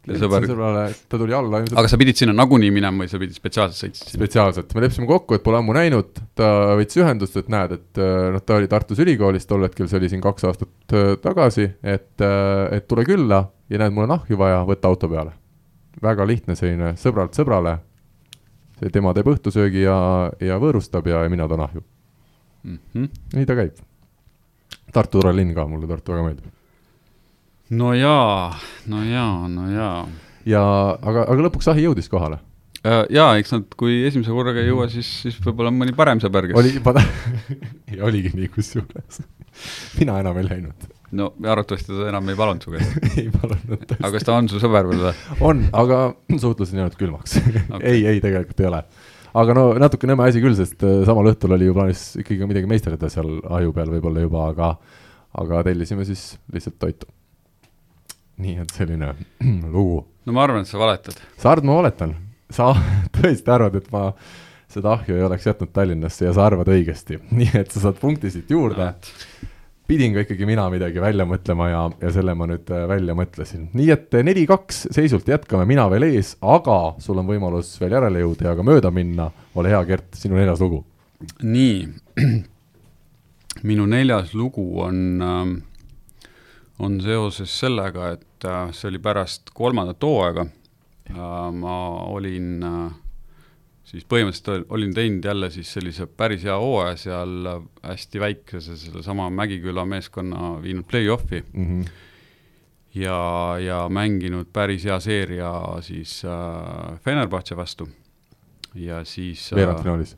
sõber- 0.07 0.45
sõbrale, 0.49 0.83
ta 1.09 1.17
tuli 1.21 1.33
alla 1.37 1.61
ilmselt 1.61 1.77
aga 1.77 1.89
sa 1.91 1.99
pidid 2.01 2.17
sinna 2.17 2.33
nagunii 2.37 2.71
minema 2.73 3.03
või 3.03 3.09
sa 3.11 3.19
pidid 3.21 3.37
spetsiaalselt 3.37 3.79
sõitsid 3.79 4.07
sinna? 4.07 4.19
spetsiaalselt, 4.19 4.73
me 4.75 4.83
leppisime 4.85 5.09
kokku, 5.09 5.37
et 5.37 5.45
pole 5.45 5.59
ammu 5.61 5.75
näinud, 5.77 6.21
ta 6.37 6.49
võttis 6.79 7.01
ühendust, 7.01 7.37
et 7.41 7.51
näed, 7.53 7.75
et 7.77 8.01
äh, 8.01 8.29
noh, 8.35 8.45
ta 8.45 8.57
oli 8.57 8.69
Tartus 8.71 9.01
Ülikoolis 9.03 9.49
tol 9.49 9.67
hetkel, 9.67 9.89
see 9.91 10.01
oli 10.01 10.09
siin 10.13 10.23
kaks 10.25 10.49
aastat 10.49 10.97
äh, 10.97 11.13
tagasi, 11.21 11.69
et, 11.81 12.25
et 12.25 12.89
tule 12.89 13.05
külla 13.07 13.43
ja 13.71 13.81
näed, 13.81 13.95
mul 13.95 14.07
on 14.09 14.17
ahju 14.17 14.41
vaja, 14.41 14.65
võta 14.67 14.91
auto 14.91 15.09
peale. 15.11 15.37
väga 16.01 16.25
lihtne 16.25 16.57
selline 16.57 16.95
sõbralt 16.97 17.37
sõbrale, 17.37 17.77
see 18.79 18.89
tema 18.93 19.13
teeb 19.13 19.29
õhtusöögi 19.29 19.85
ja, 19.85 19.95
ja 20.41 20.57
võõrustab 20.61 21.07
ja, 21.09 21.23
ja 21.25 21.29
mina 21.29 21.47
toon 21.47 21.65
ahju. 21.67 21.85
Mm 22.63 22.77
-hmm. 22.93 23.09
nii 23.37 23.45
ta 23.45 23.55
käib. 23.57 23.79
Tartu 24.91 25.21
tore 25.21 25.35
linn 25.35 25.53
ka, 25.55 25.67
mulle 25.67 25.87
Tartu 25.89 26.15
väga 26.15 26.27
meeldib. 26.27 26.51
no 27.79 27.93
jaa, 27.95 28.51
no 28.91 29.05
jaa, 29.07 29.47
no 29.47 29.69
jaa 29.71 30.05
ja 30.47 30.61
aga, 30.97 31.25
aga 31.27 31.45
lõpuks 31.47 31.69
ahi 31.71 31.85
jõudis 31.85 32.09
kohale. 32.11 32.39
Äh, 32.81 33.03
jaa, 33.13 33.35
eks 33.37 33.53
nad, 33.53 33.67
kui 33.77 33.99
esimese 34.07 34.33
korraga 34.33 34.61
ei 34.63 34.71
jõua, 34.71 34.87
siis, 34.89 35.09
siis 35.21 35.37
võib-olla 35.43 35.69
mõni 35.73 35.93
parem 35.97 36.21
sõber, 36.23 36.47
kes 36.49 36.57
oli 36.57 36.73
juba, 36.79 36.95
ja 37.93 38.07
oligi 38.07 38.33
nii 38.33 38.49
kusjuures. 38.53 39.21
mina 39.99 40.17
enam 40.23 40.39
ei 40.41 40.47
läinud, 40.47 40.87
no 41.19 41.29
arvatavasti 41.43 41.93
ta 41.93 42.07
enam 42.09 42.31
ei 42.33 42.39
palunud 42.39 42.65
su 42.65 42.73
käest. 42.73 42.97
ei 43.21 43.29
palunud 43.35 43.85
tõesti. 43.85 43.99
aga 43.99 44.11
kas 44.15 44.25
ta 44.25 44.37
on 44.39 44.49
su 44.49 44.61
sõber 44.63 44.89
veel 44.89 45.05
või? 45.05 45.13
on, 45.51 45.63
aga 45.77 46.01
suhtlus 46.33 46.73
on 46.73 46.81
jäänud 46.81 46.97
külmaks 46.97 47.37
Okei. 47.75 47.83
ei, 47.85 48.05
ei 48.15 48.23
tegelikult 48.23 48.65
ei 48.65 48.71
ole. 48.71 48.81
Aga 49.37 49.55
no 49.55 49.65
natuke 49.79 50.09
nõme 50.09 50.27
asi 50.27 50.41
küll, 50.43 50.55
sest 50.57 50.83
äh, 50.85 51.01
samal 51.07 51.31
õhtul 51.31 51.55
oli 51.55 51.69
ju 51.69 51.75
plaanis 51.77 52.03
ikkagi 52.21 52.49
midagi 52.49 52.69
meisterdada 52.69 53.09
seal 53.11 53.39
ahju 53.47 53.73
peal 53.75 53.91
võib-olla 53.93 54.25
juba, 54.25 54.45
aga, 54.51 54.71
aga 55.41 55.63
tellisime 55.69 56.05
siis 56.07 56.33
lihtsalt 56.53 56.79
toitu. 56.81 57.09
nii 58.41 58.57
et 58.63 58.75
selline 58.75 59.13
lugu. 59.75 60.03
no 60.25 60.35
ma 60.35 60.45
arvan, 60.47 60.65
et 60.65 60.71
sa 60.71 60.81
valetad. 60.81 61.19
Sard, 61.41 61.67
ma 61.67 61.79
oletan, 61.81 62.15
sa 62.51 62.73
tõesti 63.17 63.53
arvad, 63.53 63.77
et 63.79 63.91
ma 63.93 64.09
seda 64.71 64.95
ahju 64.95 65.17
ei 65.17 65.25
oleks 65.27 65.47
jätnud 65.49 65.71
Tallinnasse 65.75 66.27
ja 66.27 66.35
sa 66.35 66.45
arvad 66.47 66.69
õigesti, 66.71 67.19
nii 67.39 67.55
et 67.63 67.73
sa 67.73 67.87
saad 67.87 67.99
punkti 68.01 68.31
siit 68.33 68.51
juurde. 68.51 68.93
Pidin 69.91 70.13
ka 70.15 70.23
ikkagi 70.23 70.47
mina 70.47 70.69
midagi 70.71 71.01
välja 71.03 71.25
mõtlema 71.27 71.67
ja, 71.67 71.81
ja 71.99 72.11
selle 72.15 72.35
ma 72.37 72.47
nüüd 72.47 72.69
äh, 72.71 72.85
välja 72.87 73.15
mõtlesin. 73.17 73.67
nii 73.75 73.89
et 73.91 74.15
äh, 74.15 74.23
neli-kaks 74.23 74.85
seisult 74.95 75.27
jätkame, 75.27 75.65
mina 75.67 75.89
veel 75.91 76.07
ees, 76.07 76.35
aga 76.39 76.95
sul 77.03 77.19
on 77.19 77.27
võimalus 77.27 77.73
veel 77.81 77.97
järele 77.97 78.23
jõuda 78.23 78.51
ja 78.51 78.55
ka 78.55 78.63
mööda 78.63 78.91
minna. 78.95 79.27
ole 79.55 79.73
hea, 79.73 79.83
Gert, 79.89 80.07
sinu 80.15 80.39
neljas 80.39 80.63
lugu. 80.63 80.85
nii, 81.43 81.89
minu 83.69 83.89
neljas 83.91 84.31
lugu 84.33 84.65
on 84.85 85.03
äh,, 85.27 85.51
on 86.79 86.97
seoses 87.03 87.59
sellega, 87.59 88.15
et 88.15 88.49
see 88.73 88.87
oli 88.89 88.99
pärast 89.03 89.51
kolmandat 89.53 90.01
hooaega 90.01 90.47
ma 91.11 91.75
olin 92.07 92.63
siis 93.91 94.05
põhimõtteliselt 94.07 94.53
ol- 94.53 94.65
olin 94.77 94.93
teinud 94.95 95.25
jälle 95.27 95.49
siis 95.51 95.73
sellise 95.75 96.07
päris 96.07 96.45
hea 96.47 96.55
hooaja 96.57 96.95
seal 96.99 97.49
äh, 97.51 97.59
hästi 97.91 98.21
väikese 98.23 98.77
sellesama 98.79 99.29
Mägiküla 99.29 99.85
meeskonna 99.85 100.55
viinud 100.63 100.87
play-off'i 100.87 101.43
Mm 101.53 101.67
-hmm. 101.67 101.89
ja, 102.95 103.19
ja 103.59 103.89
mänginud 103.89 104.47
päris 104.53 104.85
hea 104.85 104.99
seeria 104.99 105.51
siis 105.81 106.21
äh, 106.25 106.99
Fenerbahce 107.03 107.57
vastu. 107.57 107.89
ja 108.75 109.03
siis 109.05 109.51
veerandfinaalis. 109.55 110.17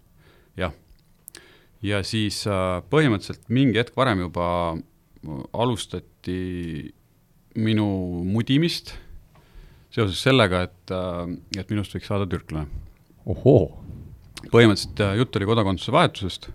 jah, 0.58 0.74
ja 1.82 2.04
siis 2.04 2.48
äh, 2.48 2.84
põhimõtteliselt 2.90 3.50
mingi 3.50 3.78
hetk 3.78 3.96
varem 3.98 4.20
juba 4.20 4.78
alustati 5.54 6.94
minu 7.56 8.24
mudimist 8.24 8.94
seoses 9.90 10.24
sellega, 10.24 10.62
et, 10.62 10.92
et 11.58 11.70
minust 11.70 11.94
võiks 11.96 12.08
saada 12.10 12.26
türklane. 12.26 12.68
ohoo, 13.30 13.66
põhimõtteliselt 14.52 15.02
äh, 15.06 15.16
jutt 15.22 15.40
oli 15.40 15.50
kodakondsuse 15.50 15.96
vahetusest, 15.96 16.50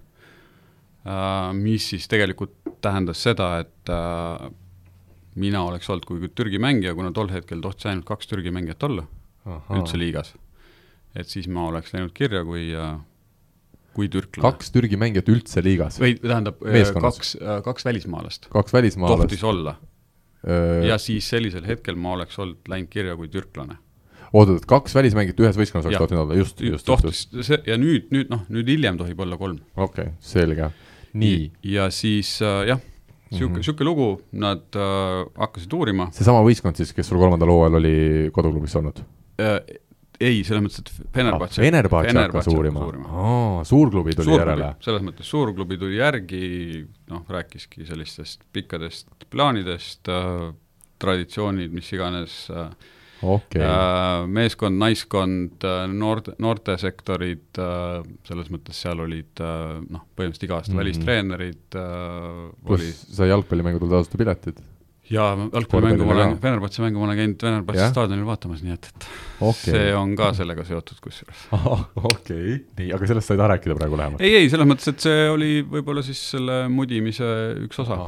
mis 1.57 1.87
siis 1.89 2.05
tegelikult 2.11 2.53
tähendas 2.85 3.23
seda, 3.25 3.53
et 3.62 3.93
äh, 3.93 4.49
mina 5.41 5.62
oleks 5.64 5.89
olnud 5.89 6.05
kui 6.05 6.29
Türgi 6.29 6.61
mängija, 6.61 6.93
kuna 6.99 7.12
tol 7.16 7.31
hetkel 7.33 7.62
tohtis 7.64 7.89
ainult 7.89 8.05
kaks 8.09 8.29
Türgi 8.29 8.53
mängijat 8.53 8.83
olla 8.85 9.07
üldse 9.73 9.97
liigas. 9.97 10.35
et 11.16 11.31
siis 11.31 11.49
ma 11.49 11.69
oleks 11.71 11.95
läinud 11.95 12.12
kirja 12.12 12.43
kui, 12.45 12.66
kui 13.97 14.11
türklane. 14.12 14.45
kaks 14.45 14.75
Türgi 14.75 14.99
mängijat 15.01 15.31
üldse 15.33 15.64
liigas, 15.64 15.97
või 16.03 16.19
tähendab, 16.21 16.61
kaks, 17.01 17.37
kaks 17.64 17.89
välismaalast 17.89 18.51
kaks 18.53 18.77
välismaalast 18.77 19.25
tohtis. 19.25 19.45
olla 19.45 19.79
ja 20.87 20.99
siis 20.99 21.29
sellisel 21.31 21.66
hetkel 21.66 21.97
ma 21.99 22.12
oleks 22.19 22.39
olnud 22.39 22.69
läinud 22.71 22.91
kirja 22.93 23.16
kui 23.19 23.29
türklane. 23.29 23.79
oot-oot, 24.33 24.66
kaks 24.68 24.95
välismängijat 24.99 25.41
ühes 25.45 25.59
võistkonnas 25.59 25.89
oleks 25.89 26.03
tohtinud 26.03 26.24
olla, 26.24 26.37
just, 26.39 26.61
just, 26.64 26.87
tohtis 26.89 27.24
see 27.47 27.59
ja 27.68 27.79
nüüd, 27.81 28.09
nüüd 28.14 28.31
noh, 28.33 28.45
nüüd 28.53 28.68
hiljem 28.68 29.01
tohib 29.01 29.20
olla 29.24 29.39
kolm. 29.41 29.59
okei 29.74 30.11
okay,, 30.11 30.14
selge. 30.20 30.70
nii, 31.18 31.51
ja 31.72 31.89
siis 31.95 32.37
äh, 32.45 32.62
jah, 32.72 32.83
sihuke 33.33 33.59
Mhm., 33.59 33.66
sihuke 33.66 33.87
lugu, 33.89 34.09
nad 34.41 34.64
äh, 34.76 35.24
hakkasid 35.39 35.76
uurima 35.76 36.09
seesama 36.16 36.45
võistkond 36.47 36.81
siis, 36.81 36.95
kes 36.97 37.09
sul 37.09 37.20
kolmandal 37.20 37.53
hooajal 37.53 37.81
oli 37.81 37.99
koduklubis 38.35 38.76
olnud? 38.81 39.01
äh,. 39.41 39.61
ei, 40.18 40.43
selles 40.45 40.64
mõttes, 40.64 40.83
et 40.83 40.93
Fenerbahce 41.14 41.61
ah,. 41.61 41.64
Fenerbahce 41.64 42.16
hakkas 42.18 42.49
uurima, 42.53 42.85
aa, 43.09 43.64
suurklubi 43.68 44.16
tuli 44.18 44.33
suurklubi, 44.33 44.45
järele. 44.45 44.70
selles 44.85 45.05
mõttes 45.07 45.33
suurklubi 45.33 45.81
tuli 45.81 46.01
järgi, 46.01 46.45
noh, 47.12 47.24
rääkiski 47.31 47.87
sellistest 47.89 48.45
pikkadest 48.53 49.29
plaanidest 49.31 50.12
äh,, 50.12 50.49
traditsioonid, 50.99 51.72
mis 51.72 51.93
iganes 51.95 52.41
äh,, 52.51 52.72
okay. 53.23 53.62
äh, 53.62 54.27
meeskond, 54.39 54.79
naiskond, 54.81 55.66
äh, 55.66 55.85
noorte, 55.93 56.35
noortesektorid 56.43 57.61
äh,, 57.62 58.01
selles 58.29 58.51
mõttes 58.55 58.81
seal 58.85 59.05
olid 59.05 59.43
noh, 59.43 60.07
põhimõtteliselt 60.16 60.49
iga 60.49 60.59
aasta 60.59 60.73
mm 60.73 60.75
-hmm. 60.75 60.83
välistreenerid 60.85 61.79
pluss 62.66 63.07
sai 63.16 63.31
jalgpallimängudel 63.33 63.97
tasuta 63.99 64.21
piletid 64.21 64.61
jaa, 65.12 65.29
jalgpallimängu 65.53 66.07
ma 66.07 66.14
olen, 66.14 66.37
Venerbatsi 66.43 66.83
mängu 66.83 67.01
ma 67.01 67.09
olen 67.09 67.19
käinud 67.19 67.45
Venerbatsi 67.45 67.87
staadionil 67.93 68.27
vaatamas, 68.29 68.62
nii 68.64 68.75
et, 68.75 68.89
et 68.91 69.07
okay. 69.41 69.73
see 69.73 69.93
on 69.97 70.14
ka 70.19 70.31
sellega 70.37 70.64
seotud 70.69 71.01
kusjuures. 71.05 71.45
okei 72.12 72.59
nii, 72.81 72.91
aga 72.97 73.11
sellest 73.11 73.31
sa 73.31 73.37
ei 73.37 73.41
taha 73.41 73.51
rääkida 73.55 73.77
praegu 73.79 74.01
lähemalt? 74.01 74.25
ei, 74.25 74.35
ei, 74.43 74.51
selles 74.53 74.69
mõttes, 74.69 74.91
et 74.93 75.07
see 75.07 75.29
oli 75.33 75.53
võib-olla 75.69 76.05
siis 76.07 76.21
selle 76.35 76.61
mudimise 76.73 77.31
üks 77.64 77.81
osa. 77.85 77.99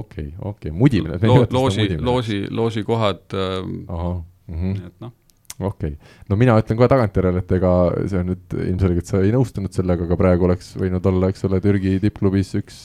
okei, 0.00 0.32
okei, 0.52 0.74
mudimine 0.74 1.20
Lo. 1.30 1.42
loosi, 1.56 1.88
loosi, 1.96 2.42
loosikohad, 2.50 3.24
äh, 3.36 4.10
nii 4.50 4.86
et 4.90 5.02
noh 5.02 5.16
okei 5.60 5.92
okay., 5.92 6.10
no 6.28 6.36
mina 6.40 6.56
ütlen 6.60 6.78
kohe 6.78 6.88
tagantjärele, 6.90 7.42
et 7.42 7.52
ega 7.56 7.72
see 8.08 8.20
on 8.20 8.30
nüüd 8.32 8.56
ilmselgelt 8.64 9.10
sa 9.10 9.20
ei 9.24 9.32
nõustunud 9.34 9.74
sellega, 9.76 10.06
aga 10.08 10.18
praegu 10.20 10.46
oleks 10.48 10.72
võinud 10.80 11.06
olla, 11.10 11.30
eks 11.32 11.44
ole, 11.48 11.60
Türgi 11.64 11.96
tippklubis 12.02 12.54
üks, 12.60 12.80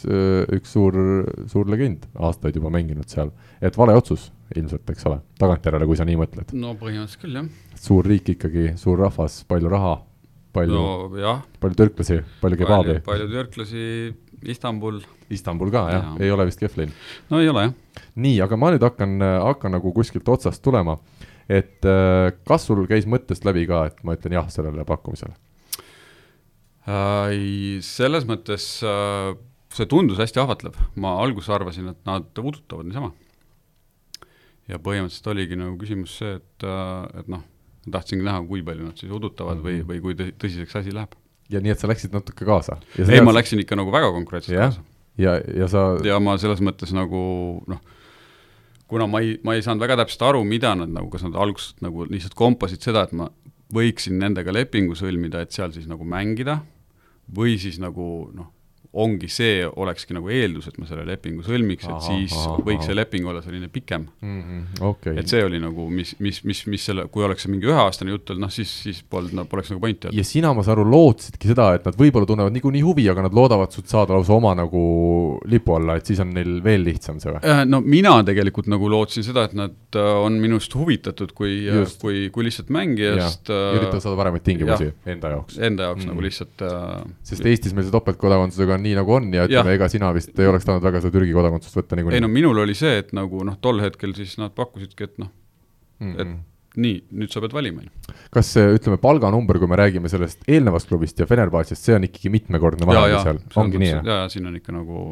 üks 0.57 0.75
suur, 0.75 0.97
suur 1.51 1.71
legend, 1.71 2.07
aastaid 2.15 2.57
juba 2.59 2.73
mänginud 2.73 3.09
seal. 3.11 3.31
et 3.61 3.77
vale 3.79 3.95
otsus 3.97 4.29
ilmselt, 4.55 4.89
eks 4.91 5.07
ole, 5.09 5.21
tagantjärele, 5.41 5.87
kui 5.89 5.99
sa 5.99 6.07
nii 6.07 6.19
mõtled. 6.19 6.51
no 6.57 6.75
põhimõtteliselt 6.79 7.23
küll, 7.23 7.39
jah. 7.39 7.79
suur 7.87 8.11
riik 8.11 8.35
ikkagi, 8.35 8.67
suur 8.81 8.99
rahvas, 9.05 9.41
palju 9.47 9.71
raha, 9.71 9.95
palju 10.55 10.83
no,, 10.83 11.39
palju 11.63 11.81
türklasi, 11.83 12.21
palju 12.43 12.61
kebaabi. 12.63 13.01
palju 13.07 13.31
türklasi, 13.31 13.89
Istanbul. 14.45 14.99
Istanbul 15.31 15.71
ka 15.73 15.87
jah 15.89 16.03
ja., 16.03 16.09
ei 16.21 16.29
ole 16.29 16.43
vist 16.45 16.59
kehv 16.61 16.75
linn? 16.77 16.91
no 17.31 17.39
ei 17.41 17.47
ole 17.49 17.63
jah. 17.63 18.03
nii, 18.21 18.35
aga 18.45 18.59
ma 18.59 18.69
nüüd 18.75 18.83
hakkan, 18.85 19.15
hakkan 19.47 19.73
nagu 19.73 19.93
kuskilt 19.95 20.27
otsast 20.29 20.61
tulema 20.61 20.99
et 21.49 21.85
äh, 21.85 22.31
kas 22.47 22.65
sul 22.67 22.85
käis 22.89 23.05
mõttest 23.09 23.45
läbi 23.45 23.65
ka, 23.69 23.85
et 23.91 23.99
ma 24.03 24.15
ütlen 24.17 24.37
jah 24.37 24.47
sellele 24.53 24.85
pakkumisele 24.87 25.35
äh,? 26.89 27.81
selles 27.85 28.25
mõttes 28.29 28.69
äh, 28.85 29.35
see 29.75 29.89
tundus 29.91 30.19
hästi 30.21 30.41
ahvatlev, 30.41 30.77
ma 31.01 31.15
alguses 31.21 31.51
arvasin, 31.53 31.91
et 31.91 32.01
nad 32.07 32.41
udutavad 32.41 32.87
niisama. 32.87 33.11
ja 34.71 34.79
põhimõtteliselt 34.81 35.27
oligi 35.29 35.59
nagu 35.59 35.75
küsimus 35.81 36.15
see, 36.21 36.39
et, 36.39 36.65
äh, 36.65 37.21
et 37.21 37.29
noh, 37.31 37.43
tahtsingi 37.91 38.25
näha, 38.25 38.41
kui 38.49 38.63
palju 38.65 38.87
nad 38.87 38.97
siis 38.97 39.11
udutavad 39.13 39.59
mm 39.59 39.67
-hmm. 39.67 39.85
või, 39.85 40.01
või 40.01 40.15
kui 40.17 40.33
tõsiseks 40.41 40.79
asi 40.79 40.93
läheb. 40.93 41.13
ja 41.49 41.61
nii, 41.61 41.71
et 41.71 41.79
sa 41.79 41.87
läksid 41.87 42.13
natuke 42.13 42.45
kaasa? 42.45 42.79
ei, 42.97 43.21
ma 43.21 43.33
läksin 43.33 43.59
ikka 43.59 43.75
nagu 43.75 43.91
väga 43.91 44.11
konkreetselt 44.11 44.57
ja, 44.57 44.69
kaasa. 44.69 44.81
ja, 45.17 45.41
ja 45.55 45.67
sa 45.67 45.97
ja 46.03 46.19
ma 46.19 46.37
selles 46.37 46.61
mõttes 46.61 46.93
nagu 46.93 47.61
noh, 47.67 47.81
kuna 48.91 49.07
ma 49.09 49.21
ei, 49.23 49.35
ma 49.43 49.55
ei 49.55 49.63
saanud 49.65 49.81
väga 49.83 49.97
täpselt 50.01 50.27
aru, 50.27 50.43
mida 50.47 50.75
nad 50.77 50.91
nagu, 50.93 51.09
kas 51.13 51.25
nad 51.25 51.37
alguses 51.39 51.75
nagu 51.85 52.05
lihtsalt 52.09 52.37
kompasid 52.37 52.85
seda, 52.85 53.05
et 53.07 53.15
ma 53.17 53.29
võiksin 53.75 54.19
nendega 54.21 54.53
lepingu 54.53 54.97
sõlmida, 54.97 55.41
et 55.41 55.55
seal 55.55 55.73
siis 55.73 55.87
nagu 55.89 56.05
mängida, 56.07 56.59
või 57.35 57.57
siis 57.61 57.79
nagu 57.81 58.29
noh, 58.35 58.51
ongi 58.95 59.27
see, 59.31 59.63
olekski 59.67 60.15
nagu 60.15 60.29
eeldus, 60.31 60.69
et 60.69 60.77
ma 60.79 60.87
selle 60.87 61.03
lepingu 61.07 61.43
sõlmiks, 61.45 61.87
et 61.89 62.05
siis 62.05 62.35
aha, 62.35 62.55
võiks 62.63 62.85
aha. 62.85 62.89
see 62.89 62.97
leping 62.97 63.27
olla 63.27 63.41
selline 63.43 63.67
pikem 63.71 64.05
mm. 64.07 64.41
-hmm, 64.41 64.83
okay. 64.87 65.17
et 65.19 65.31
see 65.31 65.43
oli 65.43 65.59
nagu, 65.59 65.87
mis, 65.91 66.13
mis, 66.23 66.41
mis, 66.47 66.61
mis 66.71 66.85
selle, 66.89 67.07
kui 67.11 67.25
oleks 67.27 67.43
see 67.45 67.51
mingi 67.51 67.67
üheaastane 67.67 68.13
jutt 68.13 68.31
olnud, 68.31 68.45
noh 68.45 68.53
siis, 68.53 68.71
siis 68.85 69.01
polnud, 69.03 69.35
no 69.35 69.45
poleks 69.51 69.73
nagu 69.73 69.83
pointi 69.83 70.07
olnud. 70.07 70.19
ja 70.19 70.27
sina, 70.27 70.53
ma 70.55 70.63
saan 70.63 70.79
aru, 70.79 70.87
lootsidki 70.93 71.51
seda, 71.51 71.73
et 71.75 71.87
nad 71.87 71.99
võib-olla 71.99 72.29
tunnevad 72.29 72.55
niikuinii 72.55 72.85
huvi, 72.85 73.09
aga 73.11 73.27
nad 73.27 73.35
loodavad 73.35 73.75
sult 73.75 73.91
saada 73.91 74.15
lausa 74.15 74.35
oma 74.37 74.53
nagu 74.55 74.85
lipu 75.51 75.75
alla, 75.75 75.97
et 75.99 76.07
siis 76.07 76.21
on 76.23 76.31
neil 76.35 76.61
veel 76.63 76.87
lihtsam 76.87 77.19
see 77.19 77.33
või? 77.33 77.43
Äh, 77.43 77.63
no 77.67 77.81
mina 77.83 78.15
tegelikult 78.27 78.69
nagu 78.71 78.89
lootsin 78.91 79.27
seda, 79.27 79.47
et 79.49 79.57
nad 79.57 79.99
äh, 79.99 80.11
on 80.23 80.39
minust 80.39 80.75
huvitatud 80.77 81.35
kui, 81.35 81.57
äh, 81.67 81.83
kui, 82.01 82.29
kui 82.33 82.47
lihtsalt 82.47 82.71
mängijast. 82.73 83.51
üritavad 83.51 84.03
saada 84.03 84.15
paremaid 84.19 84.45
tingimusi 84.45 84.89
ja, 84.89 84.95
enda 85.15 85.35
jaoks. 85.35 85.59
Enda 85.59 85.89
jaoks 85.89 86.03
mm. 86.05 86.13
nagu 86.13 86.25
lihtsalt 86.25 86.65
sest 87.25 87.45
Eestis 87.49 87.75
meil 87.75 87.87
see 87.87 87.93
topeltkodakondsusega 87.93 88.77
on 88.77 88.84
nii, 88.85 88.95
nagu 88.97 89.15
on 89.17 89.29
ja 89.35 89.45
ütleme, 89.49 89.75
ega 89.77 89.89
sina 89.91 90.11
vist 90.15 90.35
ei 90.39 90.49
oleks 90.49 90.67
tahtnud 90.67 90.85
väga 90.85 91.01
seda 91.03 91.15
Türgi 91.17 91.35
kodakondsust 91.35 91.79
võtta 91.79 91.97
niikuinii. 91.99 92.19
ei 92.19 92.25
no 92.25 92.31
minul 92.31 92.63
oli 92.63 92.75
see, 92.77 92.99
et 93.01 93.13
nagu 93.17 93.43
noh, 93.47 93.57
tol 93.61 93.81
hetkel 93.83 94.15
siis 94.17 94.37
nad 94.41 94.55
pakkusidki, 94.55 95.09
et 95.09 95.17
noh 95.21 95.31
mm, 95.99 96.11
-hmm. 96.11 96.21
et 96.21 96.81
nii, 96.85 96.95
nüüd 97.21 97.33
sa 97.33 97.43
pead 97.43 97.55
valima. 97.55 97.85
kas 98.35 98.53
see, 98.55 98.65
ütleme, 98.77 98.97
palganumber, 99.01 99.59
kui 99.61 99.71
me 99.71 99.79
räägime 99.79 100.11
sellest 100.11 100.47
eelnevast 100.47 100.89
klubist 100.91 101.19
ja 101.19 101.27
Fenerbahce'ist, 101.29 101.83
see 101.87 101.95
on 101.97 102.07
ikkagi 102.07 102.31
mitmekordne 102.33 102.87
vahe 102.89 103.19
seal, 103.23 103.43
ongi 103.55 103.81
nii, 103.81 103.91
jah? 103.97 104.09
jaa, 104.13 104.25
siin 104.31 104.49
on 104.49 104.57
ikka 104.59 104.75
nagu 104.75 105.05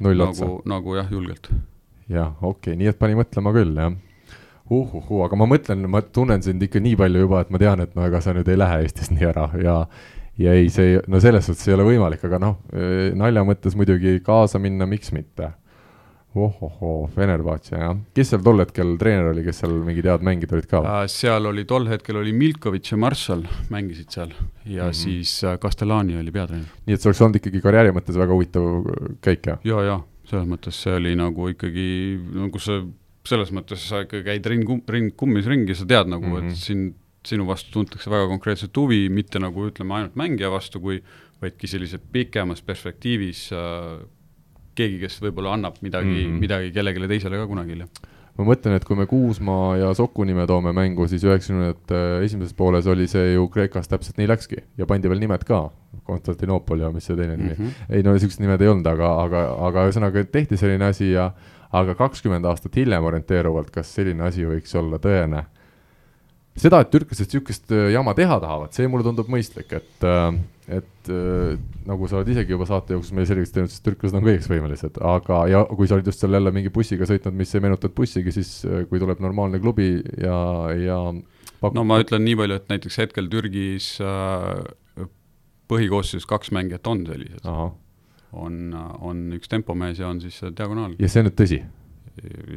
null 0.00 0.24
nagu, 0.24 0.30
otsa? 0.30 0.52
nagu 0.70 0.96
jah, 0.96 1.10
julgelt. 1.12 1.50
jah, 2.08 2.32
okei 2.40 2.72
okay,, 2.72 2.78
nii 2.80 2.92
et 2.92 3.00
pani 3.00 3.18
mõtlema 3.18 3.54
küll, 3.56 3.74
jah 3.76 3.98
uhuhuu, 4.70 5.24
aga 5.24 5.34
ma 5.38 5.48
mõtlen, 5.50 5.82
ma 5.90 6.02
tunnen 6.02 6.42
sind 6.46 6.62
ikka 6.62 6.78
nii 6.82 6.94
palju 6.98 7.24
juba, 7.24 7.42
et 7.42 7.48
ma 7.50 7.58
tean, 7.58 7.82
et 7.82 7.96
no 7.98 8.04
ega 8.06 8.20
sa 8.22 8.34
nüüd 8.36 8.48
ei 8.48 8.58
lähe 8.58 8.84
Eestist 8.84 9.10
nii 9.10 9.26
ära 9.26 9.48
ja 9.58 9.76
ja 10.40 10.56
ei, 10.56 10.68
see, 10.72 10.98
no 11.10 11.20
selles 11.22 11.48
suhtes 11.48 11.68
ei 11.68 11.76
ole 11.76 11.86
võimalik, 11.86 12.22
aga 12.28 12.40
noh, 12.42 12.60
nalja 13.18 13.44
mõttes 13.46 13.76
muidugi 13.78 14.18
kaasa 14.24 14.60
minna, 14.62 14.88
miks 14.90 15.12
mitte. 15.16 15.54
ohohoo, 16.30 17.08
Fenerbahce 17.10 17.74
jah, 17.74 17.96
kes 18.14 18.28
seal 18.30 18.42
tol 18.46 18.62
hetkel 18.62 18.92
treener 19.00 19.32
oli, 19.32 19.42
kes 19.42 19.64
seal 19.64 19.72
mingid 19.82 20.06
head 20.06 20.22
mängijad 20.22 20.52
olid 20.54 20.68
ka? 20.70 20.82
Äh, 20.86 21.08
seal 21.10 21.48
oli 21.50 21.64
tol 21.66 21.88
hetkel 21.90 22.20
oli 22.20 22.30
Milkovitš 22.30 22.92
ja 22.92 22.98
Marshall 23.02 23.48
mängisid 23.74 24.14
seal 24.14 24.30
ja 24.30 24.84
mm 24.84 24.90
-hmm. 24.90 24.92
siis 25.00 25.32
äh, 25.42 25.58
Castellani 25.58 26.20
oli 26.20 26.30
peatreener. 26.30 26.70
nii 26.86 26.94
et 26.94 27.02
see 27.02 27.10
oleks 27.10 27.22
olnud 27.26 27.40
ikkagi 27.40 27.60
karjääri 27.60 27.90
mõttes 27.90 28.14
väga 28.14 28.32
huvitav 28.32 28.86
käik, 29.20 29.46
jah? 29.46 29.58
ja, 29.64 29.82
ja 29.82 29.98
selles 30.30 30.46
mõttes 30.46 30.78
see 30.84 30.94
oli 30.94 31.16
nagu 31.18 31.50
ikkagi 31.50 31.88
nagu 32.46 32.62
see 32.62 32.78
selles 33.26 33.50
mõttes 33.52 33.82
sa 33.90 34.04
ikka 34.06 34.22
käid 34.24 34.46
ring, 34.46 34.70
ring 34.88 35.12
kummis 35.16 35.48
ringi, 35.50 35.74
sa 35.74 35.84
tead 35.88 36.08
nagu 36.08 36.26
mm, 36.26 36.36
-hmm. 36.36 36.50
et 36.50 36.56
sind 36.56 36.94
sinu 37.26 37.46
vastu 37.48 37.72
tuntakse 37.74 38.10
väga 38.10 38.28
konkreetset 38.30 38.76
huvi, 38.76 39.08
mitte 39.12 39.40
nagu 39.42 39.66
ütleme, 39.68 39.96
ainult 39.98 40.16
mängija 40.18 40.50
vastu, 40.52 40.80
kui 40.80 41.02
vaidki 41.40 41.68
sellise 41.68 42.00
pikemas 42.12 42.62
perspektiivis 42.64 43.48
äh, 43.56 44.00
keegi, 44.76 45.00
kes 45.02 45.20
võib-olla 45.24 45.54
annab 45.56 45.80
midagi 45.84 46.12
mm, 46.14 46.24
-hmm. 46.24 46.40
midagi 46.46 46.72
kellelegi 46.72 47.12
teisele 47.14 47.40
ka 47.40 47.46
kunagi 47.50 47.74
hiljem. 47.74 47.90
ma 48.38 48.46
mõtlen, 48.46 48.76
et 48.76 48.84
kui 48.88 48.96
me 48.96 49.06
Kuusmaa 49.06 49.76
ja 49.76 49.92
Soku 49.94 50.24
nime 50.24 50.46
toome 50.46 50.72
mängu, 50.72 51.08
siis 51.08 51.24
üheksakümnendate 51.26 52.24
esimeses 52.24 52.54
pooles 52.56 52.86
oli 52.86 53.06
see 53.10 53.34
ju 53.34 53.48
Kreekas 53.52 53.88
täpselt 53.88 54.16
nii 54.20 54.28
läkski 54.30 54.62
ja 54.78 54.86
pandi 54.86 55.10
veel 55.12 55.20
nimed 55.20 55.44
ka, 55.44 55.70
Konstantinoopol 56.04 56.80
ja 56.80 56.90
mis 56.94 57.04
see 57.04 57.16
teine 57.16 57.36
nimi 57.36 57.54
mm, 57.58 57.64
-hmm. 57.66 57.94
ei 57.96 58.02
no 58.02 58.14
niisugused 58.16 58.40
nimed 58.40 58.60
ei 58.60 58.68
olnud, 58.72 58.86
aga, 58.86 59.14
aga, 59.24 59.46
aga 59.68 59.88
ühesõnaga 59.88 60.24
tehti 60.24 60.56
selline 60.56 60.84
asi 60.84 61.12
ja 61.12 61.32
aga 61.72 61.94
kakskümmend 61.94 62.44
aastat 62.44 62.76
hiljem 62.76 63.04
orienteeruvalt, 63.04 63.70
kas 63.70 63.94
selline 63.94 64.24
asi 64.24 64.46
võiks 64.46 64.74
olla 64.78 64.98
tõene 64.98 65.44
seda, 66.58 66.80
et 66.82 66.90
türklased 66.92 67.28
niisugust 67.28 67.70
äh, 67.74 67.90
jama 67.94 68.14
teha 68.18 68.38
tahavad, 68.42 68.72
see 68.74 68.88
mulle 68.90 69.06
tundub 69.06 69.30
mõistlik, 69.32 69.72
et, 69.78 70.06
äh, 70.06 70.28
et 70.80 71.10
äh, 71.12 71.54
nagu 71.88 72.08
sa 72.10 72.18
oled 72.18 72.30
isegi 72.32 72.54
juba 72.54 72.66
saate 72.68 72.96
jooksul 72.96 73.18
meile 73.18 73.30
selgeks 73.30 73.54
teinud, 73.54 73.72
siis 73.72 73.84
türklased 73.86 74.18
on 74.18 74.26
kõigeks 74.26 74.50
võimelised, 74.50 75.00
aga, 75.12 75.42
ja 75.50 75.62
kui 75.70 75.90
sa 75.90 75.98
olid 75.98 76.10
just 76.10 76.24
seal 76.24 76.34
jälle 76.36 76.52
mingi 76.54 76.72
bussiga 76.74 77.08
sõitnud, 77.08 77.36
mis 77.38 77.54
ei 77.54 77.64
meenutanud 77.64 77.96
bussigi, 77.96 78.34
siis 78.34 78.54
kui 78.90 79.02
tuleb 79.02 79.22
normaalne 79.22 79.62
klubi 79.62 79.92
ja, 80.20 80.40
ja 80.76 80.98
pakub... 81.60 81.78
no 81.78 81.86
ma 81.86 82.00
ütlen 82.02 82.26
nii 82.26 82.38
palju, 82.42 82.60
et 82.60 82.74
näiteks 82.74 83.02
hetkel 83.04 83.30
Türgis 83.32 83.92
põhikoosseisus 85.70 86.26
kaks 86.28 86.50
mängijat 86.56 86.88
on 86.90 87.04
sellised. 87.06 87.46
on, 88.32 88.56
on 88.74 89.28
üks 89.38 89.50
tempomees 89.50 90.02
ja 90.02 90.10
on 90.10 90.20
siis 90.22 90.42
diagonaal. 90.56 90.98
ja 90.98 91.10
see 91.10 91.22
on 91.22 91.30
nüüd 91.30 91.38
tõsi? 91.38 91.62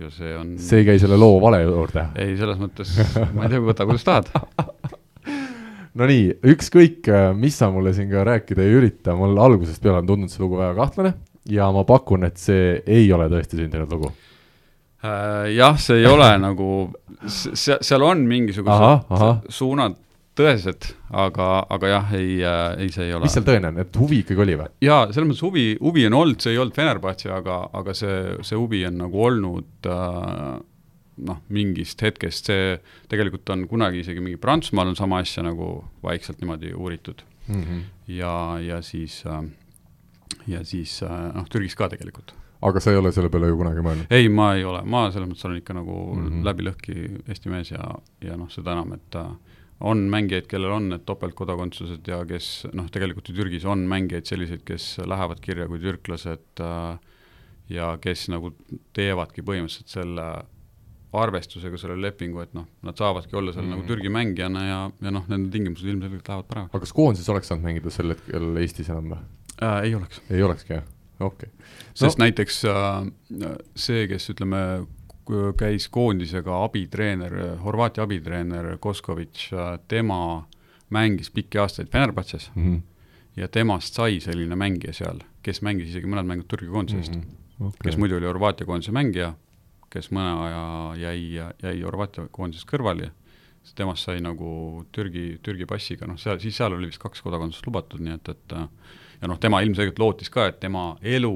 Ja 0.01 0.09
see 0.13 0.33
on 0.37 0.55
see 0.61 0.81
ei 0.81 0.87
käi 0.87 1.01
selle 1.01 1.17
loo 1.19 1.37
vale 1.43 1.61
juurde? 1.63 2.07
ei, 2.19 2.35
selles 2.39 2.59
mõttes, 2.61 2.95
ma 3.35 3.45
ei 3.45 3.53
tea, 3.53 3.63
võta 3.63 3.87
kuidas 3.89 4.07
tahad. 4.07 4.31
Nonii, 5.99 6.39
ükskõik, 6.49 7.05
mis 7.37 7.59
sa 7.59 7.69
mulle 7.69 7.93
siin 7.93 8.09
ka 8.09 8.23
rääkida 8.25 8.63
ei 8.65 8.73
ürita, 8.79 9.13
mul 9.17 9.37
algusest 9.37 9.81
peale 9.83 10.01
on 10.01 10.09
tundunud 10.09 10.33
see 10.33 10.41
lugu 10.41 10.57
väga 10.57 10.73
kahtlane 10.79 11.13
ja 11.53 11.67
ma 11.75 11.83
pakun, 11.85 12.25
et 12.25 12.39
see 12.41 12.79
ei 12.87 13.11
ole 13.13 13.27
tõesti 13.31 13.59
sündinud 13.59 13.91
lugu. 13.93 14.09
Äh, 15.03 15.51
jah, 15.53 15.77
see 15.77 15.99
ei 16.01 16.07
ole 16.09 16.29
nagu, 16.41 16.69
seal 17.27 18.05
on 18.07 18.23
mingisugused 18.27 19.51
suunad 19.53 19.99
tõesed, 20.37 20.89
aga, 21.13 21.47
aga 21.73 21.89
jah, 21.91 22.13
ei 22.17 22.39
ei, 22.41 22.89
see 22.93 23.07
ei 23.07 23.13
ole. 23.13 23.27
mis 23.27 23.35
seal 23.35 23.45
tõene 23.47 23.69
on, 23.69 23.79
et 23.83 23.97
huvi 24.01 24.23
ikkagi 24.23 24.43
oli 24.45 24.57
või? 24.59 24.69
jaa, 24.83 25.05
selles 25.13 25.29
mõttes 25.29 25.45
huvi, 25.45 25.65
huvi 25.81 26.05
on 26.09 26.17
olnud, 26.19 26.41
see 26.41 26.55
ei 26.55 26.61
olnud 26.61 26.77
Fenerbahce, 26.77 27.29
aga, 27.33 27.59
aga 27.73 27.95
see, 27.97 28.19
see 28.45 28.59
huvi 28.59 28.83
on 28.89 28.97
nagu 29.03 29.25
olnud 29.27 29.89
äh, 29.93 30.61
noh, 31.29 31.41
mingist 31.53 32.01
hetkest, 32.05 32.49
see 32.49 32.77
tegelikult 33.11 33.49
on 33.53 33.67
kunagi 33.69 34.01
isegi 34.03 34.23
mingi 34.23 34.41
Prantsusmaal 34.41 34.93
on 34.93 34.99
sama 34.99 35.21
asja 35.23 35.45
nagu 35.45 35.75
vaikselt 36.05 36.41
niimoodi 36.41 36.73
uuritud 36.73 37.21
mm. 37.47 37.63
-hmm. 37.63 37.83
ja, 38.17 38.35
ja 38.61 38.81
siis 38.81 39.23
äh,, 39.25 39.43
ja 40.47 40.63
siis 40.65 41.01
äh, 41.03 41.19
noh, 41.35 41.45
Türgis 41.49 41.77
ka 41.77 41.89
tegelikult 41.93 42.33
aga 42.63 42.79
sa 42.79 42.91
ei 42.91 42.97
ole 42.97 43.11
selle 43.11 43.29
peale 43.29 43.51
ju 43.51 43.57
kunagi 43.59 43.83
mõelnud? 43.85 44.09
ei, 44.09 44.29
ma 44.29 44.53
ei 44.57 44.63
ole, 44.65 44.81
ma 44.85 45.09
selles 45.11 45.29
mõttes 45.29 45.45
olen 45.45 45.61
ikka 45.61 45.75
nagu 45.77 45.97
mm 46.15 46.27
-hmm. 46.27 46.45
läbi 46.47 46.65
lõhki 46.69 46.95
Eesti 47.27 47.49
mees 47.49 47.71
ja, 47.71 47.95
ja 48.21 48.37
noh, 48.39 48.49
seda 48.49 48.73
enam, 48.73 48.93
et 48.97 49.19
äh, 49.19 49.52
on 49.83 50.05
mängijaid, 50.11 50.47
kellel 50.47 50.71
on 50.77 50.87
need 50.93 51.03
topeltkodakondsused 51.07 52.07
ja 52.07 52.21
kes 52.27 52.69
noh, 52.71 52.87
tegelikult 52.93 53.29
ju 53.29 53.35
Türgis 53.35 53.65
on 53.67 53.83
mängijaid 53.89 54.29
selliseid, 54.29 54.63
kes 54.67 54.95
lähevad 55.03 55.41
kirja 55.43 55.67
kui 55.67 55.81
türklased 55.83 56.63
äh, 56.63 57.13
ja 57.73 57.93
kes 58.01 58.29
nagu 58.31 58.53
teevadki 58.95 59.43
põhimõtteliselt 59.45 59.91
selle 59.91 60.27
arvestusega 61.13 61.77
selle 61.77 61.99
lepingu, 62.01 62.41
et 62.41 62.55
noh, 62.57 62.65
nad 62.85 62.97
saavadki 62.97 63.37
olla 63.37 63.53
seal 63.53 63.67
mm. 63.67 63.75
nagu 63.75 63.85
Türgi 63.89 64.09
mängijana 64.13 64.63
ja, 64.65 64.79
ja 65.03 65.13
noh, 65.13 65.27
nende 65.29 65.51
tingimused 65.53 65.85
ilmselgelt 65.85 66.31
lähevad 66.31 66.49
paremaks. 66.49 66.73
aga 66.73 66.85
kas 66.85 66.95
koondises 66.97 67.29
oleks 67.29 67.51
saanud 67.51 67.67
mängida 67.67 67.93
sel 67.93 68.15
hetkel 68.15 68.57
Eestis 68.63 68.89
enam 68.89 69.13
või 69.13 69.19
äh,? 69.59 69.77
ei 69.89 69.95
oleks. 69.99 70.23
ei 70.31 70.41
olekski, 70.47 70.79
jah? 70.79 70.87
okei 71.19 71.51
okay.. 71.51 71.69
sest 71.91 72.17
no. 72.17 72.25
näiteks 72.25 72.63
äh, 72.71 73.53
see, 73.75 74.07
kes 74.09 74.31
ütleme, 74.33 74.63
käis 75.57 75.87
koondisega 75.89 76.63
abitreener, 76.63 77.35
Horvaatia 77.63 78.03
abitreener 78.03 78.77
Koskovitš 78.79 79.51
tema 79.87 80.47
mängis 80.89 81.31
pikki 81.31 81.57
aastaid 81.57 81.87
Fenerbahces 81.91 82.51
mm 82.55 82.63
-hmm. 82.63 82.81
ja 83.35 83.47
temast 83.47 83.93
sai 83.93 84.19
selline 84.19 84.55
mängija 84.55 84.93
seal, 84.93 85.19
kes 85.43 85.61
mängis 85.61 85.89
isegi 85.89 86.07
mõned 86.07 86.27
mängud 86.27 86.47
Türgi 86.47 86.67
koondise 86.67 86.97
eest 86.97 87.15
mm. 87.15 87.21
-hmm. 87.21 87.67
Okay. 87.67 87.79
kes 87.83 87.97
muidu 87.97 88.17
oli 88.17 88.25
Horvaatia 88.25 88.65
koondise 88.65 88.91
mängija 88.91 89.33
kes 89.93 90.09
mõne 90.13 90.31
aja 90.47 90.63
jäi, 91.09 91.21
jäi 91.63 91.81
Horvaatia 91.83 92.25
koondisest 92.33 92.67
kõrvale, 92.69 93.11
siis 93.63 93.77
temast 93.77 94.07
sai 94.07 94.21
nagu 94.23 94.83
Türgi, 94.95 95.39
Türgi 95.45 95.67
passiga, 95.69 96.07
noh, 96.09 96.19
seal, 96.21 96.39
siis 96.43 96.57
seal 96.57 96.75
oli 96.77 96.89
vist 96.89 97.01
kaks 97.03 97.21
kodakondsust 97.25 97.67
lubatud, 97.69 98.03
nii 98.03 98.17
et, 98.17 98.31
et 98.33 98.55
ja 99.21 99.29
noh, 99.29 99.39
tema 99.41 99.61
ilmselgelt 99.65 100.01
lootis 100.01 100.33
ka, 100.33 100.49
et 100.49 100.59
tema 100.63 100.93
elu 101.15 101.35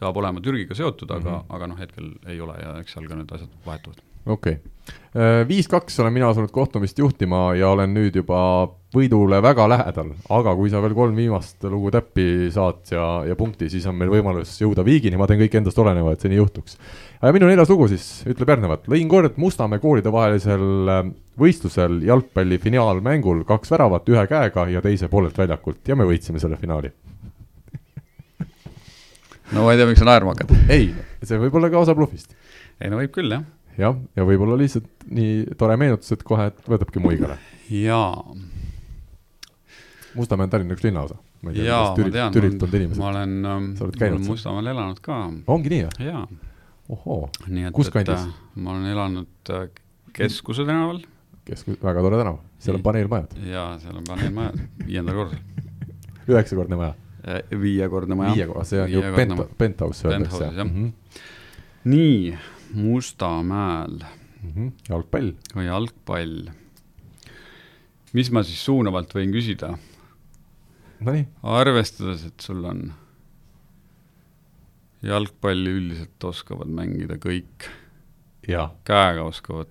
saab 0.00 0.20
olema 0.22 0.42
Türgiga 0.44 0.76
seotud, 0.76 1.10
aga 1.10 1.30
mm, 1.30 1.36
-hmm. 1.36 1.56
aga 1.56 1.70
noh, 1.70 1.80
hetkel 1.80 2.12
ei 2.26 2.40
ole 2.40 2.58
ja 2.62 2.76
eks 2.80 2.96
seal 2.96 3.08
ka 3.08 3.18
need 3.18 3.32
asjad 3.36 3.56
vahetuvad. 3.66 4.02
okei 4.26 4.58
okay., 4.58 5.46
viis-kaks 5.48 6.00
olen 6.02 6.12
mina 6.12 6.28
asunud 6.30 6.50
kohtumist 6.50 6.98
juhtima 6.98 7.54
ja 7.54 7.68
olen 7.70 7.94
nüüd 7.94 8.16
juba 8.16 8.40
võidule 8.94 9.38
väga 9.42 9.68
lähedal, 9.68 10.10
aga 10.28 10.54
kui 10.58 10.70
sa 10.70 10.82
veel 10.82 10.94
kolm 10.94 11.16
viimast 11.16 11.62
lugu 11.64 11.90
täppi 11.94 12.50
saad 12.50 12.82
ja, 12.90 13.06
ja 13.26 13.36
punkti, 13.36 13.70
siis 13.70 13.86
on 13.86 13.94
meil 13.94 14.10
võimalus 14.10 14.56
jõuda 14.60 14.84
viigini, 14.84 15.16
ma 15.16 15.26
teen 15.30 15.40
kõik 15.40 15.54
endast 15.60 15.78
oleneva, 15.78 16.12
et 16.12 16.20
see 16.20 16.32
nii 16.32 16.42
juhtuks 16.42 16.76
aga 17.20 17.34
minu 17.36 17.48
neljas 17.50 17.68
lugu 17.68 17.86
siis 17.92 18.04
ütleb 18.28 18.54
järgnevalt, 18.54 18.86
lõin 18.88 19.08
kord 19.10 19.36
Mustamäe 19.40 19.80
koolidevahelisel 19.82 20.92
äh, 20.92 21.02
võistlusel 21.40 22.00
jalgpalli 22.08 22.58
finaalmängul 22.62 23.44
kaks 23.48 23.72
väravat 23.74 24.08
ühe 24.12 24.24
käega 24.30 24.66
ja 24.72 24.80
teise 24.84 25.10
poolelt 25.12 25.36
väljakult 25.38 25.88
ja 25.88 25.96
me 25.96 26.08
võitsime 26.08 26.40
selle 26.40 26.56
finaali. 26.60 26.92
No 29.54 29.64
ma 29.64 29.72
ei 29.74 29.80
tea, 29.80 29.88
miks 29.90 30.02
sa 30.02 30.08
naerma 30.08 30.34
hakkad. 30.34 30.52
ei, 30.72 30.90
see 31.22 31.40
võib 31.42 31.56
olla 31.60 31.72
ka 31.72 31.82
osa 31.84 31.96
blufist. 31.98 32.36
ei 32.80 32.92
no 32.92 33.00
võib 33.00 33.14
küll, 33.14 33.32
jah. 33.34 33.46
jah, 33.80 33.96
ja 34.16 34.28
võib-olla 34.28 34.58
lihtsalt 34.60 35.08
nii 35.08 35.56
tore 35.60 35.78
meenutus, 35.80 36.12
et 36.16 36.26
kohe 36.26 36.50
võtabki 36.68 37.02
muigale. 37.02 37.38
jaa. 37.70 38.22
Mustamäe 40.18 40.48
on 40.48 40.52
Tallinna 40.52 40.74
üks 40.74 40.84
linnaosa. 40.86 41.20
jaa, 41.54 41.94
ma 41.96 42.12
tean, 42.12 42.38
ma 42.98 43.10
olen, 43.14 43.34
olen 43.46 44.22
Mustamäel 44.26 44.72
elanud 44.74 45.02
ka. 45.04 45.24
ongi 45.46 45.76
nii, 45.76 45.84
jah? 45.86 46.06
jaa 46.12 46.28
ohoo, 46.90 47.30
kus 47.72 47.90
kandis? 47.94 48.18
Äh, 48.18 48.34
ma 48.58 48.74
olen 48.74 48.90
elanud 48.90 49.52
äh, 49.54 49.68
Keskuse 50.12 50.64
tänaval. 50.66 51.04
Keskus, 51.46 51.78
väga 51.82 52.02
tore 52.02 52.18
tänav, 52.18 52.40
seal 52.62 52.78
on 52.78 52.82
paneelmajad. 52.82 53.36
jaa, 53.46 53.68
seal 53.82 54.00
on 54.00 54.06
paneelmajad, 54.08 54.58
viiendal 54.86 55.20
korrusel. 55.20 55.44
üheksakordne 56.30 56.78
maja? 56.80 56.94
Viiekordne 57.62 58.16
maja. 58.18 58.34
viie, 58.34 58.64
see 58.68 58.80
on 58.82 58.94
ju 58.94 59.02
pent-, 59.16 59.44
penthouse 59.58 60.08
öeldakse. 60.08 60.50
mm. 60.50 60.70
-hmm. 60.70 61.18
nii, 61.84 62.38
Mustamäel 62.74 64.00
mm. 64.42 64.50
-hmm. 64.54 64.72
jalgpall. 64.88 65.32
jalgpall. 65.66 66.50
mis 68.12 68.30
ma 68.30 68.42
siis 68.42 68.64
suunavalt 68.64 69.14
võin 69.14 69.32
küsida? 69.34 69.76
Nonii. 71.00 71.26
arvestades, 71.42 72.26
et 72.28 72.40
sul 72.44 72.64
on 72.68 72.90
jalgpalli 75.06 75.74
üldiselt 75.78 76.24
oskavad 76.28 76.68
mängida 76.68 77.16
kõik. 77.20 77.68
käega 78.84 79.24
oskavad. 79.24 79.70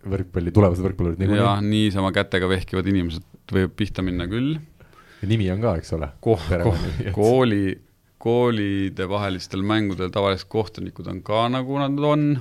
võrkpalli, 0.00 0.52
tulevased 0.56 0.84
võrkpallurid 0.84 1.20
niikuinii. 1.20 1.42
jah, 1.42 1.60
niisama 1.64 2.12
kätega 2.16 2.48
vehkivad 2.48 2.86
inimesed 2.88 3.24
võib 3.52 3.74
pihta 3.76 4.04
minna 4.04 4.26
küll. 4.30 4.58
Nimi 5.28 5.50
on 5.52 5.60
ka, 5.64 5.76
eks 5.80 5.92
ole 5.96 6.10
ko? 6.24 6.38
Ko 6.38 6.74
kooli, 7.16 7.74
koolide 8.20 9.08
vahelistel 9.10 9.64
mängudel 9.66 10.12
tavaliselt 10.14 10.50
kohtunikud 10.52 11.08
on 11.12 11.22
ka 11.26 11.46
nagu 11.52 11.78
nad 11.80 12.00
on. 12.04 12.32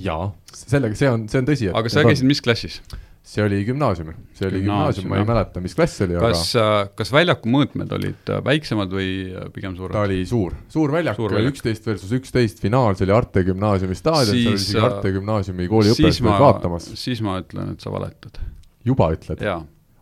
jaa, 0.00 0.32
sellega, 0.56 0.98
see 0.98 1.10
on, 1.10 1.28
see 1.28 1.42
on 1.42 1.48
tõsi. 1.48 1.72
aga 1.74 1.92
sa 1.92 2.04
käisid 2.06 2.28
mis 2.28 2.42
klassis? 2.44 2.80
see 3.22 3.42
oli 3.44 3.60
gümnaasium, 3.64 4.10
see 4.34 4.48
oli 4.48 4.60
gümnaasium, 4.64 5.06
ma 5.12 5.20
ei 5.20 5.26
mäleta, 5.26 5.60
mis 5.62 5.76
klass 5.78 5.94
see 6.00 6.08
oli, 6.08 6.16
aga 6.18 6.32
kas, 6.32 6.42
äh, 6.58 6.72
kas 6.98 7.12
väljaku 7.14 7.50
mõõtmed 7.54 7.92
olid 7.94 8.32
äh, 8.34 8.40
väiksemad 8.44 8.90
või 8.92 9.10
äh, 9.30 9.44
pigem 9.54 9.76
suuremad? 9.78 9.94
ta 9.94 10.06
oli 10.08 10.24
suur, 10.26 10.56
suur 10.72 10.94
väljak, 10.94 11.20
üksteist 11.52 11.86
versus 11.86 12.10
üksteist 12.18 12.62
finaal, 12.62 12.96
see 12.98 13.06
oli 13.06 13.14
Arte 13.14 13.44
gümnaasiumi 13.46 13.98
staadion, 13.98 14.32
seal 14.32 14.50
oli 14.50 14.58
isegi 14.58 14.82
Arte 14.88 15.14
gümnaasiumi 15.14 15.68
kooli 15.70 15.94
õpetajad 15.94 16.42
vaatamas. 16.42 16.90
siis 16.98 17.22
ma 17.22 17.38
ütlen, 17.44 17.76
et 17.76 17.86
sa 17.86 17.94
valetad. 17.94 18.42
juba 18.90 19.12
ütled? 19.14 19.46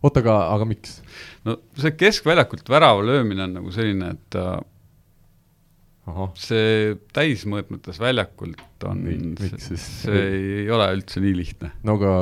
Oota, 0.03 0.23
aga, 0.25 0.37
aga 0.57 0.69
miks? 0.69 1.01
no 1.47 1.61
see 1.79 1.95
keskväljakult 1.99 2.69
värava 2.73 3.07
löömine 3.07 3.47
on 3.47 3.57
nagu 3.61 3.73
selline, 3.75 4.15
et 4.17 4.41
see 6.41 6.95
täismõõtmetes 7.15 7.99
väljakult 8.01 8.85
on, 8.89 9.03
see, 9.61 9.77
see 9.79 10.23
ei 10.63 10.71
ole 10.73 10.87
üldse 10.97 11.21
nii 11.23 11.35
lihtne. 11.37 11.71
no 11.87 11.97
aga 11.99 12.13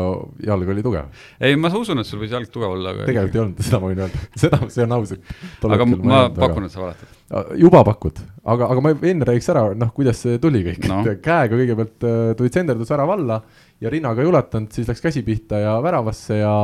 jalg 0.48 0.72
oli 0.74 0.82
tugev. 0.84 1.12
ei, 1.40 1.56
ma 1.56 1.70
usun, 1.70 2.02
et 2.02 2.08
sul 2.08 2.20
võis 2.22 2.34
jalg 2.34 2.50
tugev 2.52 2.74
olla, 2.74 2.92
aga 2.94 3.06
tegelikult 3.08 3.38
ei 3.38 3.42
olnud, 3.44 3.62
seda 3.68 3.80
ma 3.80 3.92
võin 3.92 4.02
öelda, 4.04 4.24
seda, 4.42 4.60
see 4.74 4.84
on 4.84 4.96
aus, 4.98 5.14
et 5.14 5.68
aga 5.68 5.86
ma, 5.88 6.00
ma 6.02 6.20
pakun, 6.34 6.66
et 6.66 6.74
sa 6.74 6.82
valetad. 6.82 7.14
juba 7.60 7.84
pakud, 7.86 8.20
aga, 8.42 8.72
aga 8.74 8.84
ma 8.84 8.94
enne 8.98 9.30
räägiks 9.30 9.50
ära, 9.54 9.64
noh, 9.78 9.94
kuidas 9.96 10.24
see 10.26 10.42
tuli 10.42 10.64
kõik 10.66 10.90
no., 10.90 11.00
et 11.06 11.22
käega 11.24 11.54
kõigepealt 11.54 12.08
äh, 12.10 12.20
tuli 12.38 12.52
tsenderdus 12.54 12.92
värav 12.94 13.14
alla 13.14 13.40
ja 13.80 13.90
rinnaga 13.92 14.22
ei 14.22 14.28
ulatanud, 14.28 14.72
siis 14.74 14.88
läks 14.90 15.02
käsi 15.02 15.22
pihta 15.26 15.60
ja 15.62 15.76
väravasse 15.82 16.40
ja 16.40 16.54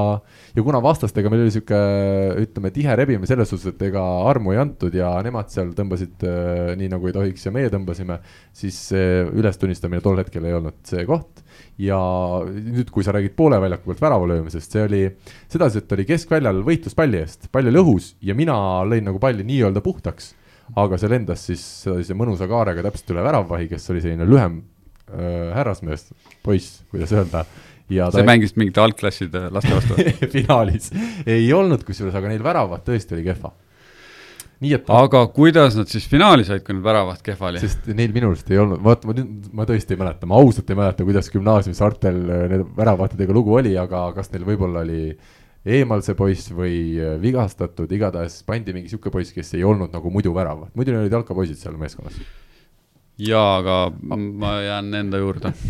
ja 0.57 0.63
kuna 0.67 0.81
vastastega 0.83 1.31
meil 1.31 1.45
oli 1.45 1.53
niisugune 1.53 2.43
ütleme, 2.43 2.73
tihe 2.75 2.97
rebimine 2.99 3.29
selles 3.31 3.53
suhtes, 3.53 3.75
et 3.75 3.85
ega 3.89 4.03
armu 4.31 4.55
ei 4.55 4.61
antud 4.63 4.95
ja 4.95 5.13
nemad 5.23 5.53
seal 5.53 5.71
tõmbasid 5.79 6.27
äh, 6.27 6.75
nii, 6.81 6.91
nagu 6.97 7.11
ei 7.11 7.15
tohiks 7.15 7.47
ja 7.47 7.55
meie 7.55 7.71
tõmbasime, 7.73 8.19
siis 8.55 8.81
see 8.91 9.23
ülestunnistamine 9.31 10.03
tol 10.03 10.19
hetkel 10.23 10.49
ei 10.49 10.59
olnud 10.59 10.81
see 10.89 11.07
koht. 11.09 11.45
Ja 11.79 11.99
nüüd, 12.45 12.91
kui 12.95 13.07
sa 13.07 13.15
räägid 13.15 13.35
poole 13.39 13.61
väljaku 13.63 13.93
pealt 13.93 14.03
värava 14.03 14.31
löömisest, 14.31 14.75
see 14.75 14.83
oli 14.83 15.03
sedasi, 15.51 15.83
et 15.83 15.95
oli 15.95 16.07
keskväljal 16.09 16.63
võitlus 16.67 16.99
palli 16.99 17.23
eest, 17.23 17.51
pall 17.55 17.71
oli 17.71 17.83
õhus 17.83 18.15
ja 18.27 18.35
mina 18.35 18.57
lõin 18.87 19.07
nagu 19.07 19.23
palli 19.23 19.47
nii-öelda 19.47 19.83
puhtaks 19.85 20.35
aga 20.81 20.97
see 20.99 21.11
lendas 21.13 21.43
siis 21.51 21.63
sellise 21.85 22.17
mõnusa 22.17 22.49
kaarega 22.49 22.87
täpselt 22.87 23.13
üle 23.13 23.25
väravvahi, 23.27 23.69
kes 23.69 23.91
oli 23.93 24.01
selline 24.01 24.27
lühem 24.29 24.63
äh, 24.63 24.74
härrasmees, 25.55 26.09
poiss, 26.45 26.83
kuidas 26.93 27.13
öelda. 27.15 27.45
ja 27.93 28.09
sa 28.11 28.23
ei... 28.23 28.29
mängisid 28.29 28.57
mingite 28.57 28.81
algklasside 28.81 29.49
laste 29.53 29.75
vastu 29.75 29.99
finaalis 30.35 30.89
ei 31.27 31.53
olnud 31.53 31.85
kusjuures, 31.85 32.17
aga 32.17 32.33
neil 32.33 32.43
väravat 32.45 32.87
tõesti 32.87 33.17
oli 33.17 33.27
kehva. 33.27 33.53
nii 34.65 34.75
et 34.79 34.89
aga 34.89 35.25
kuidas 35.37 35.77
nad 35.77 35.91
siis 35.93 36.07
finaali 36.09 36.47
said, 36.49 36.65
kui 36.65 36.77
need 36.77 36.87
väravad 36.87 37.21
kehva 37.25 37.51
oli? 37.53 37.63
sest 37.63 37.91
neil 37.93 38.15
minu 38.17 38.33
arust 38.33 38.51
ei 38.51 38.61
olnud, 38.63 38.83
vaata 38.85 39.11
ma 39.11 39.17
nüüd, 39.19 39.49
ma 39.53 39.69
tõesti 39.69 39.97
ei 39.97 40.01
mäleta, 40.01 40.29
ma 40.31 40.41
ausalt 40.41 40.71
ei 40.73 40.81
mäleta, 40.81 41.07
kuidas 41.07 41.31
gümnaasiumis 41.35 41.83
Artel 41.85 42.21
äh, 42.25 42.45
need 42.53 42.69
väravatidega 42.79 43.37
lugu 43.37 43.59
oli, 43.61 43.75
aga 43.81 44.07
kas 44.17 44.33
neil 44.33 44.47
võib-olla 44.49 44.85
oli 44.87 45.03
eemal 45.65 46.05
see 46.05 46.17
poiss 46.17 46.53
või 46.53 46.79
äh, 47.01 47.19
vigastatud, 47.21 47.93
igatahes 47.93 48.41
pandi 48.49 48.77
mingi 48.77 48.93
sihuke 48.93 49.13
poiss, 49.13 49.37
kes 49.37 49.55
ei 49.59 49.65
olnud 49.65 49.93
nagu 49.93 50.13
muidu 50.13 50.33
värav, 50.37 50.67
muidu 50.73 50.93
neil 50.93 51.05
olid 51.05 51.21
jalkapoisid 51.21 51.61
seal 51.61 51.77
meeskonnas 51.81 52.17
jaa, 53.19 53.59
aga 53.61 53.79
ma 54.17 54.59
jään 54.65 54.95
enda 55.05 55.23
juurde. 55.23 55.55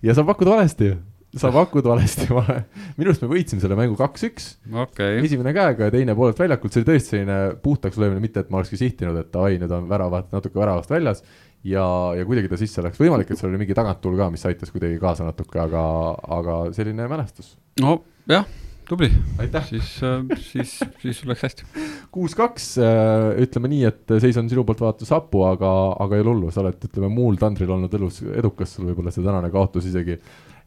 Ja 0.00 0.14
sa 0.16 0.22
pakud 0.24 0.48
valesti. 0.48 0.94
Sa 1.36 1.50
pakud 1.52 1.84
valesti, 1.84 2.24
minu 2.32 3.10
arust 3.10 3.20
me 3.20 3.28
võitsime 3.28 3.60
selle 3.60 3.76
mängu 3.76 3.98
kaks-üks. 3.98 4.46
Okay.. 4.86 5.18
esimene 5.20 5.52
käega 5.52 5.90
ja 5.90 5.92
teine 5.92 6.14
poolelt 6.16 6.40
väljakult, 6.40 6.72
see 6.72 6.80
oli 6.80 6.88
tõesti 6.88 7.12
selline 7.12 7.36
puhtaks 7.60 8.00
löömine, 8.00 8.22
mitte 8.24 8.40
et 8.40 8.48
ma 8.48 8.62
olekski 8.62 8.80
sihtinud, 8.80 9.18
et 9.20 9.28
davai, 9.34 9.60
nüüd 9.60 9.74
on 9.76 9.84
väravad 9.92 10.32
natuke 10.32 10.56
väravast 10.58 10.90
väljas. 10.90 11.20
ja, 11.62 11.84
ja 12.16 12.24
kuidagi 12.24 12.48
ta 12.48 12.56
sisse 12.58 12.82
läks, 12.82 12.98
võimalik, 12.98 13.28
et 13.28 13.38
seal 13.38 13.52
oli 13.52 13.60
mingi 13.60 13.76
taganttuul 13.76 14.16
ka, 14.18 14.30
mis 14.32 14.48
aitas 14.48 14.72
kuidagi 14.72 14.96
kaasa 14.98 15.28
natuke, 15.28 15.60
aga, 15.60 15.84
aga 16.40 16.58
selline 16.74 17.06
mälestus. 17.12 17.58
no 17.84 18.00
jah 18.24 18.48
tubli, 18.90 19.08
siis, 19.68 19.90
äh, 20.02 20.22
siis, 20.42 20.72
siis 21.02 21.20
sul 21.20 21.30
läks 21.30 21.44
hästi. 21.46 21.66
kuus-kaks, 22.14 22.66
äh, 22.82 23.42
ütleme 23.44 23.70
nii, 23.70 23.84
et 23.86 24.14
seis 24.22 24.38
on 24.40 24.50
sinu 24.50 24.64
poolt 24.66 24.82
vaadates 24.82 25.12
hapu, 25.14 25.44
aga, 25.46 25.70
aga 26.02 26.18
ei 26.18 26.24
ole 26.24 26.34
hullu, 26.34 26.50
sa 26.54 26.64
oled, 26.64 26.80
ütleme, 26.90 27.10
muul 27.14 27.38
tandril 27.40 27.70
olnud 27.76 27.94
elus 28.00 28.22
edukas, 28.30 28.74
sul 28.74 28.88
võib-olla 28.90 29.14
see 29.14 29.26
tänane 29.26 29.52
kaotus 29.54 29.86
isegi 29.90 30.16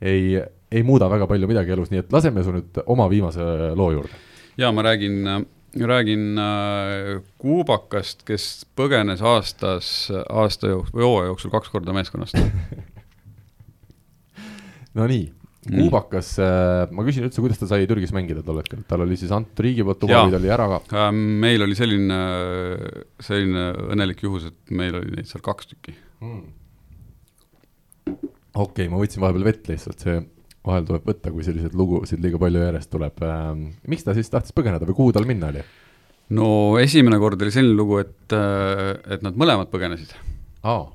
ei, 0.03 0.37
ei 0.71 0.85
muuda 0.87 1.09
väga 1.11 1.27
palju 1.29 1.49
midagi 1.51 1.75
elus, 1.75 1.91
nii 1.91 2.03
et 2.05 2.15
laseme 2.15 2.45
su 2.45 2.55
nüüd 2.55 2.79
oma 2.85 3.09
viimase 3.11 3.73
loo 3.75 3.91
juurde. 3.97 4.23
ja 4.57 4.71
ma 4.71 4.85
räägin 4.87 5.27
räägin 5.73 6.37
äh, 6.37 7.21
kuubakast, 7.41 8.23
kes 8.27 8.65
põgenes 8.77 9.23
aastas, 9.25 9.87
aasta 10.29 10.69
jooksul 10.69 10.99
või 10.99 11.07
hooaja 11.09 11.31
jooksul 11.33 11.55
kaks 11.59 11.73
korda 11.75 11.95
meeskonnast. 11.95 12.39
No 14.93 15.07
nii 15.09 15.23
kuubakas 15.67 16.33
äh,, 16.43 16.89
ma 16.93 17.05
küsin 17.07 17.27
üldse, 17.27 17.41
kuidas 17.43 17.61
ta 17.61 17.69
sai 17.69 17.87
Türgis 17.89 18.13
mängida 18.15 18.43
tol 18.45 18.59
hetkel, 18.59 18.83
tal 18.89 19.05
oli 19.05 19.17
siis 19.19 19.31
antud 19.35 19.63
riigi 19.63 19.85
poolt 19.85 20.03
ta 20.03 20.23
oli 20.39 20.51
ära 20.51 20.67
ka? 20.71 20.81
Ähm, 21.05 21.21
meil 21.43 21.63
oli 21.65 21.77
selline, 21.77 22.19
selline 23.23 23.69
õnnelik 23.93 24.23
juhus, 24.25 24.49
et 24.51 24.75
meil 24.75 24.99
oli 24.99 25.17
neid 25.17 25.29
seal 25.29 25.43
kaks 25.45 25.71
tükki. 25.71 25.95
mm. 26.23 26.41
okei 28.09 28.65
okay,, 28.65 28.89
ma 28.91 29.01
võtsin 29.01 29.23
vahepeal 29.23 29.47
vett 29.51 29.71
lihtsalt, 29.71 30.03
see 30.03 30.17
vahel 30.63 30.87
tuleb 30.87 31.07
võtta, 31.07 31.31
kui 31.33 31.45
selliseid 31.45 31.75
lugusid 31.75 32.23
liiga 32.23 32.39
palju 32.41 32.63
järjest 32.63 32.91
tuleb 32.91 33.23
ähm,. 33.27 33.69
miks 33.91 34.05
ta 34.07 34.15
siis 34.15 34.31
tahtis 34.31 34.55
põgeneda 34.55 34.87
või 34.89 34.99
kuhu 34.99 35.15
tal 35.15 35.27
minna 35.29 35.51
oli 35.53 35.63
no 36.33 36.49
esimene 36.81 37.19
kord 37.21 37.41
oli 37.43 37.53
selline 37.53 37.77
lugu, 37.77 37.99
et, 38.03 38.35
et 38.35 39.23
nad 39.25 39.39
mõlemad 39.39 39.71
põgenesid 39.73 40.13
oh,? 40.63 40.91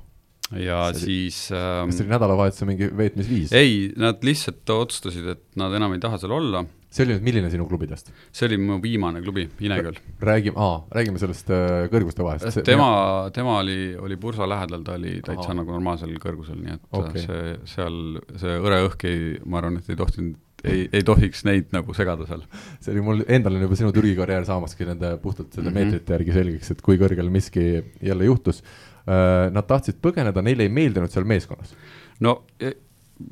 Ja 0.57 0.79
See 0.93 1.05
siis 1.05 1.37
ähm, 1.53 1.89
kas 1.91 1.99
see 1.99 2.05
oli 2.07 2.13
nädalavahetuse 2.15 2.67
mingi 2.69 2.89
veetmisviis? 2.97 3.53
ei, 3.57 3.91
nad 3.99 4.23
lihtsalt 4.25 4.69
otsustasid, 4.73 5.27
et 5.35 5.43
nad 5.59 5.73
enam 5.77 5.93
ei 5.93 6.01
taha 6.01 6.17
seal 6.21 6.33
olla. 6.39 6.63
see 6.89 7.05
oli 7.05 7.17
nüüd 7.17 7.27
milline 7.27 7.51
sinu 7.53 7.67
klubidest? 7.69 8.09
see 8.33 8.47
oli 8.49 8.57
mu 8.61 8.79
viimane 8.81 9.21
klubi, 9.25 9.45
Ineküll. 9.61 10.01
räägime, 10.25 10.57
aa, 10.57 10.81
räägime 10.97 11.21
sellest 11.21 11.53
äh, 11.53 11.85
kõrguste 11.93 12.25
vahest. 12.25 12.63
tema, 12.65 12.89
tema 13.35 13.59
oli, 13.61 13.93
oli 13.99 14.17
Bursa 14.17 14.49
lähedal, 14.49 14.83
ta 14.87 14.97
oli 14.97 15.19
täitsa 15.21 15.51
Ahah. 15.51 15.61
nagu 15.61 15.77
normaalsel 15.77 16.17
kõrgusel, 16.23 16.61
nii 16.63 16.77
et 16.79 16.85
Okei. 16.89 17.09
okay. 17.09 17.25
see, 17.27 17.57
seal 17.75 17.99
see 18.41 18.59
hõre 18.65 18.83
õhk 18.89 19.09
ei, 19.09 19.33
ma 19.45 19.61
arvan, 19.61 19.77
et 19.83 19.93
ei 19.93 19.99
tohtinud, 19.99 20.37
ei, 20.65 20.87
ei 20.91 21.05
tohiks 21.05 21.45
neid 21.47 21.69
nagu 21.75 21.93
segada 21.95 22.25
seal. 22.29 22.43
see 22.81 22.93
oli 22.95 23.03
mul 23.05 23.23
endal 23.27 23.57
on 23.57 23.65
juba 23.67 23.77
sinu 23.79 23.93
Türgi 23.95 24.15
karjäär 24.17 24.47
saamaski 24.47 24.87
nende 24.89 25.13
puhtalt 25.21 25.53
selle 25.53 25.69
mm. 25.69 25.75
-hmm. 25.75 25.93
meetrite 25.93 26.17
järgi 26.17 26.35
selgeks, 26.35 26.71
et 26.73 26.81
kui 26.85 26.97
kõrgel 27.01 27.29
miski 27.33 27.65
jälle 28.01 28.25
juhtus. 28.25 28.63
Nad 29.07 29.65
tahtsid 29.65 30.01
põgeneda, 30.03 30.43
neile 30.45 30.67
ei 30.67 30.73
meeldinud 30.73 31.11
seal 31.13 31.25
meeskonnas. 31.29 31.73
no 32.19 32.43
e- 32.59 32.75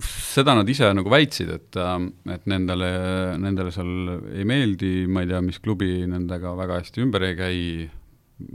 seda 0.03 0.55
nad 0.57 0.67
ise 0.69 0.89
nagu 0.95 1.11
väitsid, 1.11 1.51
et, 1.53 1.77
et 2.33 2.49
nendele, 2.51 2.89
nendele 3.39 3.71
seal 3.71 4.17
ei 4.35 4.43
meeldi, 4.47 4.91
ma 5.07 5.23
ei 5.23 5.29
tea, 5.31 5.39
mis 5.45 5.61
klubi 5.63 6.01
nendega 6.09 6.51
väga 6.57 6.81
hästi 6.81 7.03
ümber 7.05 7.27
ei 7.29 7.37
käi, 7.37 7.61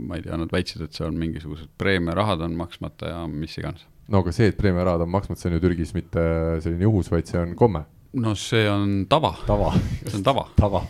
ma 0.05 0.19
ei 0.19 0.25
tea, 0.25 0.37
nad 0.39 0.53
väitsid, 0.53 0.83
et 0.85 0.99
seal 0.99 1.15
mingisugused 1.17 1.71
preemiarahad 1.81 2.43
on 2.45 2.53
maksmata 2.59 3.09
ja 3.15 3.23
mis 3.29 3.57
iganes. 3.57 3.87
no 4.13 4.21
aga 4.21 4.35
see, 4.35 4.51
et 4.51 4.59
preemiarahad 4.59 5.07
on 5.07 5.13
maksmata, 5.15 5.41
see 5.41 5.49
on 5.49 5.57
ju 5.57 5.63
Türgis 5.65 5.95
mitte 5.97 6.27
selline 6.63 6.85
juhus, 6.85 7.09
vaid 7.13 7.29
see 7.29 7.41
on 7.41 7.57
komme, 7.57 7.85
no 8.13 8.35
see 8.37 8.67
on 8.69 9.03
tava, 9.09 9.33
tava, 9.47 9.73
see 10.05 10.19
on 10.19 10.27
tava. 10.29 10.45
tava. 10.59 10.85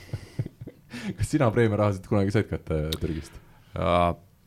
kas 1.18 1.32
sina 1.32 1.48
preemiarahasid 1.56 2.06
kunagi 2.10 2.36
said 2.36 2.52
kätte 2.52 2.84
Türgist? 3.00 3.40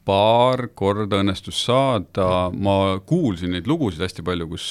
Paar 0.07 0.69
korda 0.79 1.19
õnnestus 1.23 1.59
saada, 1.67 2.49
ma 2.55 3.01
kuulsin 3.07 3.51
neid 3.57 3.67
lugusid 3.71 4.05
hästi 4.07 4.23
palju, 4.27 4.49
kus 4.55 4.69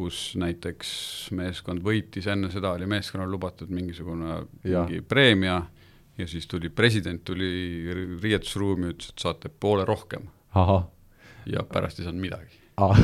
kus 0.00 0.18
näiteks 0.38 0.90
meeskond 1.36 1.82
võitis, 1.82 2.28
enne 2.30 2.48
seda 2.52 2.70
oli 2.76 2.86
meeskonnale 2.88 3.30
lubatud 3.32 3.72
mingisugune 3.74 4.36
Jah. 4.62 4.84
mingi 4.86 5.00
preemia 5.02 5.56
ja 6.18 6.26
siis 6.30 6.46
tuli 6.46 6.68
president 6.70 7.24
tuli 7.26 7.48
ri- 7.90 8.20
riietusruumi, 8.22 8.92
ütles, 8.94 9.10
et 9.10 9.24
saate 9.24 9.50
poole 9.50 9.84
rohkem 9.88 10.28
ja 11.50 11.64
pärast 11.66 11.98
ei 12.00 12.06
saanud 12.06 12.22
midagi. 12.22 12.60
aa, 12.76 12.94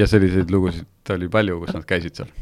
ja 0.00 0.06
selliseid 0.10 0.50
lugusid 0.50 1.14
oli 1.14 1.28
palju, 1.28 1.60
kus 1.62 1.74
nad 1.76 1.86
käisid 1.86 2.18
seal. 2.18 2.32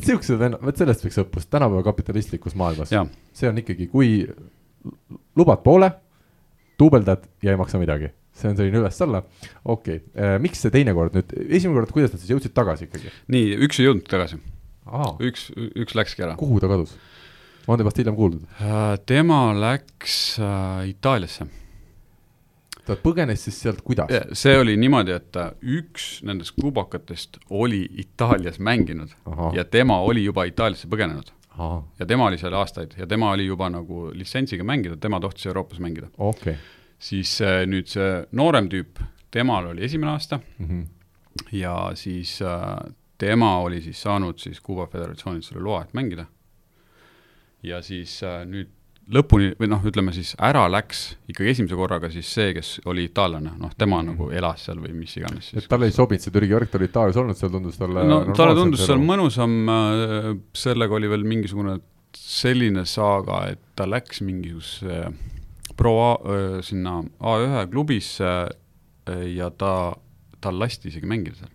siuksed 0.00 0.38
vennad, 0.40 0.62
vot 0.64 0.80
sellest 0.80 1.04
võiks 1.04 1.20
õppust 1.26 1.50
tänapäeva 1.52 1.82
kapitalistlikus 1.90 2.54
maailmas. 2.58 2.90
See 3.36 3.48
on 3.50 3.58
ikkagi, 3.60 3.86
kui 3.92 4.24
lubad 5.36 5.62
poole, 5.64 5.90
duubeldad 6.80 7.26
ja 7.44 7.54
ei 7.54 7.60
maksa 7.60 7.80
midagi, 7.80 8.10
see 8.34 8.50
on 8.50 8.58
selline 8.58 8.82
üles-alla. 8.82 9.22
okei 9.64 10.00
okay., 10.02 10.38
miks 10.42 10.64
see 10.64 10.74
teine 10.74 10.94
kord 10.96 11.16
nüüd, 11.16 11.34
esimene 11.48 11.80
kord, 11.80 11.94
kuidas 11.94 12.14
nad 12.14 12.22
siis 12.22 12.34
jõudsid 12.34 12.54
tagasi 12.56 12.88
ikkagi? 12.88 13.12
nii, 13.34 13.50
üks 13.66 13.80
ei 13.80 13.88
jõudnud 13.88 14.08
tagasi, 14.10 14.40
üks, 15.24 15.50
üks 15.54 15.98
läkski 15.98 16.26
ära. 16.26 16.38
kuhu 16.40 16.62
ta 16.62 16.70
kadus? 16.70 16.96
ma 17.64 17.74
olen 17.74 17.84
temast 17.84 18.00
hiljem 18.00 18.16
kuulnud. 18.16 18.48
tema 19.06 19.40
läks 19.56 20.16
äh, 20.38 20.88
Itaaliasse. 20.90 21.46
ta 22.84 22.96
põgenes 23.00 23.46
siis 23.46 23.60
sealt 23.64 23.80
kuidas? 23.86 24.10
see 24.36 24.58
oli 24.58 24.76
niimoodi, 24.80 25.14
et 25.16 25.40
äh, 25.40 25.54
üks 25.78 26.18
nendest 26.26 26.56
kuubakatest 26.60 27.40
oli 27.50 27.84
Itaalias 28.04 28.58
mänginud 28.58 29.14
ahah, 29.24 29.54
ja 29.56 29.64
tema 29.64 30.00
oli 30.04 30.26
juba 30.26 30.44
Itaaliasse 30.50 30.90
põgenenud 30.90 31.32
ja 31.98 32.06
tema 32.06 32.26
oli 32.26 32.38
seal 32.38 32.54
aastaid 32.58 32.94
ja 32.98 33.06
tema 33.06 33.30
oli 33.30 33.46
juba 33.46 33.68
nagu 33.70 34.10
litsentsiga 34.14 34.64
mängida, 34.64 34.96
tema 34.96 35.20
tohtis 35.20 35.46
Euroopas 35.46 35.78
mängida. 35.80 36.08
okei. 36.18 36.56
siis 36.98 37.40
äh, 37.40 37.62
nüüd 37.66 37.86
see 37.86 38.24
noorem 38.32 38.68
tüüp, 38.68 38.98
temal 39.30 39.66
oli 39.72 39.84
esimene 39.84 40.12
aasta 40.12 40.40
Mhm. 40.58 40.82
ja 41.52 41.90
siis 41.94 42.40
äh, 42.42 42.92
tema 43.18 43.58
oli 43.58 43.80
siis 43.80 44.02
saanud 44.02 44.38
siis 44.38 44.60
Kuuba 44.60 44.86
Föderatsioonilt 44.86 45.44
selle 45.44 45.62
loa, 45.62 45.82
et 45.82 45.94
mängida. 45.94 46.26
ja 47.62 47.82
siis 47.82 48.22
äh, 48.22 48.44
nüüd 48.46 48.68
lõpuni 49.12 49.50
või 49.60 49.68
noh, 49.68 49.82
ütleme 49.84 50.12
siis 50.16 50.30
ära 50.40 50.62
läks 50.72 51.16
ikkagi 51.28 51.50
esimese 51.50 51.76
korraga 51.76 52.08
siis 52.10 52.26
see, 52.32 52.54
kes 52.56 52.80
oli 52.88 53.04
itaallane, 53.10 53.52
noh, 53.60 53.72
tema 53.76 53.98
Mhm. 54.02 54.06
nagu 54.14 54.30
elas 54.32 54.64
seal 54.64 54.78
või 54.80 54.94
mis 54.96 55.16
iganes 55.16 55.50
et 55.52 55.60
siis. 55.60 55.68
talle 55.68 55.86
ei 55.86 55.92
sobinud 55.92 56.20
see 56.24 56.30
Türgi 56.32 56.54
värk, 56.56 56.70
ta 56.70 56.78
oli 56.78 56.88
Itaalias 56.88 57.16
olnud, 57.20 57.36
seal 57.36 57.50
tundus 57.52 57.76
talle 57.78 58.04
no 58.08 58.20
talle 58.32 58.54
tundus 58.54 58.86
seal 58.86 58.98
mõnusam, 58.98 59.52
sellega 60.54 60.94
oli 60.94 61.08
veel 61.12 61.24
mingisugune 61.24 61.80
selline 62.14 62.84
saaga, 62.86 63.48
et 63.50 63.58
ta 63.76 63.84
läks 63.90 64.20
mingisuguse 64.22 65.12
pro 65.76 65.92
A, 66.00 66.10
sinna 66.62 67.02
A1 67.20 67.68
klubisse 67.72 68.24
äh, 69.08 69.24
ja 69.34 69.50
ta, 69.50 69.94
tal 70.40 70.58
lasti 70.60 70.88
isegi 70.88 71.06
mängida 71.10 71.36
seal. 71.36 71.50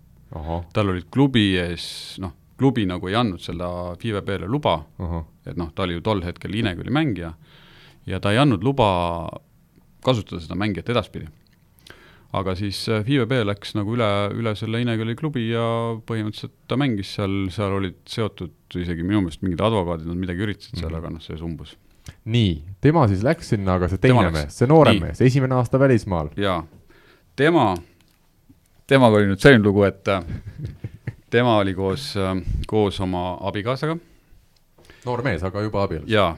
tal 0.74 0.90
olid 0.92 1.08
klubi 1.10 1.56
ees, 1.58 2.18
noh, 2.20 2.34
klubi 2.60 2.86
nagu 2.90 3.08
ei 3.10 3.16
andnud 3.18 3.42
seda 3.44 3.70
FIVE 4.00 4.22
B-le 4.28 4.48
luba, 4.52 4.76
ahah, 5.00 5.26
et 5.48 5.58
noh, 5.60 5.72
ta 5.76 5.86
oli 5.86 5.98
ju 5.98 6.06
tol 6.06 6.24
hetkel 6.26 6.56
Ineküli 6.60 6.94
mängija 6.94 7.34
ja 8.10 8.20
ta 8.20 8.34
ei 8.34 8.40
andnud 8.42 8.64
luba 8.66 8.88
kasutada 10.06 10.42
seda 10.44 10.58
mängijat 10.60 10.90
edaspidi. 10.94 11.28
aga 12.34 12.54
siis 12.54 12.84
äh, 12.90 13.02
FIVE 13.06 13.26
B 13.26 13.40
läks 13.42 13.74
nagu 13.74 13.96
üle, 13.96 14.08
üle 14.38 14.54
selle 14.56 14.82
Ineküli 14.84 15.16
klubi 15.18 15.48
ja 15.50 15.64
põhimõtteliselt 16.06 16.54
ta 16.70 16.78
mängis 16.78 17.16
seal, 17.18 17.48
seal 17.54 17.74
olid 17.80 17.98
seotud 18.06 18.78
isegi 18.78 19.02
minu 19.06 19.24
meelest 19.24 19.42
mingid 19.42 19.64
advokaadid, 19.66 20.06
nad 20.12 20.20
midagi 20.20 20.46
üritasid 20.46 20.78
seal 20.78 20.92
mm, 20.92 20.94
-hmm. 20.94 21.00
aga 21.00 21.14
noh, 21.16 21.24
see 21.26 21.38
sumbus. 21.40 21.76
nii, 22.26 22.54
tema 22.82 23.08
siis 23.10 23.24
läks 23.26 23.50
sinna, 23.56 23.80
aga 23.80 23.90
see 23.90 24.02
teine 24.04 24.30
mees, 24.36 24.54
see 24.58 24.70
noorem 24.70 25.02
mees, 25.02 25.22
esimene 25.26 25.58
aasta 25.58 25.80
välismaal. 25.82 26.30
jaa, 26.38 26.62
tema, 27.36 27.74
temaga 28.88 29.18
oli 29.18 29.32
nüüd 29.32 29.42
selline 29.42 29.66
lugu, 29.66 29.84
et 29.90 30.08
äh, 30.08 30.22
tema 31.30 31.58
oli 31.62 31.74
koos, 31.78 32.14
koos 32.68 33.00
oma 33.06 33.38
abikaasaga 33.50 33.98
noor 35.06 35.24
mees, 35.26 35.44
aga 35.48 35.62
juba 35.66 35.84
abielus. 35.88 36.10
jaa, 36.12 36.34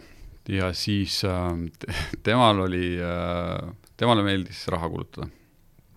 ja 0.50 0.72
siis 0.78 1.22
äh, 1.26 1.52
te- 1.80 1.94
temal 2.28 2.60
oli 2.68 2.98
äh,, 3.02 3.72
temale 3.98 4.24
meeldis 4.26 4.66
raha 4.72 4.90
kulutada 4.90 5.30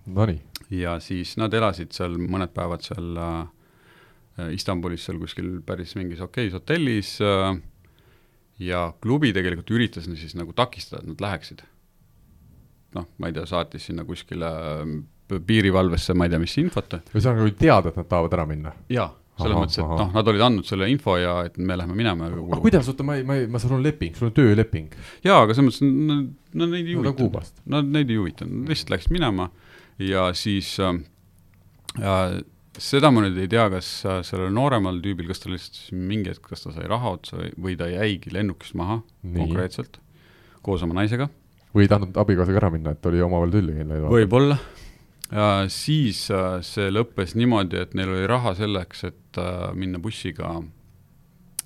Nonii, 0.07 0.41
ja 0.71 0.99
siis 1.01 1.37
nad 1.41 1.55
elasid 1.57 1.95
seal 1.97 2.19
mõned 2.21 2.53
päevad 2.57 2.85
seal 2.85 3.15
äh, 3.21 4.51
Istanbulis 4.53 5.05
seal 5.07 5.21
kuskil 5.23 5.61
päris 5.65 5.95
mingis 5.97 6.21
okeis 6.25 6.53
hotellis 6.57 7.17
äh, 7.25 7.55
ja 8.61 8.89
klubi 9.03 9.33
tegelikult 9.35 9.71
üritas 9.75 10.09
neid 10.09 10.21
siis 10.21 10.35
nagu 10.39 10.53
takistada, 10.57 11.03
et 11.03 11.09
nad 11.15 11.23
läheksid. 11.25 11.65
noh, 12.95 13.09
ma 13.19 13.27
ei 13.31 13.35
tea, 13.35 13.47
saatis 13.51 13.89
sinna 13.89 14.05
kuskile 14.07 14.51
äh, 14.51 14.95
piirivalvesse, 15.29 16.15
ma 16.15 16.27
ei 16.27 16.33
tea, 16.33 16.41
mis 16.43 16.57
infot. 16.61 16.97
ühesõnaga 17.13 17.45
oli 17.47 17.55
teada, 17.59 17.93
et 17.93 18.01
nad 18.01 18.09
tahavad 18.11 18.37
ära 18.37 18.47
minna. 18.49 18.75
jaa, 18.93 19.09
selles 19.35 19.57
Ahah, 19.57 19.65
mõttes, 19.65 19.81
et 19.83 19.93
noh, 19.99 20.13
nad 20.15 20.31
olid 20.31 20.45
andnud 20.47 20.69
selle 20.69 20.89
info 20.93 21.17
ja 21.19 21.39
et 21.49 21.59
me 21.59 21.79
läheme 21.81 21.97
minema. 21.99 22.31
aga 22.31 22.61
kuidas, 22.63 22.89
oota, 22.93 23.07
ma 23.07 23.19
ei, 23.19 23.27
ma 23.27 23.39
ei, 23.41 23.49
ma 23.51 23.63
sul 23.63 23.77
on 23.79 23.85
leping, 23.85 24.15
sul 24.19 24.31
on 24.31 24.37
tööleping, 24.37 24.95
jaa, 25.27 25.41
aga 25.43 25.57
selles 25.57 25.81
mõttes, 25.81 25.95
no, 26.11 26.21
no 26.61 26.71
neid 26.71 26.91
ei 26.91 26.99
no 26.99 27.11
huvitanud. 27.11 27.63
Nad 27.75 27.93
neid 27.97 28.13
ei 28.13 28.21
huvitanud, 28.21 28.69
lihtsalt 28.71 28.95
läksid 28.95 29.15
minema 29.17 29.49
ja 30.03 30.29
siis 30.39 30.75
äh, 30.83 31.01
äh, 31.99 32.39
seda 32.79 33.11
ma 33.15 33.25
nüüd 33.25 33.39
ei 33.43 33.51
tea, 33.51 33.67
kas 33.73 33.91
äh, 34.07 34.21
sellel 34.27 34.53
nooremal 34.55 35.01
tüübil, 35.05 35.29
kas 35.31 35.43
tal 35.43 35.55
lihtsalt 35.55 35.95
mingi 35.95 36.33
hetk, 36.33 36.47
kas 36.51 36.67
ta 36.67 36.75
sai 36.75 36.89
raha 36.91 37.17
otsa 37.19 37.41
või, 37.55 37.77
ta 37.81 37.89
jäigi 37.91 38.33
lennukist 38.35 38.77
maha 38.79 39.01
Nii. 39.23 39.39
konkreetselt 39.41 40.01
koos 40.65 40.85
oma 40.87 40.97
naisega, 41.01 41.29
või 41.75 41.85
ei 41.85 41.91
tahtnud 41.93 42.17
abikaasaga 42.23 42.63
ära 42.63 42.73
minna, 42.73 42.95
et 42.95 43.11
oli 43.11 43.23
omavahel 43.25 43.53
tülli 43.59 43.77
läinud. 43.83 44.09
võib-olla. 45.35 45.69
siis 45.69 46.31
äh, 46.31 46.61
see 46.63 46.91
lõppes 46.91 47.35
niimoodi, 47.35 47.77
et 47.81 47.95
neil 47.95 48.09
oli 48.09 48.27
raha 48.27 48.55
selleks, 48.55 49.05
et 49.05 49.39
äh, 49.39 49.73
minna 49.75 49.99
bussiga 49.99 50.63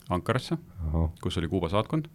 Ankarasse, 0.09 0.57
kus 1.21 1.37
oli 1.37 1.49
Kuuba 1.49 1.69
saatkond. 1.69 2.09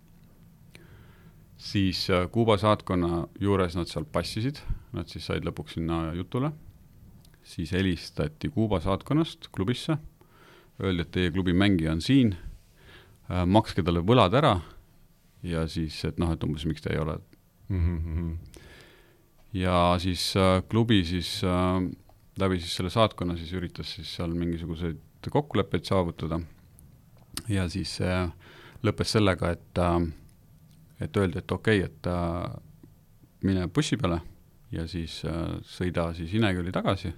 siis 1.58 2.10
äh, 2.10 2.28
Kuuba 2.32 2.58
saatkonna 2.58 3.28
juures 3.39 3.76
nad 3.76 3.88
seal 3.88 4.06
passisid, 4.06 4.60
nad 4.93 5.08
siis 5.08 5.26
said 5.26 5.45
lõpuks 5.45 5.76
sinna 5.78 6.14
jutule. 6.14 6.51
siis 7.43 7.72
helistati 7.72 8.49
Kuuba 8.49 8.80
saatkonnast 8.80 9.49
klubisse, 9.51 9.97
öeldi, 10.82 11.01
et 11.01 11.12
teie 11.12 11.32
klubi 11.32 11.54
mängija 11.54 11.91
on 11.91 12.01
siin, 12.01 12.36
makske 13.45 13.84
talle 13.84 13.99
võlad 13.99 14.34
ära 14.34 14.62
ja 15.43 15.68
siis, 15.68 16.06
et 16.06 16.18
noh, 16.18 16.32
et 16.32 16.43
umbes 16.43 16.66
miks 16.66 16.82
te 16.82 16.93
ei 16.93 16.99
ole 16.99 17.20
Mhm, 17.70 18.38
ja 19.54 19.95
siis 20.01 20.34
äh, 20.38 20.62
klubi 20.70 21.04
siis 21.06 21.41
äh, 21.43 21.80
läbi 22.39 22.60
siis 22.60 22.76
selle 22.76 22.89
saatkonna 22.93 23.38
siis 23.38 23.54
üritas 23.54 23.95
siis 23.95 24.16
seal 24.18 24.34
mingisuguseid 24.34 25.30
kokkuleppeid 25.32 25.86
saavutada. 25.88 26.39
ja 27.49 27.68
siis 27.70 27.95
see 27.99 28.16
lõppes 28.84 29.14
sellega, 29.16 29.54
et, 29.56 29.80
et 30.99 31.18
öeldi, 31.18 31.39
et 31.39 31.51
okei 31.51 31.84
okay,, 31.86 31.88
et 31.88 33.43
mine 33.47 33.68
bussi 33.72 33.95
peale 33.97 34.20
ja 34.76 34.84
siis 34.88 35.22
sõida 35.70 36.10
siis 36.18 36.34
Ineküli 36.36 36.74
tagasi 36.76 37.14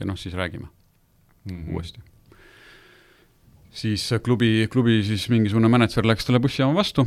ja 0.00 0.06
noh, 0.06 0.18
siis 0.18 0.34
räägime 0.34 0.66
mm 0.66 1.56
-hmm. 1.56 1.74
uuesti. 1.74 2.00
siis 3.70 4.10
klubi, 4.22 4.68
klubi 4.70 5.02
siis 5.02 5.28
mingisugune 5.28 5.68
mänedžer 5.68 6.06
läks 6.06 6.24
talle 6.24 6.40
bussijaama 6.40 6.74
vastu 6.74 7.06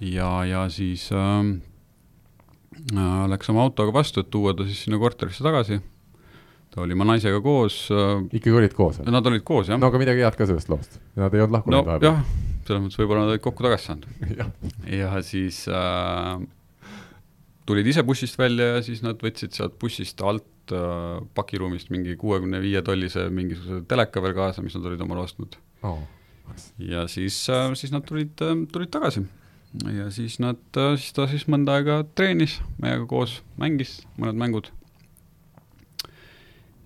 ja, 0.00 0.44
ja 0.44 0.68
siis 0.68 1.12
äh, 1.12 1.18
äh, 1.18 1.73
läks 3.30 3.50
oma 3.52 3.64
autoga 3.66 3.94
vastu, 3.94 4.24
et 4.24 4.30
tuua 4.32 4.54
ta 4.56 4.66
siis 4.68 4.84
sinna 4.86 4.98
korterisse 5.00 5.44
tagasi. 5.44 5.80
ta 6.74 6.82
oli 6.82 6.96
oma 6.96 7.06
naisega 7.12 7.40
koos 7.42 7.84
äh,. 7.94 8.24
ikkagi 8.32 8.56
olid 8.58 8.74
koos? 8.74 8.98
Nad 9.06 9.30
olid 9.30 9.44
koos, 9.46 9.70
jah. 9.70 9.78
no 9.80 9.90
aga 9.92 10.00
midagi 10.02 10.24
head 10.24 10.38
ka 10.38 10.48
sellest 10.48 10.72
loost, 10.72 10.98
nad 11.18 11.34
ei 11.34 11.44
olnud 11.44 11.58
lahkunud 11.58 11.78
no, 11.78 11.84
vahepeal? 11.86 12.10
jah, 12.10 12.24
selles 12.66 12.82
mõttes 12.86 13.00
võib-olla 13.00 13.24
nad 13.24 13.34
olid 13.34 13.44
kokku 13.44 13.66
tagasi 13.66 13.90
saanud 13.90 14.50
ja 15.00 15.12
siis 15.26 15.60
äh, 15.70 16.42
tulid 17.68 17.92
ise 17.92 18.02
bussist 18.06 18.40
välja 18.40 18.74
ja 18.74 18.82
siis 18.86 19.04
nad 19.06 19.22
võtsid 19.22 19.54
sealt 19.56 19.78
bussist 19.80 20.20
alt 20.26 20.74
äh, 20.74 21.22
pakiruumist 21.38 21.94
mingi 21.94 22.18
kuuekümne 22.20 22.60
viie 22.64 22.82
tollise 22.86 23.28
mingisuguse 23.30 23.86
teleka 23.90 24.24
veel 24.24 24.36
kaasa, 24.36 24.66
mis 24.66 24.74
nad 24.78 24.90
olid 24.90 25.06
omale 25.06 25.24
ostnud 25.28 25.56
oh.. 25.86 26.02
ja 26.82 27.06
siis 27.12 27.38
äh,, 27.54 27.70
siis 27.78 27.94
nad 27.94 28.06
tulid 28.08 28.42
äh,, 28.44 28.66
tulid 28.74 28.92
tagasi 28.94 29.24
ja 29.82 30.08
siis 30.14 30.38
nad, 30.42 30.60
siis 30.74 31.12
ta 31.16 31.26
siis 31.30 31.46
mõnda 31.50 31.78
aega 31.78 32.02
treenis 32.16 32.58
meiega 32.82 33.06
koos, 33.10 33.40
mängis 33.60 33.98
mõned 34.20 34.38
mängud. 34.38 34.70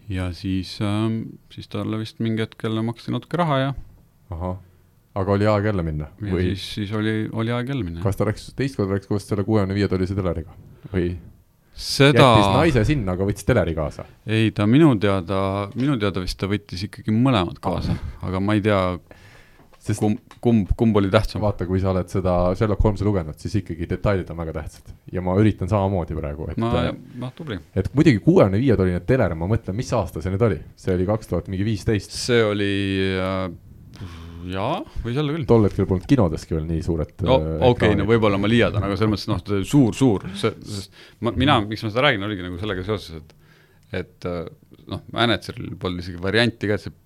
ja 0.09 0.30
siis, 0.32 0.78
ähm, 0.80 1.20
siis 1.53 1.68
talle 1.68 2.01
vist 2.01 2.22
mingi 2.24 2.47
hetkel 2.47 2.80
maksti 2.82 3.12
natuke 3.12 3.41
raha 3.41 3.59
ja. 3.61 3.72
ahah, 4.32 4.57
aga 5.14 5.34
oli 5.36 5.49
aeg 5.51 5.70
jälle 5.70 5.84
minna? 5.84 6.12
või? 6.20 6.51
siis, 6.51 6.68
siis 6.74 6.95
oli, 6.97 7.16
oli 7.32 7.53
aeg 7.53 7.74
jälle 7.74 7.84
minna. 7.84 8.05
kas 8.05 8.16
ta 8.16 8.28
läks, 8.28 8.53
teist 8.57 8.78
korda 8.78 8.97
läks 8.97 9.11
koos 9.11 9.28
selle 9.28 9.45
kuuekümne 9.45 9.76
viie 9.76 9.89
tollise 9.91 10.16
teleriga 10.16 10.57
või? 10.95 11.12
seda 11.78 12.24
jättis 12.24 12.49
naise 12.57 12.84
sinna, 12.89 13.14
aga 13.14 13.28
võttis 13.28 13.47
teleri 13.47 13.76
kaasa? 13.76 14.09
ei, 14.26 14.51
ta 14.57 14.66
minu 14.66 14.95
teada, 15.01 15.68
minu 15.76 15.99
teada 16.01 16.24
vist 16.24 16.41
ta 16.41 16.49
võttis 16.51 16.89
ikkagi 16.89 17.12
mõlemad 17.14 17.61
kaasa, 17.62 17.99
aga 18.24 18.41
ma 18.41 18.57
ei 18.57 18.64
tea, 18.64 18.80
Sest 19.89 20.03
kumb, 20.05 20.36
kumb, 20.45 20.72
kumb 20.76 20.99
oli 21.01 21.09
tähtsam? 21.12 21.41
vaata, 21.45 21.64
kui 21.68 21.80
sa 21.80 21.93
oled 21.95 22.11
seda 22.12 22.34
Sherlock 22.59 22.84
Holmesi 22.84 23.07
lugenud, 23.07 23.39
siis 23.41 23.55
ikkagi 23.62 23.89
detailid 23.89 24.28
on 24.32 24.41
väga 24.43 24.55
tähtsad 24.59 24.91
ja 25.14 25.22
ma 25.24 25.36
üritan 25.41 25.70
samamoodi 25.70 26.16
praegu, 26.18 26.51
et 26.53 26.61
no, 26.61 26.72
noh, 27.22 27.32
tubli. 27.36 27.57
et 27.78 27.89
muidugi 27.97 28.20
kuuekümne 28.24 28.61
viied 28.61 28.84
oli 28.84 28.93
need 28.97 29.07
teler, 29.09 29.32
ma 29.39 29.49
mõtlen, 29.51 29.76
mis 29.78 29.93
aasta 29.97 30.22
see 30.24 30.34
nüüd 30.34 30.45
oli, 30.45 30.59
see 30.78 30.93
oli 30.93 31.09
kaks 31.09 31.30
tuhat 31.30 31.49
mingi 31.53 31.66
viisteist. 31.66 32.12
see 32.18 32.43
oli 32.45 32.70
äh, 33.16 33.49
jaa, 34.53 34.82
võis 35.07 35.18
olla 35.22 35.34
küll. 35.39 35.49
tol 35.49 35.66
hetkel 35.68 35.89
polnud 35.89 36.07
kinodeski 36.11 36.57
veel 36.59 36.68
nii 36.68 36.84
suured 36.84 37.26
no 37.26 37.41
äh, 37.41 37.57
okei 37.70 37.95
okay,, 37.95 37.99
no 37.99 38.09
võib-olla 38.11 38.41
ma 38.41 38.51
liialdan, 38.51 38.84
aga 38.84 39.01
selles 39.01 39.26
mõttes 39.26 39.32
noh, 39.32 39.66
suur, 39.72 39.97
suur, 39.97 40.28
see, 40.39 40.53
sest 40.68 41.05
ma, 41.24 41.32
mina, 41.32 41.59
miks 41.64 41.86
ma 41.86 41.93
seda 41.95 42.09
räägin, 42.09 42.28
oligi 42.28 42.45
nagu 42.47 42.61
sellega 42.61 42.86
seoses, 42.86 43.22
et 43.22 43.36
et 43.99 44.28
äh, 44.28 44.45
noh, 44.93 45.05
mänedžeril 45.16 45.72
polnud 45.80 46.05
isegi 46.05 46.20
varianti 46.20 46.68
ka, 46.68 46.76
et 46.76 46.84
see 46.84 46.97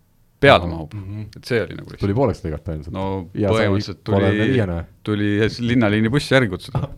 peale 0.42 0.66
mahub 0.68 0.94
mm, 0.94 1.04
-hmm. 1.06 1.38
et 1.38 1.44
see 1.50 1.60
oli 1.62 1.78
nagu 1.78 2.00
tuli 2.00 2.16
pooleks 2.18 2.42
lõigata 2.44 2.76
ilmselt. 2.76 2.94
no 2.96 3.04
ja 3.38 3.52
põhimõtteliselt 3.54 4.02
tuli, 4.04 4.82
tuli 5.06 5.28
linnaliini 5.70 6.10
buss 6.12 6.32
järgi 6.34 6.50
kutsuda 6.52 6.88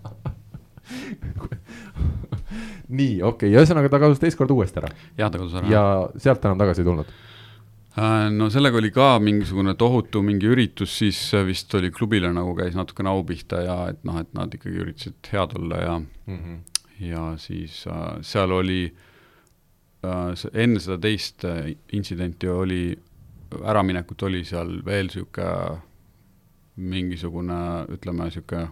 nii, 2.98 3.22
okei 3.22 3.50
okay., 3.50 3.52
ühesõnaga 3.52 3.90
ta 3.92 4.00
kadus 4.02 4.20
teist 4.22 4.38
korda 4.38 4.56
uuesti 4.56 4.80
ära? 4.82 4.90
jah, 5.18 5.30
ta 5.30 5.38
kadus 5.38 5.54
ära. 5.60 5.70
ja 5.70 5.84
sealt 6.20 6.44
enam 6.44 6.60
tagasi 6.60 6.84
ei 6.84 6.88
tulnud? 6.88 7.14
Äh, 7.94 8.26
no 8.34 8.50
sellega 8.50 8.80
oli 8.80 8.90
ka 8.94 9.08
mingisugune 9.22 9.76
tohutu 9.78 10.22
mingi 10.26 10.50
üritus, 10.50 10.96
siis 10.98 11.18
vist 11.46 11.74
oli 11.78 11.92
klubile 11.94 12.32
nagu 12.34 12.54
käis 12.58 12.76
natukene 12.78 13.12
au 13.12 13.24
pihta 13.26 13.62
ja 13.64 13.78
et 13.92 14.02
noh, 14.06 14.18
et 14.20 14.30
nad 14.36 14.54
ikkagi 14.54 14.82
üritasid 14.84 15.32
head 15.32 15.56
olla 15.60 15.82
ja 15.82 15.98
mm, 16.00 16.38
-hmm. 16.38 16.60
ja 17.10 17.24
siis 17.38 17.84
äh, 17.86 18.20
seal 18.20 18.52
oli 18.52 18.82
äh, 20.04 20.46
enne 20.52 20.80
seda 20.80 20.98
teist 20.98 21.44
äh, 21.44 21.74
intsidenti 21.92 22.48
oli 22.48 22.98
äraminekut 23.62 24.22
oli 24.28 24.44
seal 24.44 24.80
veel 24.86 25.10
niisugune 25.10 25.80
mingisugune, 26.74 27.58
ütleme, 27.94 28.26
niisugune 28.26 28.66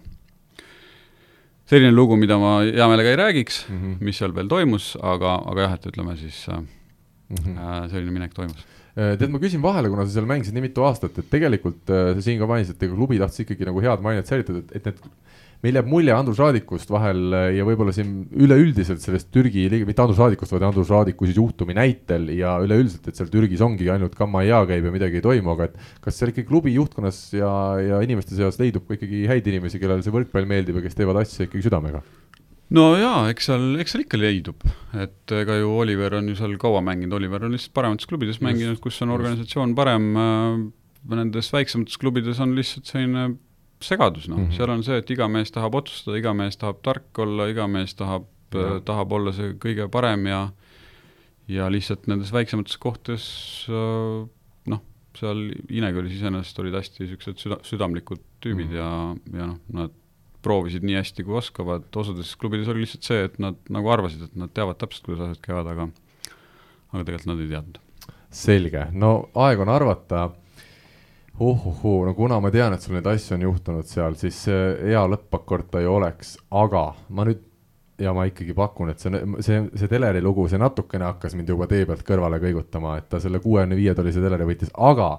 selline 1.71 1.93
lugu, 1.95 2.19
mida 2.19 2.37
ma 2.41 2.57
hea 2.67 2.87
meelega 2.91 3.13
ei 3.13 3.19
räägiks 3.21 3.65
mm, 3.69 3.79
-hmm. 3.79 4.05
mis 4.05 4.19
seal 4.19 4.35
veel 4.35 4.51
toimus, 4.51 4.93
aga, 4.99 5.37
aga 5.53 5.67
jah, 5.67 5.75
et 5.79 5.87
ütleme 5.93 6.17
siis 6.19 6.45
mm 6.49 6.67
-hmm. 7.37 7.89
selline 7.91 8.11
minek 8.11 8.35
toimus 8.35 8.67
äh, 8.99 9.15
tead, 9.19 9.31
ma 9.31 9.39
küsin 9.39 9.63
vahele, 9.63 9.89
kuna 9.89 10.07
sa 10.07 10.19
seal 10.19 10.27
mängisid 10.27 10.55
nii 10.55 10.67
mitu 10.67 10.85
aastat, 10.85 11.19
et 11.19 11.31
tegelikult 11.31 11.87
sa 11.87 12.21
siin 12.21 12.39
ka 12.39 12.47
mainisid, 12.47 12.77
et 12.77 12.83
ega 12.83 12.95
klubi 12.95 13.19
tahtis 13.23 13.47
ikkagi 13.47 13.65
nagu 13.71 13.81
head 13.81 14.03
mainet 14.03 14.27
säilitada, 14.27 14.59
et, 14.59 14.77
et 14.77 14.85
need 14.85 14.99
meil 15.63 15.79
jääb 15.79 15.89
mulje 15.91 16.15
Andrus 16.15 16.41
Raadikust 16.43 16.91
vahel 16.91 17.35
äh, 17.37 17.49
ja 17.59 17.67
võib-olla 17.67 17.95
siin 17.95 18.25
üleüldiselt 18.35 19.03
sellest 19.03 19.29
Türgi 19.35 19.69
liiga, 19.71 19.87
mitte 19.87 20.03
Andrus 20.03 20.19
Raadikust, 20.19 20.55
vaid 20.55 20.65
Andrus 20.67 20.91
Raadiku 20.91 21.29
siis 21.29 21.39
juhtumi 21.39 21.77
näitel 21.79 22.27
ja 22.35 22.57
üleüldiselt, 22.65 23.07
et 23.07 23.19
seal 23.19 23.31
Türgis 23.31 23.63
ongi 23.63 23.87
ainult 23.93 24.17
Kammaia 24.19 24.65
käib 24.69 24.89
ja 24.89 24.95
midagi 24.95 25.21
ei 25.21 25.25
toimu, 25.25 25.55
aga 25.55 25.71
et 25.71 25.79
kas 26.03 26.19
seal 26.19 26.33
ikkagi 26.33 26.49
klubi 26.49 26.75
juhtkonnas 26.75 27.21
ja, 27.37 27.53
ja 27.83 28.01
inimeste 28.03 28.35
seas 28.39 28.59
leidub 28.59 28.89
ka 28.89 28.99
ikkagi 28.99 29.23
häid 29.31 29.47
inimesi, 29.53 29.79
kellele 29.83 30.03
see 30.03 30.15
võrkpall 30.15 30.51
meeldib 30.51 30.81
ja 30.81 30.85
kes 30.89 30.99
teevad 30.99 31.23
asja 31.23 31.47
ikkagi 31.47 31.69
südamega? 31.69 32.03
no 32.75 32.89
jaa, 32.99 33.29
eks 33.31 33.51
seal, 33.53 33.69
eks 33.83 33.95
seal 33.95 34.05
ikka 34.07 34.19
leidub, 34.19 34.67
et 34.99 35.37
ega 35.39 35.61
ju 35.61 35.71
Oliver 35.85 36.19
on 36.19 36.33
ju 36.33 36.37
seal 36.41 36.59
kaua 36.59 36.83
mänginud, 36.83 37.15
Oliver 37.21 37.47
on 37.47 37.55
lihtsalt 37.55 37.77
paremates 37.77 38.11
klubides 38.11 38.43
mänginud, 38.43 38.81
kus 38.83 38.99
on 39.05 39.15
organisatsioon 39.15 39.77
parem 39.79 40.11
äh,, 40.19 40.61
nendes 41.15 41.55
väiksemates 41.55 42.03
klubides 42.03 42.43
on 42.43 42.57
lihtsalt 42.59 42.91
selline 42.91 43.31
segadus, 43.87 44.29
noh 44.29 44.39
mm 44.39 44.49
-hmm., 44.49 44.57
seal 44.57 44.71
on 44.71 44.85
see, 44.87 44.99
et 45.03 45.11
iga 45.11 45.29
mees 45.29 45.53
tahab 45.55 45.75
otsustada, 45.75 46.19
iga 46.19 46.35
mees 46.35 46.57
tahab 46.57 46.83
tark 46.83 47.19
olla, 47.19 47.49
iga 47.51 47.67
mees 47.67 47.95
tahab 47.95 48.29
äh,, 48.55 48.81
tahab 48.85 49.13
olla 49.13 49.33
see 49.33 49.55
kõige 49.63 49.89
parem 49.89 50.27
ja 50.27 50.43
ja 51.49 51.71
lihtsalt 51.71 52.07
nendes 52.07 52.33
väiksemates 52.33 52.79
kohtades 52.79 53.25
äh, 53.69 54.29
noh, 54.67 54.83
seal 55.19 55.49
Inekülis 55.69 56.15
iseenesest 56.19 56.59
olid 56.63 56.79
hästi 56.79 57.03
niisugused 57.05 57.43
süda-, 57.43 57.61
südamlikud 57.67 58.23
tüübid 58.45 58.71
mm 58.71 58.73
-hmm. 58.73 59.35
ja, 59.35 59.41
ja 59.41 59.47
noh, 59.53 59.59
nad 59.73 59.99
proovisid 60.43 60.83
nii 60.83 60.99
hästi, 60.99 61.25
kui 61.25 61.37
oskavad, 61.39 61.85
osades 61.97 62.35
klubides 62.37 62.69
oli 62.69 62.83
lihtsalt 62.83 63.07
see, 63.07 63.25
et 63.29 63.39
nad 63.43 63.59
nagu 63.71 63.91
arvasid, 63.95 64.25
et 64.27 64.37
nad 64.39 64.51
teavad 64.55 64.81
täpselt, 64.81 65.05
kuidas 65.07 65.29
asjad 65.29 65.43
käivad, 65.45 65.71
aga 65.71 65.89
aga 66.93 67.05
tegelikult 67.05 67.31
nad 67.31 67.43
ei 67.43 67.51
teadnud. 67.53 67.79
selge, 68.33 68.87
no 68.93 69.13
aeg 69.45 69.61
on 69.61 69.69
arvata 69.69 70.31
uhuhuu, 71.41 72.05
no 72.05 72.15
kuna 72.15 72.41
ma 72.41 72.51
tean, 72.51 72.75
et 72.75 72.85
sul 72.85 72.97
neid 72.97 73.07
asju 73.09 73.37
on 73.37 73.47
juhtunud 73.49 73.89
seal, 73.89 74.17
siis 74.21 74.45
hea 74.49 75.03
lõppakord 75.09 75.71
ta 75.73 75.81
ju 75.81 75.95
oleks, 75.97 76.37
aga 76.51 76.91
ma 77.09 77.27
nüüd 77.29 77.41
ja 78.03 78.13
ma 78.17 78.25
ikkagi 78.29 78.55
pakun, 78.57 78.93
et 78.93 79.03
see, 79.03 79.21
see, 79.45 79.61
see 79.79 79.91
teleri 79.91 80.23
lugu, 80.25 80.47
see 80.51 80.61
natukene 80.61 81.07
hakkas 81.11 81.37
mind 81.39 81.53
juba 81.53 81.69
tee 81.71 81.85
pealt 81.89 82.03
kõrvale 82.07 82.41
kõigutama, 82.43 82.97
et 82.99 83.09
ta 83.13 83.21
selle 83.23 83.41
kuuekümne 83.43 83.79
viie 83.79 83.95
tollise 83.95 84.23
teleri 84.23 84.49
võitis, 84.49 84.73
aga 84.79 85.15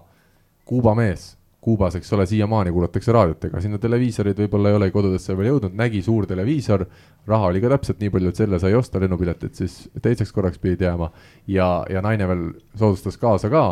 Kuuba 0.64 0.94
mees, 0.96 1.34
Kuubas, 1.64 1.96
eks 1.96 2.12
ole, 2.16 2.26
siiamaani 2.28 2.72
kuulatakse 2.76 3.12
raadiot, 3.16 3.46
ega 3.48 3.60
sinna 3.64 3.78
televiisorid 3.80 4.38
võib-olla 4.40 4.72
ei 4.72 4.78
ole 4.78 4.90
kodudesse 4.92 5.36
veel 5.36 5.50
jõudnud, 5.50 5.76
nägi 5.80 6.02
suur 6.04 6.28
televiisor, 6.28 6.86
raha 7.28 7.50
oli 7.52 7.62
ka 7.64 7.72
täpselt 7.72 8.04
nii 8.04 8.12
palju, 8.12 8.32
et 8.32 8.40
selle 8.40 8.60
sai 8.60 8.76
osta, 8.76 9.00
lennupiletit 9.04 9.60
siis 9.60 9.78
teiseks 10.04 10.32
korraks 10.36 10.60
pidid 10.64 10.84
jääma 10.84 11.08
ja, 11.52 11.70
ja 11.92 12.04
naine 12.04 12.28
veel 12.28 12.46
soodustas 12.80 13.20
kaasa 13.20 13.52
ka 13.52 13.64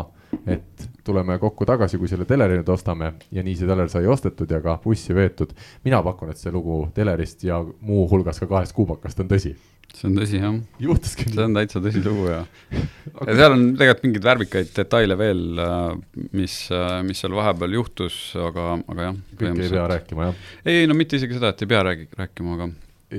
et 0.46 0.88
tuleme 1.04 1.38
kokku 1.42 1.66
tagasi, 1.66 1.98
kui 1.98 2.10
selle 2.10 2.26
teleri 2.28 2.58
nüüd 2.60 2.70
ostame 2.72 3.12
ja 3.34 3.42
nii 3.44 3.56
see 3.58 3.68
teler 3.68 3.90
sai 3.92 4.06
ostetud 4.10 4.50
ja 4.50 4.60
ka 4.64 4.78
bussi 4.84 5.14
veetud. 5.16 5.52
mina 5.84 6.02
pakun, 6.02 6.30
et 6.30 6.40
see 6.40 6.52
lugu 6.54 6.84
telerist 6.94 7.44
ja 7.46 7.60
muuhulgas 7.62 8.40
ka 8.42 8.48
kahest 8.50 8.74
kuubakast 8.76 9.22
on 9.22 9.30
tõsi. 9.30 9.54
see 9.92 10.08
on 10.08 10.18
tõsi, 10.18 10.38
jah. 10.42 10.60
juhtuski 10.82 11.26
see 11.32 11.46
on 11.46 11.58
täitsa 11.58 11.82
tõsilugu 11.84 12.28
ja 12.30 12.38
okay. 12.44 13.26
ja 13.32 13.38
seal 13.40 13.56
on 13.56 13.66
tegelikult 13.80 14.06
mingeid 14.06 14.28
värvikaid 14.28 14.70
detaile 14.76 15.18
veel, 15.18 15.42
äh, 15.64 16.22
mis, 16.38 16.60
äh, 16.74 17.00
mis 17.06 17.24
seal 17.24 17.34
vahepeal 17.38 17.76
juhtus, 17.80 18.20
aga, 18.38 18.78
aga 18.94 19.10
jah. 19.10 19.18
kõike 19.42 19.66
ei 19.66 19.74
pea 19.74 19.90
rääkima, 19.96 20.30
jah? 20.30 20.46
ei, 20.64 20.86
no 20.90 20.98
mitte 20.98 21.18
isegi 21.18 21.40
seda, 21.40 21.52
et 21.52 21.66
ei 21.66 21.74
pea 21.74 21.82
räägi-, 21.90 22.08
rääkima, 22.20 22.56
aga 22.58 22.70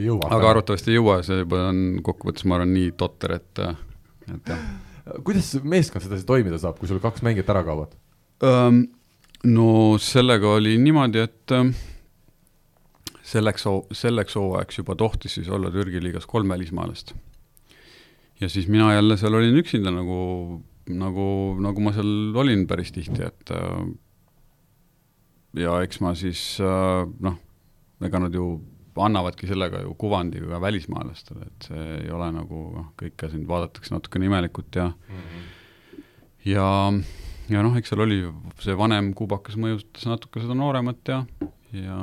jõua. 0.07 0.31
aga 0.39 0.55
arvatavasti 0.55 0.95
ei 0.95 1.01
jõua, 1.01 1.19
see 1.27 1.43
juba 1.43 1.67
on 1.73 1.85
kokkuvõttes, 2.05 2.47
ma 2.47 2.61
arvan, 2.61 2.73
nii 2.79 2.95
totter, 2.97 3.37
et, 3.41 3.67
et 4.31 4.55
jah 4.55 4.65
kuidas 5.23 5.53
meeskond 5.63 6.05
sedasi 6.05 6.27
toimida 6.27 6.59
saab, 6.61 6.77
kui 6.79 6.89
sul 6.89 7.01
kaks 7.03 7.23
mängijat 7.25 7.49
ära 7.53 7.63
kaovad 7.67 7.95
um,? 8.43 8.85
no 9.43 9.97
sellega 9.99 10.53
oli 10.55 10.77
niimoodi, 10.79 11.19
et 11.19 11.51
um, 11.51 11.73
selleks, 13.27 13.65
selleks 13.91 14.37
hooajaks 14.39 14.79
juba 14.79 14.95
tohtis 14.99 15.35
siis 15.35 15.49
olla 15.51 15.71
Türgi 15.71 15.99
liigas 16.03 16.27
kolm 16.29 16.53
välismaalast. 16.53 17.13
ja 18.39 18.49
siis 18.49 18.67
mina 18.67 18.93
jälle 18.93 19.17
seal 19.17 19.35
olin 19.35 19.59
üksinda 19.59 19.91
nagu, 19.91 20.63
nagu, 20.87 21.27
nagu 21.59 21.83
ma 21.83 21.93
seal 21.95 22.35
olin 22.35 22.67
päris 22.67 22.91
tihti, 22.95 23.23
et 23.27 23.51
ja 25.59 25.75
eks 25.83 25.99
ma 25.99 26.15
siis 26.15 26.43
noh, 26.63 27.35
ega 28.03 28.23
nad 28.23 28.33
ju 28.33 28.47
annavadki 29.01 29.47
sellega 29.49 29.81
ju 29.81 29.93
kuvandi 29.99 30.41
ka 30.43 30.61
välismaalastele, 30.61 31.47
et 31.47 31.67
see 31.69 31.83
ei 32.03 32.11
ole 32.13 32.29
nagu 32.35 32.63
noh, 32.75 32.91
kõike 32.99 33.29
sind 33.31 33.47
vaadatakse 33.49 33.95
natukene 33.95 34.29
imelikult 34.29 34.75
ja 34.75 34.87
mm 34.91 35.19
-hmm. 35.19 36.03
ja 36.51 36.67
ja 37.49 37.63
noh, 37.63 37.75
eks 37.77 37.91
seal 37.91 38.03
oli 38.05 38.21
see 38.63 38.77
vanem 38.77 39.13
kuubakas 39.17 39.57
mõjutas 39.59 40.05
natuke 40.07 40.43
seda 40.43 40.55
nooremat 40.57 41.11
ja, 41.11 41.25
ja, 41.73 41.97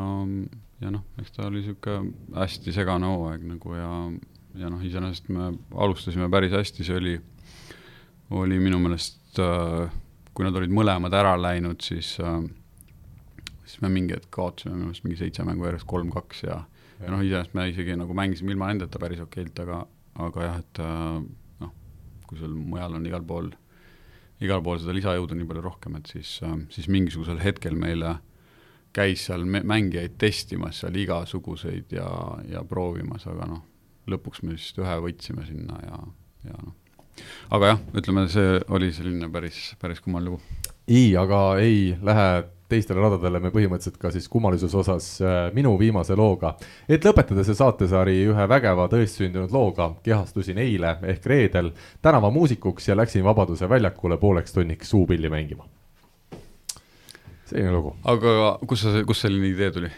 ja 0.80 0.90
noh, 0.90 1.04
eks 1.20 1.32
ta 1.36 1.46
oli 1.46 1.62
niisugune 1.62 2.12
hästi 2.36 2.72
segane 2.72 3.06
hooaeg 3.06 3.46
nagu 3.54 3.74
ja, 3.74 3.90
ja 4.60 4.70
noh, 4.72 4.84
iseenesest 4.84 5.28
me 5.28 5.52
alustasime 5.74 6.28
päris 6.30 6.52
hästi, 6.52 6.84
see 6.84 6.96
oli, 6.96 7.20
oli 8.30 8.58
minu 8.58 8.78
meelest 8.78 9.38
äh, 9.38 9.90
kui 10.34 10.46
nad 10.46 10.56
olid 10.56 10.72
mõlemad 10.74 11.14
ära 11.16 11.34
läinud, 11.40 11.82
siis 11.84 12.14
äh,, 12.22 12.42
siis 13.64 13.80
me 13.84 13.90
mingi 13.92 14.16
hetk 14.16 14.30
kaotasime 14.34 14.76
minu 14.76 14.90
meelest 14.90 15.06
mingi 15.06 15.20
seitse 15.20 15.46
mängu 15.46 15.66
järjest, 15.68 15.88
kolm-kaks 15.90 16.44
ja, 16.46 16.60
ja, 16.60 16.79
ja 17.00 17.10
noh, 17.12 17.22
iseenesest 17.24 17.56
me 17.56 17.66
isegi 17.70 17.96
nagu 17.98 18.16
mängisime 18.16 18.54
ilma 18.54 18.70
nendeta 18.70 19.00
päris 19.02 19.22
okeilt, 19.24 19.58
aga, 19.64 19.82
aga 20.26 20.46
jah, 20.46 20.58
et 20.62 20.82
äh, 20.84 21.20
noh, 21.64 21.74
kui 22.28 22.40
sul 22.40 22.54
mujal 22.54 22.98
on 22.98 23.06
igal 23.08 23.24
pool, 23.26 23.50
igal 24.44 24.64
pool 24.64 24.80
seda 24.82 24.96
lisajõudu 24.96 25.38
nii 25.38 25.48
palju 25.48 25.64
rohkem, 25.64 25.96
et 26.00 26.10
siis 26.12 26.38
äh,, 26.46 26.58
siis 26.72 26.90
mingisugusel 26.92 27.40
hetkel 27.42 27.78
meile 27.78 28.18
käis 28.96 29.28
seal 29.28 29.44
mängijaid 29.46 30.16
testimas 30.18 30.80
seal 30.82 30.96
igasuguseid 30.98 31.92
ja, 31.94 32.08
ja 32.50 32.64
proovimas, 32.66 33.26
aga 33.30 33.46
noh, 33.46 33.64
lõpuks 34.10 34.42
me 34.42 34.56
vist 34.56 34.78
ühe 34.80 34.96
võitsime 35.04 35.46
sinna 35.46 35.78
ja, 35.84 36.00
ja 36.50 36.56
noh, 36.58 36.74
aga 37.54 37.74
jah, 37.74 37.84
ütleme, 38.00 38.26
see 38.32 38.56
oli 38.74 38.90
selline 38.94 39.30
päris, 39.32 39.70
päris 39.80 40.02
kummaline 40.02 40.34
lugu. 40.34 40.42
ei, 40.88 41.12
aga 41.18 41.40
ei 41.62 41.94
lähe 42.02 42.30
teistele 42.70 43.02
radadele 43.02 43.40
me 43.42 43.52
põhimõtteliselt 43.54 43.98
ka 44.00 44.12
siis 44.14 44.28
kummalisuse 44.30 44.76
osas 44.80 45.08
äh, 45.22 45.40
minu 45.56 45.76
viimase 45.80 46.16
looga. 46.18 46.54
et 46.88 47.04
lõpetada 47.04 47.44
see 47.46 47.58
saatesari 47.58 48.16
ühe 48.30 48.46
vägeva 48.48 48.86
tõestsündinud 48.92 49.52
looga, 49.54 49.90
kehastusin 50.04 50.58
eile 50.58 50.96
ehk 51.14 51.26
reedel 51.26 51.72
tänavamuusikuks 52.02 52.88
ja 52.88 52.96
läksin 52.96 53.24
Vabaduse 53.24 53.68
väljakule 53.68 54.18
pooleks 54.18 54.52
tunniks 54.52 54.90
suupilli 54.90 55.30
mängima. 55.30 55.66
selline 57.44 57.72
lugu. 57.72 57.96
aga 58.04 58.58
kus 58.66 58.86
sa, 58.86 58.94
kust 59.06 59.26
selline 59.26 59.52
idee 59.54 59.70
tuli? 59.70 59.90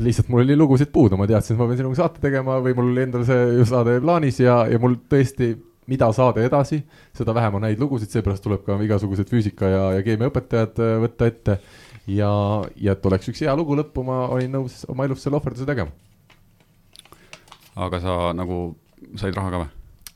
lihtsalt 0.00 0.28
mul 0.32 0.42
oli 0.42 0.56
lugusid 0.56 0.88
puudu, 0.92 1.16
ma 1.20 1.26
teadsin, 1.28 1.54
et 1.54 1.60
ma 1.60 1.68
pean 1.68 1.78
sinuga 1.78 2.00
saate 2.00 2.20
tegema 2.22 2.56
või 2.64 2.74
mul 2.74 2.90
oli 2.94 3.04
endal 3.04 3.24
see 3.28 3.64
saade 3.68 4.00
plaanis 4.00 4.40
ja, 4.40 4.62
ja 4.70 4.80
mul 4.80 4.96
tõesti 5.12 5.52
mida 5.90 6.08
saada 6.16 6.44
edasi, 6.44 6.80
seda 7.16 7.34
vähem 7.36 7.58
on 7.58 7.66
häid 7.68 7.80
lugusid, 7.80 8.12
seepärast 8.12 8.44
tuleb 8.44 8.64
ka 8.64 8.76
igasugused 8.84 9.28
füüsika 9.30 9.68
ja, 9.68 9.82
ja 9.98 10.04
keemiaõpetajad 10.06 10.80
äh, 10.80 10.94
võtta 11.04 11.28
ette. 11.28 11.58
Ja, 12.10 12.30
ja 12.76 12.94
et 12.94 13.06
oleks 13.06 13.28
üks 13.32 13.42
hea 13.44 13.54
lugu 13.56 13.76
lõppu, 13.78 14.04
ma 14.06 14.24
olin 14.34 14.52
nõus 14.58 14.82
oma 14.90 15.06
elus 15.08 15.24
selle 15.24 15.38
ohverduse 15.38 15.66
tegema. 15.68 15.92
aga 17.74 18.00
sa 18.00 18.16
nagu 18.36 18.76
said 19.20 19.36
raha 19.36 19.52
ka 19.52 19.62
või? 19.64 19.70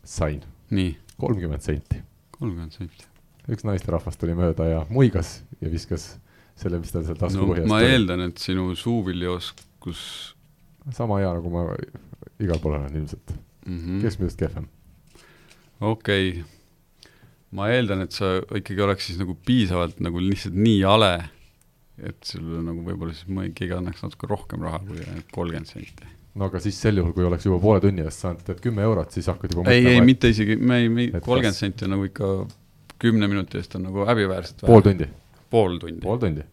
sain. 0.05 0.43
nii? 0.70 0.97
kolmkümmend 1.18 1.64
senti. 1.64 2.03
kolmkümmend 2.39 2.76
senti. 2.76 3.09
üks 3.49 3.64
naisterahvas 3.64 4.18
tuli 4.20 4.36
mööda 4.39 4.68
ja 4.68 4.80
muigas 4.93 5.39
ja 5.62 5.70
viskas 5.72 6.16
selle, 6.59 6.80
mis 6.82 6.93
tal 6.93 7.07
seal 7.07 7.18
taskupohjas 7.18 7.66
no, 7.66 7.72
ma 7.72 7.82
eeldan, 7.86 8.26
et 8.28 8.43
sinu 8.43 8.72
suuviljaoskus 8.76 10.03
sama 10.97 11.20
hea, 11.22 11.30
nagu 11.36 11.53
ma 11.53 11.68
igal 12.43 12.61
pool 12.62 12.78
olen 12.78 12.95
ilmselt 12.97 13.32
mm 13.66 13.78
-hmm.. 13.78 14.03
keskmisest 14.03 14.41
kehvem 14.41 14.68
okei 15.80 16.30
okay., 16.30 16.47
ma 17.51 17.70
eeldan, 17.72 18.05
et 18.05 18.12
sa 18.12 18.39
ikkagi 18.43 18.82
oleks 18.84 19.09
siis 19.09 19.20
nagu 19.20 19.36
piisavalt 19.47 20.01
nagu 20.05 20.20
lihtsalt 20.20 20.57
nii 20.59 20.82
hale, 20.84 21.12
et 22.07 22.18
sul 22.26 22.44
nagu 22.62 22.84
võib-olla 22.86 23.14
siis 23.16 23.28
mõni, 23.32 23.53
keegi 23.57 23.74
annaks 23.76 24.05
natuke 24.05 24.28
rohkem 24.30 24.62
raha 24.66 24.80
kui 24.86 25.03
kolmkümmend 25.34 25.70
senti. 25.70 26.11
no 26.38 26.49
aga 26.49 26.61
siis 26.62 26.78
sel 26.80 27.01
juhul, 27.01 27.14
kui 27.16 27.26
oleks 27.26 27.49
juba 27.49 27.59
poole 27.62 27.82
tunni 27.82 28.05
eest 28.07 28.24
saanud, 28.24 28.44
tead 28.46 28.62
kümme 28.64 28.84
eurot, 28.86 29.14
siis 29.14 29.28
hakkad 29.30 29.55
juba 29.55 29.66
ei, 29.72 29.86
ei, 29.94 30.03
mitte 30.05 30.30
isegi, 30.32 30.59
me 30.61 30.82
ei, 30.84 30.92
me 30.92 31.09
kolmkümmend 31.18 31.51
kas... 31.51 31.62
senti 31.64 31.88
on 31.88 31.96
nagu 31.96 32.07
ikka 32.09 32.32
kümne 33.03 33.30
minuti 33.30 33.59
eest 33.61 33.74
on 33.78 33.86
nagu 33.88 34.07
häbiväärselt 34.09 34.62
vähe. 34.62 34.70
pool 34.70 34.86
tundi? 34.86 35.11
pool 35.51 35.78
tundi. 35.82 36.01
pool 36.05 36.22
tundi. 36.22 36.46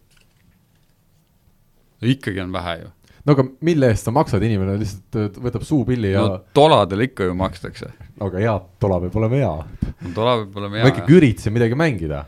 ikkagi 2.14 2.42
on 2.42 2.54
vähe 2.54 2.78
ju 2.82 2.92
no 3.26 3.34
aga 3.34 3.44
mille 3.66 3.90
eest 3.90 4.08
sa 4.08 4.14
maksad, 4.14 4.42
inimene 4.46 4.78
lihtsalt 4.80 5.20
äh, 5.20 5.28
võtab 5.48 5.66
suupilli 5.66 6.14
ja 6.14 6.24
no 6.26 6.40
toladel 6.56 7.06
ikka 7.08 7.30
ju 7.30 7.36
makstakse. 7.38 7.92
no 8.16 8.30
aga 8.30 8.42
hea, 8.42 8.56
tola 8.82 8.98
peab 9.04 9.20
olema 9.22 9.42
hea. 9.42 9.92
no 10.06 10.16
tola 10.16 10.40
peab 10.42 10.58
olema 10.62 10.80
hea. 10.80 10.88
ma 10.88 10.92
ikkagi 10.94 11.20
üritasin 11.20 11.54
midagi 11.54 11.78
mängida, 11.78 12.24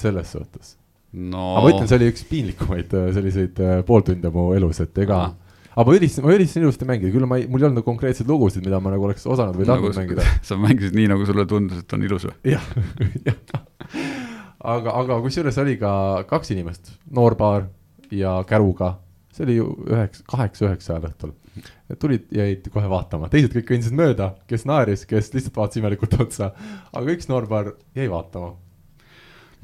selles 0.00 0.34
suhtes 0.34 0.74
no.. 1.16 1.48
aga 1.56 1.64
ma 1.64 1.72
ütlen, 1.72 1.88
see 1.90 1.98
oli 1.98 2.10
üks 2.12 2.26
piinlikumaid 2.28 2.94
äh, 2.96 3.08
selliseid 3.16 3.60
äh, 3.64 3.80
pooltunde 3.88 4.32
mu 4.34 4.50
elus, 4.56 4.82
et 4.84 5.00
ega 5.04 5.20
aga 5.76 5.86
ma 5.88 5.96
üritasin, 5.96 6.26
ma 6.26 6.34
üritasin 6.36 6.66
ilusti 6.66 6.88
mängida, 6.88 7.14
küll 7.14 7.28
ma 7.28 7.40
ei, 7.40 7.48
mul 7.50 7.62
ei 7.62 7.68
olnud 7.68 7.80
nagu 7.80 7.88
konkreetseid 7.88 8.28
lugusid, 8.30 8.64
mida 8.66 8.80
ma 8.82 8.92
nagu 8.94 9.08
oleks 9.08 9.26
osanud 9.28 9.58
või 9.58 9.68
tahtnud 9.68 9.92
nagu, 9.92 10.02
mängida. 10.02 10.28
sa 10.48 10.60
mängisid 10.60 10.96
nii, 10.98 11.08
nagu 11.12 11.26
sulle 11.28 11.46
tundus, 11.50 11.82
et 11.84 11.96
on 11.96 12.06
ilus 12.08 12.28
või? 12.28 12.36
jah, 12.56 12.68
jah. 13.28 13.58
aga, 14.76 14.94
aga 15.02 15.18
kusjuures 15.24 15.64
oli 15.64 15.76
ka 15.80 15.90
kaks 16.30 16.54
inimest, 16.56 16.94
noor 17.16 17.36
paar 17.40 17.68
ja 18.14 18.38
käruga 18.48 18.96
see 19.36 19.44
oli 19.44 19.56
ju 19.58 19.66
üheksa, 19.90 20.24
kaheksa-üheksa 20.30 20.94
ajal 20.94 21.10
õhtul. 21.10 21.34
tulid, 22.00 22.28
jäid 22.34 22.68
kohe 22.72 22.88
vaatama, 22.90 23.28
teised 23.32 23.52
kõik 23.54 23.68
kõndisid 23.70 23.96
mööda, 23.96 24.32
kes 24.50 24.66
naeris, 24.68 25.04
kes 25.08 25.32
lihtsalt 25.34 25.56
vaatas 25.56 25.80
imelikult 25.80 26.16
otsa, 26.24 26.50
aga 26.92 27.12
üks 27.14 27.28
noorpaar 27.30 27.74
jäi 27.96 28.08
vaatama. 28.12 28.54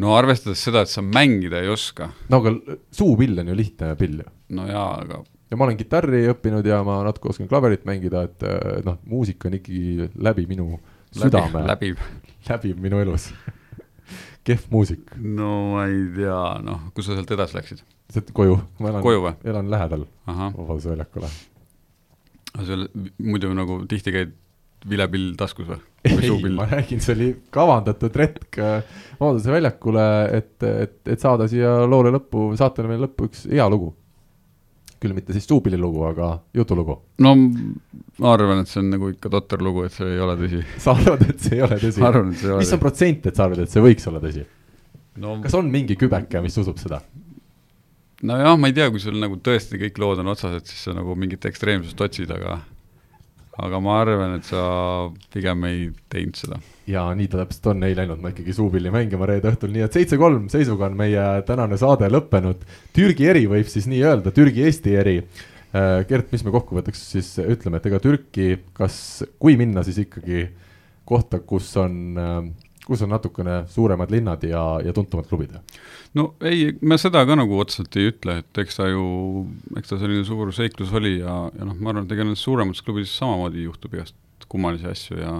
No 0.00 0.14
arvestades 0.16 0.62
seda, 0.64 0.84
et 0.86 0.92
sa 0.92 1.04
mängida 1.04 1.60
ei 1.62 1.68
oska. 1.72 2.10
no 2.32 2.40
aga 2.40 2.78
suupill 2.94 3.38
on 3.42 3.52
ju 3.52 3.58
lihtne 3.58 3.92
pill 4.00 4.22
ju. 4.22 4.28
no 4.56 4.66
jaa, 4.70 4.88
aga 5.04 5.22
ja 5.52 5.58
ma 5.58 5.66
olen 5.68 5.76
kitarri 5.80 6.24
õppinud 6.32 6.66
ja 6.66 6.80
ma 6.86 7.02
natuke 7.04 7.32
oskan 7.32 7.50
klaverit 7.50 7.84
mängida, 7.88 8.24
et 8.28 8.46
noh, 8.86 8.98
muusika 9.08 9.50
on 9.50 9.58
ikkagi 9.58 10.08
läbi 10.16 10.46
minu 10.48 10.78
südame. 11.12 11.66
läbib. 11.68 12.00
läbib 12.48 12.80
minu 12.80 13.02
elus 13.04 13.28
kehv 14.46 14.66
muusik. 14.72 15.12
no 15.20 15.52
ma 15.74 15.86
ei 15.90 16.04
tea, 16.16 16.42
noh, 16.64 16.88
kus 16.96 17.08
sa 17.08 17.18
sealt 17.18 17.34
edasi 17.36 17.58
läksid? 17.58 17.82
koju, 18.36 18.58
ma 18.80 18.92
elan, 18.92 19.40
elan 19.44 19.70
lähedal 19.72 20.06
Vabaduse 20.26 20.92
väljakule. 20.92 21.28
aga 22.54 22.66
seal 22.68 22.88
muidu 23.18 23.52
nagu 23.56 23.82
tihti 23.88 24.14
käid 24.14 24.34
vilepill 24.88 25.32
taskus 25.38 25.68
või? 25.68 25.80
ei, 26.10 26.50
ma 26.50 26.66
räägin, 26.66 27.00
see 27.02 27.14
oli 27.14 27.28
kavandatud 27.54 28.16
retk 28.18 28.58
äh, 28.58 29.02
Vabaduse 29.20 29.52
väljakule, 29.54 30.06
et, 30.34 30.54
et, 30.66 30.96
et 31.14 31.22
saada 31.22 31.46
siia 31.50 31.82
loole 31.86 32.10
lõppu, 32.16 32.50
saatele 32.58 32.90
meil 32.90 33.04
lõppu 33.06 33.28
üks 33.30 33.44
hea 33.50 33.68
lugu. 33.70 33.92
küll 35.02 35.14
mitte 35.14 35.34
siis 35.34 35.46
suupillilugu, 35.50 36.02
aga 36.06 36.32
jutulugu. 36.54 36.98
no 37.22 37.34
ma 37.36 38.34
arvan, 38.34 38.62
et 38.62 38.70
see 38.70 38.82
on 38.82 38.90
nagu 38.96 39.12
ikka 39.14 39.30
totter 39.30 39.62
lugu, 39.62 39.86
et 39.86 39.94
see 39.94 40.10
ei 40.14 40.20
ole 40.22 40.36
tõsi. 40.40 40.64
sa 40.84 40.96
arvad, 40.98 41.22
et 41.28 41.46
see 41.46 41.56
ei 41.58 41.66
ole 41.68 41.78
tõsi? 41.82 42.02
mis 42.58 42.74
on 42.74 42.82
protsent, 42.82 43.30
et 43.30 43.38
sa 43.38 43.46
arvad, 43.46 43.62
et 43.62 43.72
see 43.72 43.84
võiks 43.84 44.10
olla 44.10 44.22
tõsi 44.22 44.46
no.? 45.22 45.38
kas 45.44 45.54
on 45.58 45.70
mingi 45.70 45.98
kübeke, 46.00 46.42
mis 46.42 46.58
usub 46.58 46.82
seda? 46.82 47.02
nojah, 48.22 48.58
ma 48.58 48.70
ei 48.70 48.76
tea, 48.76 48.90
kui 48.90 49.02
sul 49.02 49.18
nagu 49.22 49.38
tõesti 49.42 49.80
kõik 49.80 50.02
lood 50.02 50.22
on 50.22 50.34
otsas, 50.34 50.58
et 50.58 50.70
siis 50.70 50.86
sa 50.86 50.94
nagu 50.96 51.14
mingit 51.18 51.46
ekstreemsust 51.50 52.06
otsid, 52.06 52.30
aga 52.34 52.60
aga 53.60 53.80
ma 53.84 53.98
arvan, 54.00 54.36
et 54.38 54.48
sa 54.48 54.62
pigem 55.32 55.66
ei 55.68 55.82
teinud 56.12 56.38
seda. 56.40 56.58
ja 56.88 57.04
nii 57.14 57.28
ta 57.30 57.42
täpselt 57.42 57.68
on, 57.74 57.84
ei 57.86 57.96
läinud 57.96 58.22
ma 58.22 58.32
ikkagi 58.32 58.54
suupilli 58.56 58.90
mängima 58.92 59.28
reede 59.28 59.52
õhtul, 59.52 59.72
nii 59.74 59.84
et 59.86 59.98
seitse-kolm 59.98 60.48
seisuga 60.52 60.88
on 60.88 60.96
meie 60.98 61.26
tänane 61.48 61.78
saade 61.80 62.08
lõppenud. 62.10 62.64
Türgi 62.96 63.28
eri 63.28 63.44
võib 63.50 63.68
siis 63.70 63.86
nii 63.90 64.00
öelda, 64.08 64.32
Türgi-Eesti 64.34 64.96
eri. 64.98 65.18
Äh, 65.72 66.00
Gert, 66.08 66.32
mis 66.32 66.44
me 66.44 66.52
kokkuvõtteks 66.54 67.04
siis 67.14 67.30
ütleme, 67.44 67.78
et 67.78 67.86
ega 67.88 68.00
Türki, 68.02 68.56
kas, 68.76 68.96
kui 69.40 69.56
minna, 69.60 69.84
siis 69.86 70.00
ikkagi 70.02 70.48
kohta, 71.08 71.40
kus 71.44 71.70
on 71.80 71.94
äh, 72.18 72.40
kus 72.86 73.02
on 73.04 73.12
natukene 73.14 73.62
suuremad 73.70 74.10
linnad 74.10 74.42
ja, 74.46 74.62
ja 74.84 74.92
tuntumad 74.92 75.28
klubid? 75.30 75.54
no 76.18 76.32
ei, 76.40 76.72
me 76.80 76.98
seda 77.00 77.24
ka 77.28 77.36
nagu 77.38 77.58
otseselt 77.62 77.96
ei 77.96 78.10
ütle, 78.10 78.40
et 78.42 78.62
eks 78.64 78.80
ta 78.80 78.88
ju, 78.90 79.04
eks 79.78 79.92
ta 79.92 79.98
selline 80.00 80.24
suur 80.28 80.52
seiklus 80.54 80.92
oli 80.98 81.18
ja, 81.20 81.36
ja 81.56 81.68
noh, 81.68 81.78
ma 81.78 81.92
arvan, 81.92 82.06
et 82.06 82.14
ega 82.16 82.26
nendes 82.26 82.44
suuremates 82.44 82.84
klubides 82.84 83.14
samamoodi 83.18 83.66
juhtub 83.66 83.94
igast 83.98 84.48
kummalisi 84.52 84.88
asju 84.90 85.20
ja 85.20 85.36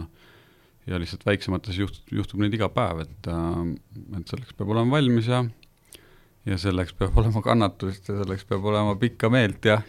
ja 0.86 0.98
lihtsalt 0.98 1.22
väiksemates 1.26 1.76
juht-, 1.78 2.00
juhtub 2.10 2.40
neid 2.42 2.54
iga 2.56 2.66
päev, 2.72 3.04
et 3.04 3.28
äh, 3.30 3.58
et 4.18 4.32
selleks 4.32 4.56
peab 4.58 4.72
olema 4.74 4.96
valmis 4.96 5.28
ja 5.30 5.44
ja 6.46 6.58
selleks 6.58 6.94
peab 6.98 7.16
olema 7.22 7.42
kannatust 7.44 8.10
ja 8.10 8.18
selleks 8.22 8.46
peab 8.48 8.64
olema 8.70 8.96
pikka 8.98 9.30
meelt 9.30 9.64
ja 9.68 9.80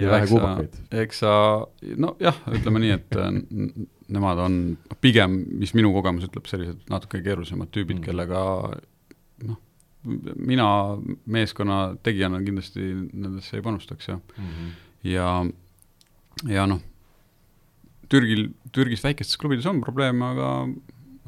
ja, 0.00 0.18
eks 0.20 0.32
sa, 0.32 0.54
eks 1.02 1.22
sa, 1.22 1.34
nojah, 1.96 2.40
ütleme 2.56 2.82
nii, 2.82 2.96
et 2.96 3.16
äh, 3.20 3.30
nemad 4.12 4.40
on 4.42 4.58
pigem, 5.02 5.38
mis 5.60 5.74
minu 5.76 5.92
kogemus 5.94 6.28
ütleb, 6.28 6.48
sellised 6.50 6.84
natuke 6.92 7.22
keerulisemad 7.24 7.72
tüübid 7.74 8.00
mm., 8.00 8.06
kellega 8.06 8.42
noh, 9.46 9.60
mina 10.38 10.68
meeskonna 11.26 11.80
tegijana 12.06 12.42
kindlasti 12.44 12.92
nendesse 13.10 13.58
ei 13.58 13.64
panustaks 13.64 14.08
ja 14.08 14.18
mm, 14.18 14.50
-hmm. 14.50 14.74
ja, 15.10 15.30
ja 16.52 16.66
noh, 16.70 16.82
Türgil, 18.08 18.50
Türgis 18.72 19.02
väikestes 19.02 19.38
klubides 19.40 19.66
on 19.66 19.80
probleeme, 19.82 20.24
aga, 20.24 20.50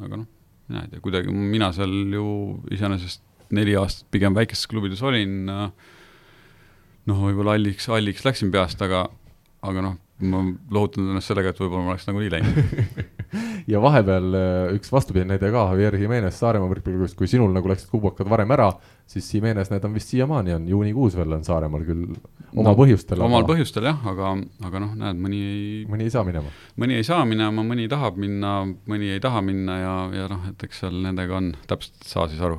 aga 0.05 0.21
noh, 0.21 0.29
mina 0.69 0.85
ei 0.85 0.93
tea, 0.93 1.01
kuidagi 1.03 1.33
mina 1.33 1.73
seal 1.75 1.95
ju 2.15 2.27
iseenesest 2.71 3.25
neli 3.51 3.75
aastat 3.81 4.07
pigem 4.15 4.37
väikestes 4.37 4.69
klubides 4.71 5.03
olin, 5.03 5.49
noh, 7.09 7.25
võib-olla 7.29 7.57
halliks, 7.57 7.89
halliks 7.93 8.27
läksin 8.27 8.53
peast, 8.55 8.83
aga, 8.85 9.07
aga 9.67 9.85
noh, 9.85 9.97
ma 10.29 10.43
lohutan 10.75 11.13
ennast 11.13 11.31
sellega, 11.31 11.53
et 11.53 11.61
võib-olla 11.63 11.87
ma 11.87 11.95
oleks 11.95 12.09
nagunii 12.09 12.31
läinud 12.33 12.57
ja 13.73 13.79
vahepeal 13.83 14.35
äh, 14.35 14.73
üks 14.75 14.91
vastupidine 14.91 15.35
näide 15.35 15.51
ka, 15.55 15.63
Javier 15.71 15.95
Jimenez 16.01 16.41
Saaremaa 16.41 16.71
võrkpalliklubist, 16.73 17.15
kui 17.19 17.31
sinul 17.31 17.53
nagu 17.55 17.71
läksid 17.71 17.91
kubakad 17.93 18.31
varem 18.31 18.51
ära, 18.57 18.73
siis 19.09 19.29
Jimenez, 19.35 19.71
need 19.71 19.87
on 19.87 19.95
vist 19.95 20.11
siiamaani 20.11 20.57
on, 20.57 20.67
juunikuus 20.73 21.15
veel 21.19 21.37
on 21.39 21.47
Saaremaal 21.47 21.87
küll 21.87 22.09
oma 22.57 22.73
no, 22.73 22.75
põhjustel. 22.81 23.23
omal 23.23 23.45
aga... 23.45 23.53
põhjustel 23.53 23.87
jah, 23.91 24.03
aga, 24.11 24.35
aga 24.67 24.83
noh, 24.83 24.97
näed, 25.05 25.23
mõni 25.23 25.43
ei 25.45 25.85
mõni 25.91 26.09
ei 26.09 26.15
saa 26.17 26.27
minema. 26.27 26.51
mõni 26.83 26.99
ei 26.99 27.07
saa 27.07 27.23
minema, 27.29 27.67
mõni 27.71 27.87
tahab 27.93 28.19
minna, 28.19 28.57
mõni 28.91 29.15
ei 29.15 29.23
taha 29.23 29.45
minna 29.45 29.79
ja, 29.85 29.95
ja 30.23 30.27
noh, 30.33 30.51
et 30.51 30.67
eks 30.67 30.83
seal 30.83 30.99
nendega 31.07 31.39
on, 31.39 31.53
täpselt 31.71 32.11
saa 32.11 32.27
siis 32.33 32.43
aru 32.43 32.59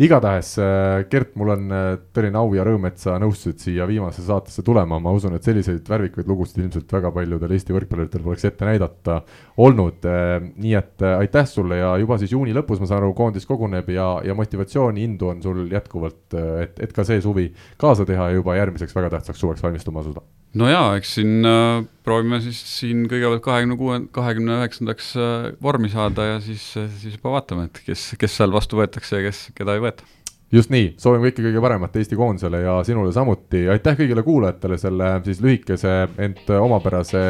igatahes, 0.00 0.54
äh, 0.58 1.04
Gert, 1.10 1.34
mul 1.36 1.52
on 1.52 1.72
äh, 1.74 1.90
tõeline 2.14 2.40
au 2.40 2.54
ja 2.56 2.64
rõõm, 2.64 2.86
et 2.88 3.00
sa 3.02 3.18
nõustusid 3.20 3.60
siia 3.60 3.86
viimasesse 3.88 4.24
saatesse 4.30 4.64
tulema, 4.64 4.98
ma 5.02 5.12
usun, 5.12 5.36
et 5.36 5.44
selliseid 5.44 5.84
värvikaid 5.88 6.28
lugusid 6.30 6.62
ilmselt 6.62 6.92
väga 6.96 7.12
paljudel 7.12 7.52
Eesti 7.56 7.76
võrkpalluritel 7.76 8.24
poleks 8.24 8.48
ette 8.48 8.68
näidata 8.68 9.20
olnud. 9.60 10.00
Äh, 10.08 10.32
nii 10.56 10.74
et 10.80 11.06
aitäh 11.10 11.48
sulle 11.50 11.82
ja 11.82 11.94
juba 12.00 12.20
siis 12.20 12.32
juuni 12.32 12.56
lõpus, 12.56 12.80
ma 12.80 12.88
saan 12.88 13.02
aru, 13.02 13.12
koondis 13.18 13.48
koguneb 13.48 13.92
ja, 13.92 14.10
ja 14.24 14.36
motivatsiooni, 14.38 15.04
indu 15.04 15.34
on 15.34 15.44
sul 15.44 15.66
jätkuvalt, 15.68 16.22
et, 16.64 16.80
et 16.80 16.96
ka 16.96 17.04
see 17.04 17.20
suvi 17.20 17.50
kaasa 17.80 18.08
teha 18.08 18.30
ja 18.30 18.40
juba 18.40 18.56
järgmiseks 18.56 18.96
väga 18.96 19.18
tähtsaks 19.18 19.44
suveks 19.44 19.68
valmistuma 19.68 20.00
asuda 20.00 20.24
no 20.58 20.70
jaa, 20.70 20.94
eks 20.98 21.16
siin 21.18 21.46
äh, 21.46 21.82
proovime 22.06 22.40
siis 22.44 22.60
siin 22.78 23.04
kõigepealt 23.10 23.42
kahekümne 23.44 23.76
kuue, 23.78 23.98
kahekümne 24.14 24.60
üheksandaks 24.60 25.12
äh, 25.18 25.50
vormi 25.62 25.90
saada 25.92 26.26
ja 26.32 26.40
siis, 26.44 26.64
äh, 26.80 26.88
siis 27.02 27.18
juba 27.18 27.36
vaatame, 27.36 27.68
et 27.70 27.82
kes, 27.86 28.10
kes 28.20 28.40
seal 28.40 28.54
vastu 28.54 28.80
võetakse 28.80 29.20
ja 29.20 29.28
kes, 29.28 29.44
keda 29.56 29.76
ei 29.76 29.84
võeta. 29.84 30.06
just 30.50 30.72
nii, 30.74 30.94
soovime 30.98 31.28
kõike 31.28 31.46
kõige 31.46 31.62
paremat 31.62 31.96
Eesti 32.00 32.18
koondisele 32.18 32.64
ja 32.64 32.78
sinule 32.86 33.14
samuti, 33.14 33.66
aitäh 33.70 33.98
kõigile 34.02 34.26
kuulajatele 34.26 34.78
selle 34.82 35.12
siis 35.26 35.42
lühikese, 35.44 35.96
ent 36.18 36.50
omapärase 36.58 37.24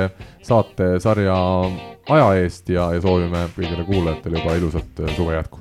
saatesarja 0.46 1.40
aja 2.10 2.30
eest 2.40 2.72
ja, 2.72 2.88
ja 2.96 3.04
soovime 3.04 3.48
kõigile 3.56 3.84
kuulajatele 3.88 4.40
juba 4.40 4.56
ilusat 4.62 5.04
suve 5.16 5.36
jätku 5.36 5.60